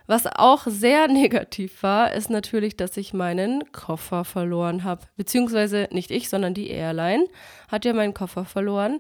Was 0.05 0.27
auch 0.27 0.63
sehr 0.67 1.07
negativ 1.07 1.83
war, 1.83 2.11
ist 2.11 2.29
natürlich, 2.29 2.75
dass 2.75 2.97
ich 2.97 3.13
meinen 3.13 3.71
Koffer 3.71 4.25
verloren 4.25 4.83
habe. 4.83 5.01
Beziehungsweise 5.15 5.87
nicht 5.91 6.11
ich, 6.11 6.29
sondern 6.29 6.53
die 6.53 6.69
Airline 6.69 7.25
hat 7.69 7.85
ja 7.85 7.93
meinen 7.93 8.13
Koffer 8.13 8.45
verloren. 8.45 8.99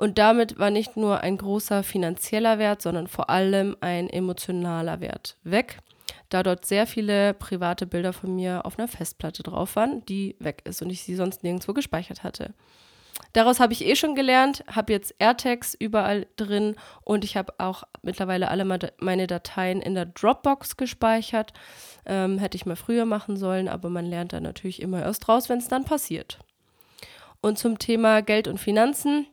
Und 0.00 0.16
damit 0.16 0.58
war 0.58 0.70
nicht 0.70 0.96
nur 0.96 1.20
ein 1.20 1.36
großer 1.36 1.82
finanzieller 1.82 2.58
Wert, 2.58 2.80
sondern 2.80 3.06
vor 3.06 3.28
allem 3.28 3.76
ein 3.82 4.08
emotionaler 4.08 5.02
Wert 5.02 5.36
weg, 5.44 5.80
da 6.30 6.42
dort 6.42 6.64
sehr 6.64 6.86
viele 6.86 7.34
private 7.34 7.86
Bilder 7.86 8.14
von 8.14 8.34
mir 8.34 8.64
auf 8.64 8.78
einer 8.78 8.88
Festplatte 8.88 9.42
drauf 9.42 9.76
waren, 9.76 10.02
die 10.06 10.36
weg 10.38 10.62
ist 10.64 10.80
und 10.80 10.88
ich 10.88 11.02
sie 11.02 11.16
sonst 11.16 11.42
nirgendwo 11.42 11.74
gespeichert 11.74 12.24
hatte. 12.24 12.54
Daraus 13.34 13.60
habe 13.60 13.74
ich 13.74 13.84
eh 13.84 13.94
schon 13.94 14.14
gelernt, 14.14 14.64
habe 14.74 14.94
jetzt 14.94 15.14
AirTags 15.18 15.74
überall 15.74 16.26
drin 16.36 16.76
und 17.02 17.22
ich 17.22 17.36
habe 17.36 17.52
auch 17.58 17.84
mittlerweile 18.00 18.48
alle 18.48 18.64
meine 19.00 19.26
Dateien 19.26 19.82
in 19.82 19.94
der 19.94 20.06
Dropbox 20.06 20.78
gespeichert. 20.78 21.52
Ähm, 22.06 22.38
hätte 22.38 22.56
ich 22.56 22.64
mal 22.64 22.74
früher 22.74 23.04
machen 23.04 23.36
sollen, 23.36 23.68
aber 23.68 23.90
man 23.90 24.06
lernt 24.06 24.32
dann 24.32 24.44
natürlich 24.44 24.80
immer 24.80 25.02
erst 25.02 25.28
raus, 25.28 25.50
wenn 25.50 25.58
es 25.58 25.68
dann 25.68 25.84
passiert. 25.84 26.38
Und 27.42 27.58
zum 27.58 27.78
Thema 27.78 28.22
Geld 28.22 28.48
und 28.48 28.56
Finanzen. 28.56 29.26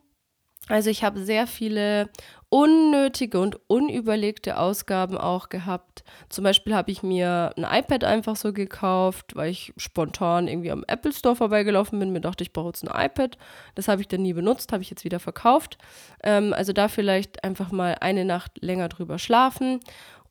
Also 0.68 0.90
ich 0.90 1.02
habe 1.02 1.20
sehr 1.20 1.46
viele 1.46 2.08
unnötige 2.50 3.40
und 3.40 3.58
unüberlegte 3.68 4.58
Ausgaben 4.58 5.18
auch 5.18 5.48
gehabt. 5.48 6.02
Zum 6.28 6.44
Beispiel 6.44 6.74
habe 6.74 6.90
ich 6.90 7.02
mir 7.02 7.52
ein 7.56 7.64
iPad 7.64 8.04
einfach 8.04 8.36
so 8.36 8.52
gekauft, 8.52 9.36
weil 9.36 9.50
ich 9.50 9.72
spontan 9.76 10.48
irgendwie 10.48 10.70
am 10.70 10.84
Apple 10.86 11.12
Store 11.12 11.36
vorbeigelaufen 11.36 11.98
bin. 11.98 12.12
Mir 12.12 12.20
dachte, 12.20 12.44
ich 12.44 12.52
brauche 12.52 12.68
jetzt 12.68 12.88
ein 12.88 13.06
iPad. 13.06 13.36
Das 13.74 13.88
habe 13.88 14.00
ich 14.00 14.08
dann 14.08 14.22
nie 14.22 14.32
benutzt, 14.32 14.72
habe 14.72 14.82
ich 14.82 14.90
jetzt 14.90 15.04
wieder 15.04 15.20
verkauft. 15.20 15.78
Ähm, 16.22 16.52
also 16.52 16.72
da 16.72 16.88
vielleicht 16.88 17.44
einfach 17.44 17.70
mal 17.70 17.96
eine 18.00 18.24
Nacht 18.24 18.52
länger 18.62 18.88
drüber 18.88 19.18
schlafen 19.18 19.80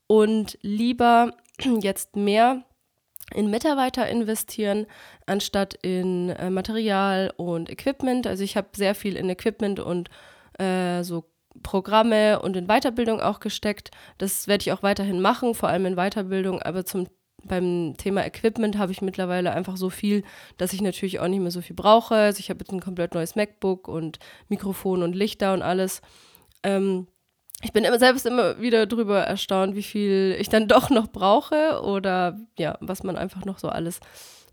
und 0.06 0.58
lieber 0.62 1.32
jetzt 1.80 2.16
mehr 2.16 2.62
in 3.34 3.50
Mitarbeiter 3.50 4.08
investieren, 4.08 4.86
anstatt 5.26 5.74
in 5.82 6.30
äh, 6.30 6.50
Material 6.50 7.32
und 7.36 7.70
Equipment. 7.70 8.26
Also 8.26 8.44
ich 8.44 8.56
habe 8.56 8.68
sehr 8.74 8.94
viel 8.94 9.16
in 9.16 9.28
Equipment 9.28 9.80
und 9.80 10.08
äh, 10.58 11.02
so 11.02 11.24
Programme 11.62 12.40
und 12.40 12.56
in 12.56 12.66
Weiterbildung 12.66 13.20
auch 13.20 13.40
gesteckt. 13.40 13.90
Das 14.18 14.48
werde 14.48 14.62
ich 14.62 14.72
auch 14.72 14.82
weiterhin 14.82 15.20
machen, 15.20 15.54
vor 15.54 15.68
allem 15.68 15.86
in 15.86 15.96
Weiterbildung, 15.96 16.62
aber 16.62 16.84
zum 16.84 17.08
beim 17.44 17.94
Thema 17.96 18.26
Equipment 18.26 18.78
habe 18.78 18.90
ich 18.90 19.00
mittlerweile 19.00 19.52
einfach 19.52 19.76
so 19.76 19.90
viel, 19.90 20.24
dass 20.56 20.72
ich 20.72 20.80
natürlich 20.80 21.20
auch 21.20 21.28
nicht 21.28 21.40
mehr 21.40 21.52
so 21.52 21.60
viel 21.60 21.76
brauche. 21.76 22.16
Also 22.16 22.40
ich 22.40 22.50
habe 22.50 22.60
jetzt 22.60 22.72
ein 22.72 22.80
komplett 22.80 23.14
neues 23.14 23.36
MacBook 23.36 23.86
und 23.86 24.18
Mikrofon 24.48 25.04
und 25.04 25.14
Lichter 25.14 25.54
und 25.54 25.62
alles. 25.62 26.02
Ähm, 26.64 27.06
ich 27.62 27.72
bin 27.72 27.84
immer 27.84 27.98
selbst 27.98 28.24
immer 28.26 28.60
wieder 28.60 28.86
darüber 28.86 29.20
erstaunt, 29.20 29.74
wie 29.74 29.82
viel 29.82 30.36
ich 30.38 30.48
dann 30.48 30.68
doch 30.68 30.90
noch 30.90 31.08
brauche 31.08 31.82
oder 31.82 32.38
ja, 32.58 32.78
was 32.80 33.02
man 33.02 33.16
einfach 33.16 33.44
noch 33.44 33.58
so 33.58 33.68
alles 33.68 34.00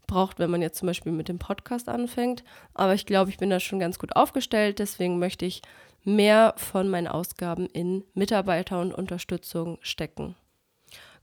braucht, 0.07 0.39
wenn 0.39 0.51
man 0.51 0.61
jetzt 0.61 0.77
zum 0.77 0.87
Beispiel 0.87 1.11
mit 1.11 1.27
dem 1.27 1.39
Podcast 1.39 1.89
anfängt. 1.89 2.43
Aber 2.73 2.93
ich 2.93 3.05
glaube, 3.05 3.29
ich 3.29 3.37
bin 3.37 3.49
da 3.49 3.59
schon 3.59 3.79
ganz 3.79 3.99
gut 3.99 4.15
aufgestellt. 4.15 4.79
Deswegen 4.79 5.19
möchte 5.19 5.45
ich 5.45 5.61
mehr 6.03 6.53
von 6.57 6.89
meinen 6.89 7.07
Ausgaben 7.07 7.65
in 7.67 8.03
Mitarbeiter 8.13 8.79
und 8.79 8.93
Unterstützung 8.93 9.79
stecken. 9.81 10.35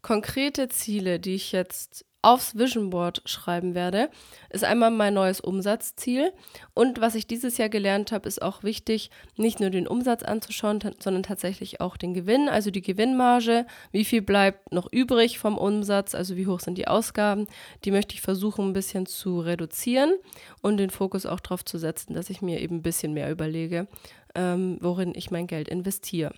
Konkrete 0.03 0.69
Ziele, 0.69 1.21
die 1.21 1.37
ich 1.37 1.53
jetzt 1.53 2.05
aufs 2.23 2.57
Vision 2.57 2.91
Board 2.91 3.21
schreiben 3.25 3.75
werde, 3.75 4.09
ist 4.51 4.65
einmal 4.65 4.91
mein 4.91 5.15
neues 5.15 5.41
Umsatzziel. 5.41 6.33
Und 6.73 7.01
was 7.01 7.17
ich 7.17 7.27
dieses 7.27 7.59
Jahr 7.59 7.69
gelernt 7.69 8.13
habe, 8.13 8.29
ist 8.29 8.41
auch 8.41 8.63
wichtig, 8.63 9.11
nicht 9.37 9.61
nur 9.61 9.71
den 9.71 9.89
Umsatz 9.89 10.23
anzuschauen, 10.23 10.81
sondern 11.01 11.25
tatsächlich 11.25 11.81
auch 11.81 11.97
den 11.97 12.15
Gewinn, 12.15 12.49
also 12.49 12.71
die 12.71 12.81
Gewinnmarge. 12.81 13.67
Wie 13.91 14.05
viel 14.05 14.23
bleibt 14.23 14.73
noch 14.73 14.91
übrig 14.93 15.39
vom 15.39 15.59
Umsatz, 15.59 16.15
also 16.15 16.37
wie 16.37 16.47
hoch 16.47 16.61
sind 16.61 16.79
die 16.79 16.89
Ausgaben. 16.89 17.49
Die 17.85 17.91
möchte 17.91 18.15
ich 18.15 18.23
versuchen, 18.23 18.69
ein 18.69 18.73
bisschen 18.73 19.07
zu 19.07 19.41
reduzieren 19.41 20.15
und 20.61 20.77
den 20.77 20.91
Fokus 20.91 21.27
auch 21.27 21.41
darauf 21.41 21.65
zu 21.65 21.79
setzen, 21.79 22.15
dass 22.15 22.31
ich 22.31 22.41
mir 22.41 22.61
eben 22.61 22.77
ein 22.77 22.83
bisschen 22.83 23.13
mehr 23.13 23.31
überlege, 23.31 23.89
ähm, 24.35 24.79
worin 24.81 25.13
ich 25.15 25.31
mein 25.33 25.49
Geld 25.49 25.69
investiere. 25.69 26.33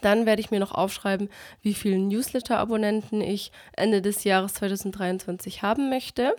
Dann 0.00 0.26
werde 0.26 0.40
ich 0.40 0.50
mir 0.50 0.60
noch 0.60 0.72
aufschreiben, 0.72 1.28
wie 1.62 1.74
viele 1.74 1.98
Newsletter-Abonnenten 1.98 3.20
ich 3.20 3.52
Ende 3.76 4.02
des 4.02 4.24
Jahres 4.24 4.54
2023 4.54 5.62
haben 5.62 5.90
möchte. 5.90 6.34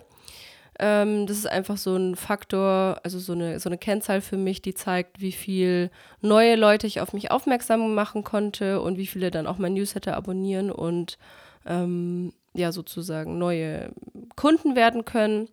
Ähm, 0.78 1.26
das 1.26 1.36
ist 1.36 1.46
einfach 1.46 1.76
so 1.76 1.94
ein 1.94 2.16
Faktor, 2.16 3.00
also 3.02 3.18
so 3.18 3.34
eine, 3.34 3.60
so 3.60 3.68
eine 3.68 3.76
Kennzahl 3.76 4.22
für 4.22 4.38
mich, 4.38 4.62
die 4.62 4.72
zeigt, 4.72 5.20
wie 5.20 5.32
viele 5.32 5.90
neue 6.22 6.56
Leute 6.56 6.86
ich 6.86 7.02
auf 7.02 7.12
mich 7.12 7.30
aufmerksam 7.30 7.94
machen 7.94 8.24
konnte 8.24 8.80
und 8.80 8.96
wie 8.96 9.06
viele 9.06 9.30
dann 9.30 9.46
auch 9.46 9.58
mein 9.58 9.74
Newsletter 9.74 10.16
abonnieren 10.16 10.70
und 10.70 11.18
ähm, 11.66 12.32
ja 12.54 12.72
sozusagen 12.72 13.36
neue 13.36 13.92
Kunden 14.36 14.74
werden 14.74 15.04
können. 15.04 15.48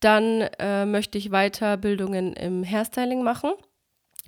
Dann 0.00 0.42
äh, 0.58 0.84
möchte 0.84 1.16
ich 1.16 1.30
Weiterbildungen 1.30 2.34
im 2.34 2.64
Hairstyling 2.64 3.22
machen. 3.22 3.52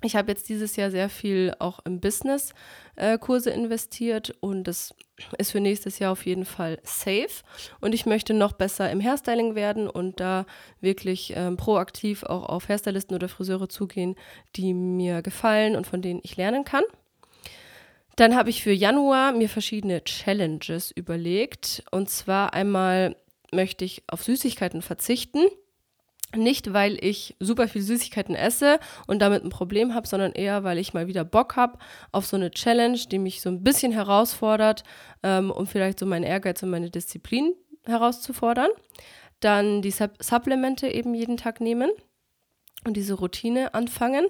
Ich 0.03 0.15
habe 0.15 0.31
jetzt 0.31 0.47
dieses 0.47 0.75
Jahr 0.75 0.91
sehr 0.91 1.09
viel 1.09 1.55
auch 1.57 1.79
im 1.83 1.99
Business 1.99 2.53
äh, 2.95 3.17
Kurse 3.17 3.49
investiert 3.49 4.35
und 4.41 4.65
das 4.65 4.93
ist 5.39 5.51
für 5.51 5.59
nächstes 5.59 5.97
Jahr 5.97 6.11
auf 6.11 6.25
jeden 6.27 6.45
Fall 6.45 6.79
safe. 6.83 7.43
Und 7.81 7.95
ich 7.95 8.05
möchte 8.05 8.35
noch 8.35 8.51
besser 8.51 8.91
im 8.91 9.01
Hairstyling 9.01 9.55
werden 9.55 9.89
und 9.89 10.19
da 10.19 10.45
wirklich 10.81 11.33
ähm, 11.35 11.57
proaktiv 11.57 12.23
auch 12.23 12.47
auf 12.47 12.69
Hairstylisten 12.69 13.15
oder 13.15 13.27
Friseure 13.27 13.69
zugehen, 13.69 14.15
die 14.55 14.75
mir 14.75 15.23
gefallen 15.23 15.75
und 15.75 15.87
von 15.87 16.03
denen 16.03 16.19
ich 16.21 16.37
lernen 16.37 16.63
kann. 16.63 16.83
Dann 18.17 18.35
habe 18.35 18.51
ich 18.51 18.61
für 18.61 18.71
Januar 18.71 19.31
mir 19.31 19.49
verschiedene 19.49 20.03
Challenges 20.03 20.91
überlegt. 20.91 21.83
Und 21.91 22.09
zwar 22.09 22.53
einmal 22.53 23.15
möchte 23.51 23.85
ich 23.85 24.03
auf 24.07 24.23
Süßigkeiten 24.23 24.81
verzichten. 24.83 25.45
Nicht, 26.35 26.73
weil 26.73 26.97
ich 27.03 27.35
super 27.39 27.69
viel 27.69 27.81
Süßigkeiten 27.81 28.35
esse 28.35 28.79
und 29.07 29.19
damit 29.19 29.43
ein 29.43 29.49
Problem 29.49 29.93
habe, 29.93 30.07
sondern 30.07 30.33
eher, 30.33 30.65
weil 30.65 30.77
ich 30.77 30.93
mal 30.93 31.07
wieder 31.07 31.23
Bock 31.23 31.55
habe 31.55 31.77
auf 32.11 32.25
so 32.25 32.35
eine 32.35 32.51
Challenge, 32.51 32.99
die 33.09 33.17
mich 33.17 33.41
so 33.41 33.49
ein 33.49 33.63
bisschen 33.63 33.93
herausfordert, 33.93 34.83
ähm, 35.23 35.51
um 35.51 35.67
vielleicht 35.67 35.99
so 35.99 36.05
meinen 36.05 36.23
Ehrgeiz 36.23 36.61
und 36.63 36.69
meine 36.69 36.89
Disziplin 36.89 37.53
herauszufordern. 37.85 38.69
Dann 39.39 39.81
die 39.81 39.91
Sup 39.91 40.11
Supplemente 40.21 40.89
eben 40.89 41.13
jeden 41.13 41.37
Tag 41.37 41.61
nehmen 41.61 41.91
und 42.85 42.97
diese 42.97 43.13
Routine 43.13 43.73
anfangen. 43.73 44.25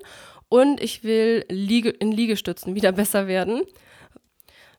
Und 0.49 0.79
ich 0.81 1.03
will 1.03 1.45
Liege 1.49 1.89
in 1.89 2.11
Liegestützen 2.11 2.75
wieder 2.75 2.91
besser 2.93 3.27
werden 3.27 3.61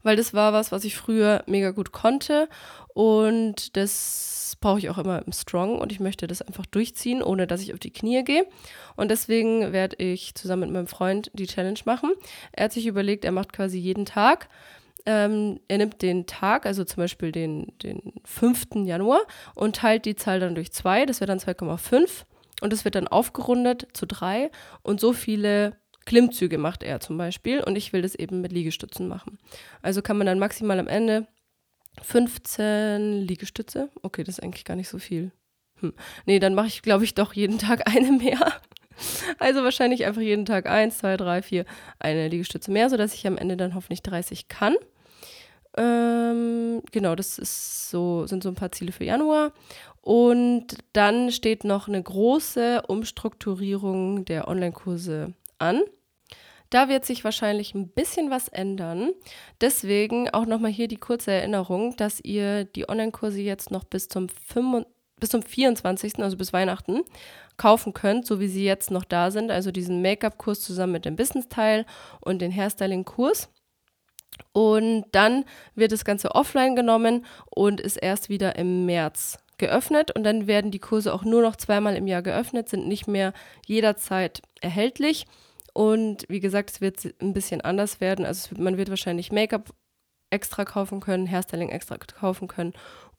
weil 0.09 0.16
das 0.16 0.32
war 0.32 0.54
was, 0.54 0.72
was 0.72 0.84
ich 0.84 0.96
früher 0.96 1.44
mega 1.44 1.70
gut 1.70 1.92
konnte 1.92 2.48
und 2.94 3.76
das 3.76 4.56
brauche 4.59 4.78
ich 4.78 4.88
auch 4.88 4.96
immer 4.96 5.22
im 5.26 5.32
Strong 5.34 5.78
und 5.78 5.92
ich 5.92 6.00
möchte 6.00 6.26
das 6.26 6.40
einfach 6.40 6.64
durchziehen, 6.64 7.22
ohne 7.22 7.46
dass 7.46 7.61
ich 7.61 7.74
auf 7.74 7.78
die 7.78 7.92
Knie 7.92 8.24
gehe. 8.24 8.46
Und 8.96 9.11
deswegen 9.11 9.70
werde 9.70 9.96
ich 9.96 10.34
zusammen 10.34 10.62
mit 10.62 10.70
meinem 10.70 10.86
Freund 10.86 11.30
die 11.34 11.46
Challenge 11.46 11.78
machen. 11.84 12.12
Er 12.52 12.64
hat 12.64 12.72
sich 12.72 12.86
überlegt, 12.86 13.26
er 13.26 13.32
macht 13.32 13.52
quasi 13.52 13.76
jeden 13.76 14.06
Tag. 14.06 14.48
Ähm, 15.04 15.61
er 15.68 15.76
nimmt 15.76 16.00
den 16.00 16.24
Tag, 16.24 16.64
also 16.64 16.84
zum 16.84 17.02
Beispiel 17.02 17.30
den, 17.30 17.74
den 17.82 18.14
5. 18.24 18.86
Januar, 18.86 19.20
und 19.54 19.76
teilt 19.76 20.06
die 20.06 20.16
Zahl 20.16 20.40
dann 20.40 20.54
durch 20.54 20.72
2, 20.72 21.04
das 21.04 21.20
wäre 21.20 21.28
dann 21.28 21.38
2,5. 21.38 22.24
Und 22.62 22.72
das 22.72 22.86
wird 22.86 22.94
dann 22.94 23.09
aufgerundet 23.09 23.88
zu 23.92 24.06
3. 24.06 24.50
Und 24.80 25.00
so 25.00 25.12
viele 25.12 25.76
Klimmzüge 26.09 26.56
macht 26.56 26.82
er 26.82 27.00
zum 27.00 27.18
Beispiel 27.18 27.61
und 27.61 27.76
ich 27.76 27.92
will 27.92 28.00
das 28.00 28.14
eben 28.14 28.40
mit 28.40 28.50
Liegestützen 28.50 29.09
machen. 29.09 29.38
Also 29.82 30.00
kann 30.00 30.16
man 30.16 30.26
dann 30.26 30.38
maximal 30.38 30.80
am 30.80 30.88
Ende 30.88 31.26
15 32.02 33.26
Liegestütze. 33.26 33.90
Okay, 34.00 34.24
das 34.24 34.38
ist 34.38 34.42
eigentlich 34.42 34.64
gar 34.64 34.74
nicht 34.74 34.88
so 34.88 34.98
viel. 34.98 35.32
Hm. 35.80 35.92
Nee, 36.24 36.38
dann 36.38 36.54
mache 36.54 36.68
ich, 36.68 36.80
glaube 36.80 37.04
ich, 37.04 37.14
doch 37.14 37.34
jeden 37.34 37.59
Tag 37.59 37.86
eine 37.94 38.11
mehr. 38.11 38.54
Also 39.38 39.62
wahrscheinlich 39.62 40.06
einfach 40.06 40.22
jeden 40.22 40.46
Tag 40.46 40.66
eins, 40.66 40.96
zwei, 40.96 41.18
drei, 41.18 41.42
vier, 41.42 41.66
eine 41.98 42.28
Liegestütze 42.28 42.70
mehr, 42.70 42.88
sodass 42.88 43.12
ich 43.12 43.26
am 43.26 43.36
Ende 43.36 43.59
dann 43.59 43.74
hoffentlich 43.74 44.02
30 44.02 44.48
kann. 44.48 44.76
Ähm, 45.76 46.80
genau, 46.90 47.14
das 47.16 47.38
ist 47.38 47.90
so, 47.90 48.26
sind 48.26 48.42
so 48.42 48.48
ein 48.48 48.54
paar 48.54 48.72
Ziele 48.72 48.92
für 48.92 49.04
Januar. 49.04 49.52
Und 50.00 50.68
dann 50.94 51.30
steht 51.32 51.64
noch 51.64 51.86
eine 51.86 52.02
große 52.02 52.80
Umstrukturierung 52.88 54.24
der 54.24 54.48
Online-Kurse 54.48 55.34
an. 55.59 55.82
Da 56.71 56.89
wird 56.89 57.05
sich 57.05 57.25
wahrscheinlich 57.25 57.75
ein 57.75 57.89
bisschen 57.89 58.31
was 58.31 58.49
ändern. 58.49 59.12
Deswegen 59.61 60.29
auch 60.31 60.47
nochmal 60.47 60.71
hier 60.71 60.89
die 60.89 60.97
kurze 60.97 61.33
Erinnerung, 61.33 61.97
dass 61.97 62.21
ihr 62.23 62.64
die 62.64 62.89
Online-Kurse 62.89 63.41
jetzt 63.41 63.71
noch 63.71 63.85
bis 63.85 64.09
zum, 64.09 64.29
5, 64.29 64.85
bis 65.19 65.31
zum 65.31 65.43
24., 65.43 66.19
also 66.19 66.37
bis 66.37 66.53
Weihnachten, 66.53 67.03
kaufen 67.57 67.95
könnt, 67.95 68.27
so 68.27 68.39
wie 68.39 68.49
sie 68.49 68.64
jetzt 68.64 68.91
noch 68.91 69.05
da 69.05 69.31
sind. 69.31 69.51
Also 69.51 69.71
diesen 69.71 70.03
Make-up-Kurs 70.03 70.61
zusammen 70.61 70.93
mit 70.93 71.05
dem 71.05 71.16
Business-Teil 71.16 71.87
und 72.21 72.41
den 72.41 72.55
Hairstyling-Kurs. 72.55 73.49
Und 74.53 75.05
dann 75.12 75.45
wird 75.75 75.93
das 75.93 76.05
Ganze 76.05 76.35
offline 76.35 76.77
genommen 76.77 77.25
und 77.51 77.81
ist 77.81 77.97
erst 77.97 78.29
wieder 78.29 78.57
im 78.57 78.87
März 78.87 79.39
geöffnet 79.59 80.12
und 80.14 80.23
dann 80.23 80.47
werden 80.47 80.71
die 80.71 80.79
Kurse 80.79 81.12
auch 81.12 81.25
nur 81.25 81.43
noch 81.43 81.57
zweimal 81.57 81.97
im 81.97 82.07
Jahr 82.07 82.23
geöffnet, 82.23 82.69
sind 82.69 82.87
nicht 82.87 83.09
mehr 83.09 83.33
jederzeit 83.66 84.41
erhältlich. 84.61 85.27
Und 85.75 86.25
wie 86.29 86.41
gesagt, 86.41 86.71
es 86.71 86.81
wird 86.81 87.14
ein 87.21 87.33
bisschen 87.33 87.61
anders 87.61 88.01
werden. 88.01 88.25
Also 88.25 88.55
man 88.59 88.77
wird 88.77 88.91
wahrscheinlich 88.91 89.33
Make-up 89.33 89.75
extra 90.31 90.64
kaufen 90.64 91.01
können, 91.01 91.31
Hairstyling 91.31 91.71
extra 91.71 91.97
kaufen 91.97 92.49
können 92.49 92.75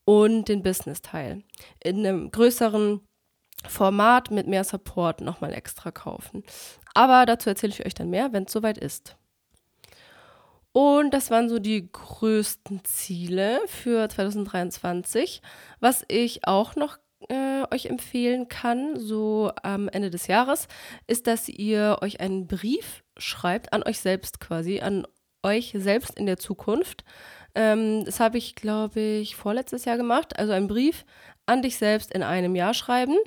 und 0.05 0.47
den 0.47 0.63
Business-Teil. 0.63 1.43
In 1.83 2.05
einem 2.05 2.31
größeren 2.31 3.01
Format 3.67 4.31
mit 4.31 4.47
mehr 4.47 4.63
Support 4.63 5.21
nochmal 5.21 5.53
extra 5.53 5.91
kaufen. 5.91 6.43
Aber 6.93 7.25
dazu 7.25 7.49
erzähle 7.49 7.73
ich 7.73 7.85
euch 7.85 7.93
dann 7.93 8.09
mehr, 8.09 8.31
wenn 8.33 8.43
es 8.43 8.51
soweit 8.51 8.77
ist. 8.77 9.15
Und 10.71 11.11
das 11.13 11.31
waren 11.31 11.49
so 11.49 11.59
die 11.59 11.89
größten 11.91 12.83
Ziele 12.85 13.59
für 13.67 14.07
2023. 14.07 15.41
Was 15.79 16.05
ich 16.07 16.47
auch 16.47 16.75
noch 16.75 16.97
äh, 17.27 17.63
euch 17.71 17.87
empfehlen 17.87 18.47
kann, 18.47 18.99
so 18.99 19.51
am 19.61 19.89
Ende 19.89 20.09
des 20.09 20.27
Jahres, 20.27 20.67
ist, 21.07 21.27
dass 21.27 21.49
ihr 21.49 21.97
euch 22.01 22.19
einen 22.21 22.47
Brief 22.47 23.03
schreibt, 23.17 23.73
an 23.73 23.83
euch 23.83 23.99
selbst 23.99 24.39
quasi, 24.39 24.79
an 24.79 25.05
euch 25.43 25.73
selbst 25.75 26.17
in 26.17 26.25
der 26.25 26.37
Zukunft. 26.37 27.03
Ähm, 27.55 28.05
das 28.05 28.19
habe 28.19 28.37
ich, 28.37 28.55
glaube 28.55 28.99
ich, 28.99 29.35
vorletztes 29.35 29.85
Jahr 29.85 29.97
gemacht. 29.97 30.37
Also 30.37 30.53
einen 30.53 30.67
Brief 30.67 31.05
an 31.45 31.61
dich 31.61 31.77
selbst 31.77 32.13
in 32.13 32.23
einem 32.23 32.55
Jahr 32.55 32.73
schreiben. 32.73 33.17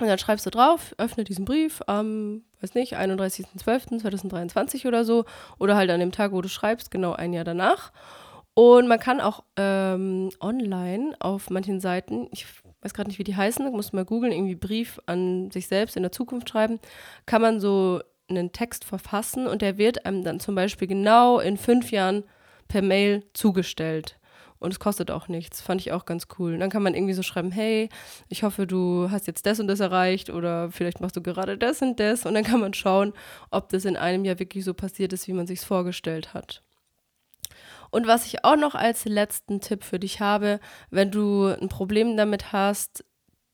Und 0.00 0.08
dann 0.08 0.18
schreibst 0.18 0.44
du 0.44 0.50
drauf, 0.50 0.94
öffne 0.98 1.22
diesen 1.22 1.44
Brief 1.44 1.80
am, 1.86 2.42
weiß 2.60 2.74
nicht, 2.74 2.96
31.12.2023 2.96 4.88
oder 4.88 5.04
so. 5.04 5.24
Oder 5.58 5.76
halt 5.76 5.90
an 5.90 6.00
dem 6.00 6.12
Tag, 6.12 6.32
wo 6.32 6.42
du 6.42 6.48
schreibst, 6.48 6.90
genau 6.90 7.12
ein 7.12 7.32
Jahr 7.32 7.44
danach. 7.44 7.92
Und 8.54 8.88
man 8.88 8.98
kann 8.98 9.20
auch 9.20 9.44
ähm, 9.56 10.30
online 10.40 11.14
auf 11.20 11.50
manchen 11.50 11.80
Seiten, 11.80 12.28
ich 12.32 12.46
weiß 12.84 12.94
gerade 12.94 13.08
nicht, 13.08 13.18
wie 13.18 13.24
die 13.24 13.36
heißen, 13.36 13.70
muss 13.72 13.92
mal 13.92 14.04
googeln, 14.04 14.32
irgendwie 14.32 14.54
Brief 14.54 15.00
an 15.06 15.50
sich 15.50 15.66
selbst 15.66 15.96
in 15.96 16.02
der 16.02 16.12
Zukunft 16.12 16.48
schreiben, 16.48 16.78
kann 17.26 17.42
man 17.42 17.60
so 17.60 18.00
einen 18.28 18.52
Text 18.52 18.84
verfassen 18.84 19.46
und 19.46 19.62
der 19.62 19.78
wird 19.78 20.06
einem 20.06 20.24
dann 20.24 20.40
zum 20.40 20.54
Beispiel 20.54 20.88
genau 20.88 21.38
in 21.40 21.56
fünf 21.56 21.90
Jahren 21.90 22.24
per 22.68 22.82
Mail 22.82 23.24
zugestellt. 23.32 24.18
Und 24.58 24.70
es 24.70 24.80
kostet 24.80 25.10
auch 25.10 25.28
nichts. 25.28 25.60
Fand 25.60 25.82
ich 25.82 25.92
auch 25.92 26.06
ganz 26.06 26.26
cool. 26.38 26.54
Und 26.54 26.60
dann 26.60 26.70
kann 26.70 26.82
man 26.82 26.94
irgendwie 26.94 27.12
so 27.12 27.22
schreiben, 27.22 27.50
hey, 27.50 27.90
ich 28.30 28.44
hoffe, 28.44 28.66
du 28.66 29.10
hast 29.10 29.26
jetzt 29.26 29.44
das 29.44 29.60
und 29.60 29.66
das 29.66 29.80
erreicht 29.80 30.30
oder 30.30 30.70
vielleicht 30.70 31.02
machst 31.02 31.16
du 31.16 31.20
gerade 31.20 31.58
das 31.58 31.82
und 31.82 32.00
das. 32.00 32.24
Und 32.24 32.32
dann 32.32 32.44
kann 32.44 32.60
man 32.60 32.72
schauen, 32.72 33.12
ob 33.50 33.68
das 33.68 33.84
in 33.84 33.98
einem 33.98 34.24
Jahr 34.24 34.38
wirklich 34.38 34.64
so 34.64 34.72
passiert 34.72 35.12
ist, 35.12 35.28
wie 35.28 35.34
man 35.34 35.46
sich 35.46 35.60
vorgestellt 35.60 36.32
hat. 36.32 36.62
Und 37.94 38.08
was 38.08 38.26
ich 38.26 38.44
auch 38.44 38.56
noch 38.56 38.74
als 38.74 39.04
letzten 39.04 39.60
Tipp 39.60 39.84
für 39.84 40.00
dich 40.00 40.18
habe, 40.18 40.58
wenn 40.90 41.12
du 41.12 41.46
ein 41.46 41.68
Problem 41.68 42.16
damit 42.16 42.52
hast, 42.52 43.04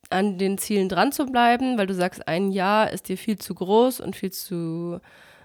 an 0.08 0.38
den 0.38 0.56
Zielen 0.56 0.88
dran 0.88 1.12
zu 1.12 1.26
bleiben, 1.26 1.76
weil 1.76 1.86
du 1.86 1.92
sagst, 1.92 2.26
ein 2.26 2.50
Jahr 2.50 2.90
ist 2.90 3.10
dir 3.10 3.18
viel 3.18 3.36
zu 3.36 3.54
groß 3.54 4.00
und 4.00 4.16
viel 4.16 4.32
zu 4.32 5.02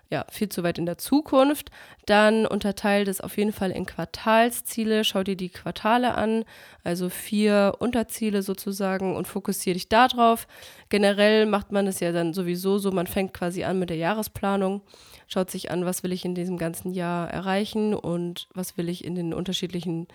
ja, 0.09 0.25
viel 0.29 0.49
zu 0.49 0.63
weit 0.63 0.77
in 0.77 0.85
der 0.85 0.97
Zukunft. 0.97 1.71
Dann 2.05 2.45
unterteilt 2.45 3.07
es 3.07 3.21
auf 3.21 3.37
jeden 3.37 3.51
Fall 3.51 3.71
in 3.71 3.85
Quartalsziele. 3.85 5.03
Schau 5.03 5.23
dir 5.23 5.35
die 5.35 5.49
Quartale 5.49 6.15
an, 6.15 6.45
also 6.83 7.09
vier 7.09 7.75
Unterziele 7.79 8.41
sozusagen 8.41 9.15
und 9.15 9.27
fokussiere 9.27 9.73
dich 9.73 9.89
darauf. 9.89 10.47
Generell 10.89 11.45
macht 11.45 11.71
man 11.71 11.87
es 11.87 11.99
ja 11.99 12.11
dann 12.11 12.33
sowieso 12.33 12.77
so, 12.77 12.91
man 12.91 13.07
fängt 13.07 13.33
quasi 13.33 13.63
an 13.63 13.79
mit 13.79 13.89
der 13.89 13.97
Jahresplanung, 13.97 14.81
schaut 15.27 15.49
sich 15.49 15.71
an, 15.71 15.85
was 15.85 16.03
will 16.03 16.11
ich 16.11 16.23
in 16.25 16.35
diesem 16.35 16.57
ganzen 16.57 16.91
Jahr 16.91 17.29
erreichen 17.29 17.93
und 17.95 18.47
was 18.53 18.77
will 18.77 18.89
ich 18.89 19.03
in 19.03 19.15
den 19.15 19.33
unterschiedlichen 19.33 20.07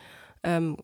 ähm, 0.43 0.77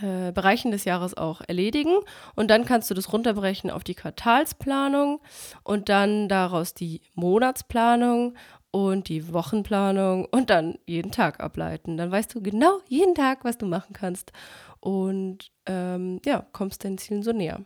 äh, 0.00 0.32
Bereichen 0.32 0.70
des 0.70 0.84
Jahres 0.84 1.16
auch 1.16 1.42
erledigen. 1.46 1.98
Und 2.34 2.50
dann 2.50 2.64
kannst 2.64 2.90
du 2.90 2.94
das 2.94 3.12
runterbrechen 3.12 3.70
auf 3.70 3.84
die 3.84 3.94
Quartalsplanung 3.94 5.20
und 5.64 5.88
dann 5.88 6.28
daraus 6.28 6.74
die 6.74 7.02
Monatsplanung 7.14 8.34
und 8.70 9.08
die 9.08 9.32
Wochenplanung 9.32 10.24
und 10.24 10.50
dann 10.50 10.78
jeden 10.86 11.12
Tag 11.12 11.40
ableiten. 11.40 11.96
Dann 11.96 12.10
weißt 12.10 12.34
du 12.34 12.42
genau 12.42 12.80
jeden 12.88 13.14
Tag, 13.14 13.44
was 13.44 13.58
du 13.58 13.66
machen 13.66 13.92
kannst 13.92 14.32
und 14.80 15.52
ähm, 15.66 16.20
ja, 16.24 16.46
kommst 16.52 16.84
deinen 16.84 16.98
Zielen 16.98 17.22
so 17.22 17.32
näher. 17.32 17.60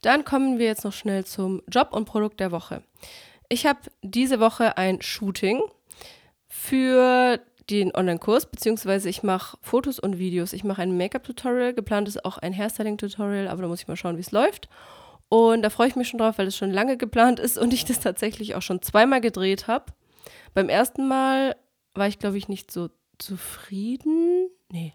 Dann 0.00 0.24
kommen 0.24 0.58
wir 0.58 0.66
jetzt 0.66 0.84
noch 0.84 0.92
schnell 0.92 1.24
zum 1.24 1.62
Job 1.68 1.92
und 1.92 2.06
Produkt 2.06 2.40
der 2.40 2.50
Woche. 2.50 2.82
Ich 3.48 3.66
habe 3.66 3.78
diese 4.02 4.40
Woche 4.40 4.76
ein 4.76 5.00
Shooting 5.00 5.60
für 6.62 7.40
den 7.70 7.94
Online-Kurs, 7.94 8.46
beziehungsweise 8.46 9.08
ich 9.08 9.24
mache 9.24 9.58
Fotos 9.62 9.98
und 9.98 10.18
Videos. 10.18 10.52
Ich 10.52 10.62
mache 10.62 10.82
ein 10.82 10.96
Make-up-Tutorial, 10.96 11.74
geplant 11.74 12.06
ist 12.06 12.24
auch 12.24 12.38
ein 12.38 12.56
Hairstyling-Tutorial, 12.56 13.48
aber 13.48 13.62
da 13.62 13.68
muss 13.68 13.80
ich 13.80 13.88
mal 13.88 13.96
schauen, 13.96 14.16
wie 14.16 14.20
es 14.20 14.30
läuft. 14.30 14.68
Und 15.28 15.62
da 15.62 15.70
freue 15.70 15.88
ich 15.88 15.96
mich 15.96 16.08
schon 16.08 16.18
drauf, 16.18 16.38
weil 16.38 16.46
es 16.46 16.56
schon 16.56 16.70
lange 16.70 16.96
geplant 16.96 17.40
ist 17.40 17.58
und 17.58 17.74
ich 17.74 17.84
das 17.84 17.98
tatsächlich 17.98 18.54
auch 18.54 18.62
schon 18.62 18.80
zweimal 18.80 19.20
gedreht 19.20 19.66
habe. 19.66 19.86
Beim 20.54 20.68
ersten 20.68 21.08
Mal 21.08 21.56
war 21.94 22.06
ich, 22.06 22.20
glaube 22.20 22.38
ich, 22.38 22.48
nicht 22.48 22.70
so 22.70 22.90
zufrieden. 23.18 24.48
Nee. 24.70 24.94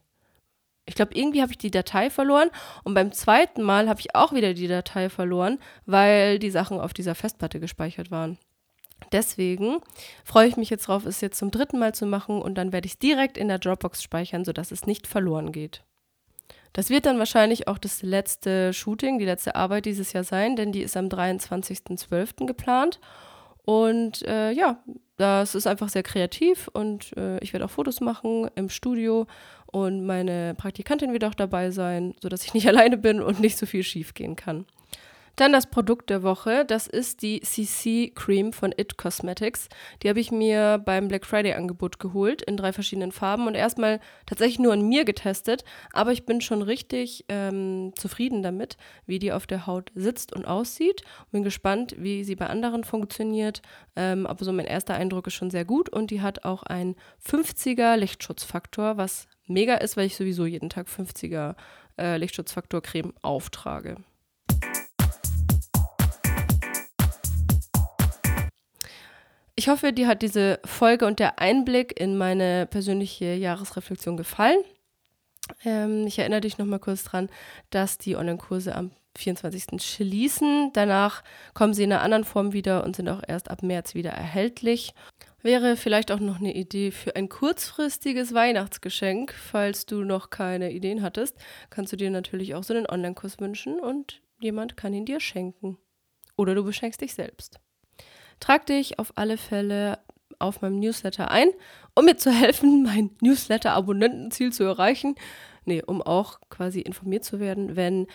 Ich 0.86 0.96
glaube, 0.96 1.16
irgendwie 1.16 1.42
habe 1.42 1.52
ich 1.52 1.58
die 1.58 1.72
Datei 1.72 2.10
verloren. 2.10 2.50
Und 2.86 2.94
beim 2.94 3.12
zweiten 3.12 3.62
Mal 3.62 3.90
habe 3.90 4.00
ich 4.00 4.16
auch 4.16 4.32
wieder 4.32 4.54
die 4.54 4.70
Datei 4.70 5.10
verloren, 5.10 5.60
weil 5.86 6.40
die 6.40 6.52
Sachen 6.52 6.80
auf 6.80 6.94
dieser 6.94 7.14
Festplatte 7.14 7.60
gespeichert 7.60 8.10
waren. 8.10 8.38
Deswegen 9.12 9.78
freue 10.24 10.48
ich 10.48 10.58
mich 10.58 10.70
jetzt 10.70 10.88
drauf, 10.88 11.06
es 11.06 11.22
jetzt 11.22 11.38
zum 11.38 11.52
dritten 11.52 11.80
Mal 11.80 11.94
zu 11.94 12.06
machen 12.06 12.42
und 12.42 12.56
dann 12.56 12.74
werde 12.74 12.88
ich 12.88 12.94
es 12.94 13.00
direkt 13.00 13.38
in 13.38 13.48
der 13.48 13.60
Dropbox 13.60 14.04
speichern, 14.04 14.44
sodass 14.44 14.72
es 14.72 14.86
nicht 14.86 15.08
verloren 15.08 15.52
geht. 15.52 15.84
Das 16.74 16.90
wird 16.90 17.06
dann 17.06 17.18
wahrscheinlich 17.18 17.68
auch 17.68 17.78
das 17.78 18.04
letzte 18.04 18.74
Shooting, 18.74 19.18
die 19.18 19.26
letzte 19.26 19.56
Arbeit 19.56 19.86
dieses 19.86 20.14
Jahr 20.14 20.24
sein, 20.24 20.56
denn 20.56 20.72
die 20.72 20.82
ist 20.82 20.98
am 20.98 21.08
23.12. 21.08 22.46
geplant. 22.46 23.00
Und 23.64 24.22
äh, 24.24 24.52
ja, 24.52 24.84
das 25.18 25.56
ist 25.56 25.68
einfach 25.68 25.90
sehr 25.90 26.04
kreativ 26.04 26.70
und 26.72 27.16
äh, 27.18 27.40
ich 27.40 27.52
werde 27.52 27.66
auch 27.66 27.72
Fotos 27.72 28.00
machen 28.00 28.50
im 28.56 28.70
Studio 28.70 29.26
und 29.66 30.06
meine 30.06 30.54
Praktikantin 30.56 31.12
wird 31.12 31.26
auch 31.26 31.34
dabei 31.34 31.72
sein, 31.72 32.14
sodass 32.22 32.46
ich 32.46 32.54
nicht 32.54 32.68
alleine 32.70 32.98
bin 32.98 33.22
und 33.22 33.40
nicht 33.40 33.58
so 33.58 33.66
viel 33.66 33.84
schief 33.84 34.14
gehen 34.14 34.36
kann. 34.36 34.66
Dann 35.38 35.54
das 35.54 35.68
Produkt 35.68 36.10
der 36.10 36.24
Woche, 36.24 36.66
das 36.66 36.88
ist 36.88 37.22
die 37.22 37.42
CC 37.42 38.12
Cream 38.16 38.54
von 38.54 38.74
It 38.76 38.98
Cosmetics. 38.98 39.70
Die 40.02 40.10
habe 40.10 40.20
ich 40.20 40.32
mir 40.32 40.82
beim 40.84 41.08
Black 41.08 41.28
Friday 41.28 41.54
Angebot 41.54 42.00
geholt 42.00 42.42
in 42.42 42.58
drei 42.58 42.74
verschiedenen 42.74 43.12
Farben 43.12 43.46
und 43.46 43.54
erstmal 43.54 44.00
tatsächlich 44.26 44.58
nur 44.58 44.74
an 44.74 44.90
mir 44.90 45.06
getestet, 45.06 45.64
aber 45.94 46.12
ich 46.12 46.26
bin 46.26 46.42
schon 46.42 46.64
richtig 46.64 47.24
ähm, 47.30 47.94
zufrieden 47.96 48.42
damit, 48.42 48.78
wie 49.06 49.20
die 49.20 49.32
auf 49.32 49.46
der 49.46 49.68
Haut 49.68 49.92
sitzt 49.94 50.34
und 50.34 50.48
aussieht. 50.48 51.04
Bin 51.32 51.44
gespannt, 51.44 51.94
wie 52.00 52.24
sie 52.24 52.36
bei 52.36 52.48
anderen 52.48 52.84
funktioniert, 52.84 53.62
ähm, 53.96 54.26
aber 54.26 54.44
so 54.44 54.52
mein 54.52 54.66
erster 54.66 54.96
Eindruck 54.96 55.28
ist 55.28 55.36
schon 55.36 55.52
sehr 55.52 55.66
gut 55.66 55.88
und 55.88 56.10
die 56.10 56.24
hat 56.24 56.46
auch 56.46 56.64
einen 56.64 56.96
50er 57.24 57.96
Lichtschutzfaktor, 57.96 58.98
was 58.98 59.28
mega 59.46 59.76
ist, 59.76 59.98
weil 59.98 60.08
ich 60.08 60.18
sowieso 60.18 60.48
jeden 60.48 60.72
Tag 60.72 60.88
50er 60.88 61.54
äh, 62.00 62.18
Lichtschutzfaktor 62.18 62.82
Creme 62.82 63.14
auftrage. 63.22 63.98
Ich 69.60 69.70
hoffe, 69.70 69.92
dir 69.92 70.08
hat 70.08 70.22
diese 70.22 70.60
Folge 70.66 71.08
und 71.08 71.18
der 71.18 71.40
Einblick 71.40 72.00
in 72.00 72.16
meine 72.16 72.68
persönliche 72.68 73.34
Jahresreflexion 73.34 74.16
gefallen. 74.16 74.60
Ähm, 75.66 76.06
ich 76.06 76.20
erinnere 76.20 76.42
dich 76.42 76.60
nochmal 76.60 76.78
kurz 76.78 77.04
dran, 77.04 77.28
dass 77.72 77.98
die 77.98 78.16
Online-Kurse 78.16 78.76
am 78.76 78.92
24. 79.18 79.82
schließen. 79.82 80.70
Danach 80.74 81.24
kommen 81.56 81.74
sie 81.74 81.84
in 81.84 81.92
einer 81.92 82.04
anderen 82.04 82.24
Form 82.24 82.54
wieder 82.54 82.84
und 82.84 82.96
sind 82.96 83.10
auch 83.10 83.24
erst 83.28 83.50
ab 83.50 83.64
März 83.64 83.96
wieder 83.96 84.12
erhältlich. 84.12 84.94
Wäre 85.42 85.76
vielleicht 85.76 86.12
auch 86.12 86.20
noch 86.20 86.40
eine 86.40 86.54
Idee 86.54 86.92
für 86.92 87.16
ein 87.16 87.28
kurzfristiges 87.28 88.36
Weihnachtsgeschenk. 88.36 89.34
Falls 89.34 89.88
du 89.88 90.04
noch 90.04 90.30
keine 90.30 90.72
Ideen 90.72 91.02
hattest, 91.02 91.36
kannst 91.72 91.92
du 91.92 91.98
dir 91.98 92.12
natürlich 92.12 92.54
auch 92.54 92.64
so 92.64 92.76
einen 92.76 92.86
Online-Kurs 92.86 93.40
wünschen 93.40 93.80
und 93.80 94.22
jemand 94.40 94.78
kann 94.78 94.94
ihn 94.94 95.06
dir 95.06 95.20
schenken. 95.20 95.80
Oder 96.36 96.54
du 96.54 96.64
beschenkst 96.64 97.02
dich 97.02 97.16
selbst. 97.16 97.60
Trag 98.40 98.66
dich 98.66 99.00
auf 99.00 99.14
alle 99.16 99.38
Fälle 99.38 100.00
auf 100.40 100.62
meinem 100.62 100.80
Newsletter 100.80 101.32
ein, 101.32 101.50
um 101.96 102.06
mir 102.06 102.18
zu 102.18 102.32
helfen, 102.34 102.84
mein 102.84 103.12
Newsletter-Abonnentenziel 103.22 104.52
zu 104.52 104.64
erreichen. 104.64 105.16
Nee, 105.66 105.84
um 105.86 106.02
auch 106.02 106.40
quasi 106.50 106.82
informiert 106.82 107.26
zu 107.26 107.40
werden, 107.40 107.76
wenn 107.76 108.08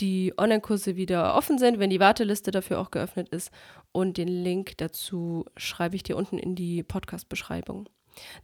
die 0.00 0.32
Online-Kurse 0.36 0.96
wieder 0.96 1.34
offen 1.34 1.58
sind, 1.58 1.78
wenn 1.78 1.90
die 1.90 2.00
Warteliste 2.00 2.50
dafür 2.50 2.78
auch 2.78 2.90
geöffnet 2.90 3.30
ist. 3.30 3.50
Und 3.92 4.16
den 4.16 4.28
Link 4.28 4.76
dazu 4.78 5.44
schreibe 5.56 5.96
ich 5.96 6.02
dir 6.02 6.16
unten 6.16 6.38
in 6.38 6.54
die 6.54 6.82
Podcast-Beschreibung. 6.82 7.88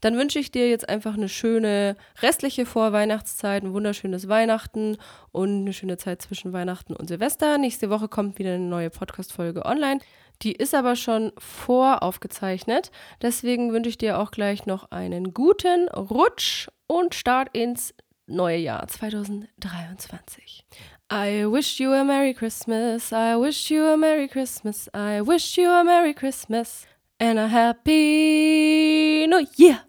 Dann 0.00 0.16
wünsche 0.16 0.38
ich 0.38 0.52
dir 0.52 0.68
jetzt 0.68 0.88
einfach 0.88 1.14
eine 1.14 1.28
schöne 1.28 1.96
restliche 2.22 2.66
Vorweihnachtszeit, 2.66 3.64
ein 3.64 3.72
wunderschönes 3.72 4.28
Weihnachten 4.28 4.96
und 5.32 5.62
eine 5.62 5.72
schöne 5.72 5.96
Zeit 5.96 6.22
zwischen 6.22 6.52
Weihnachten 6.52 6.94
und 6.94 7.08
Silvester. 7.08 7.58
Nächste 7.58 7.90
Woche 7.90 8.08
kommt 8.08 8.38
wieder 8.38 8.54
eine 8.54 8.64
neue 8.64 8.90
Podcast-Folge 8.90 9.64
online. 9.64 10.00
Die 10.42 10.52
ist 10.52 10.74
aber 10.74 10.96
schon 10.96 11.32
voraufgezeichnet. 11.38 12.90
Deswegen 13.22 13.72
wünsche 13.72 13.90
ich 13.90 13.98
dir 13.98 14.18
auch 14.18 14.30
gleich 14.30 14.66
noch 14.66 14.90
einen 14.90 15.32
guten 15.32 15.88
Rutsch 15.88 16.68
und 16.86 17.14
Start 17.14 17.48
ins 17.52 17.94
neue 18.26 18.58
Jahr 18.58 18.86
2023. 18.86 20.64
I 21.12 21.44
wish 21.46 21.78
you 21.80 21.92
a 21.92 22.04
Merry 22.04 22.34
Christmas. 22.34 23.12
I 23.12 23.36
wish 23.36 23.70
you 23.70 23.84
a 23.84 23.96
Merry 23.96 24.28
Christmas. 24.28 24.88
I 24.94 25.20
wish 25.20 25.56
you 25.56 25.70
a 25.70 25.84
Merry 25.84 26.14
Christmas 26.14 26.86
and 27.18 27.38
a 27.38 27.46
Happy 27.46 29.26
New 29.28 29.46
Year. 29.56 29.80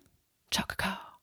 Ciao, 0.52 0.66
Kakao. 0.68 1.15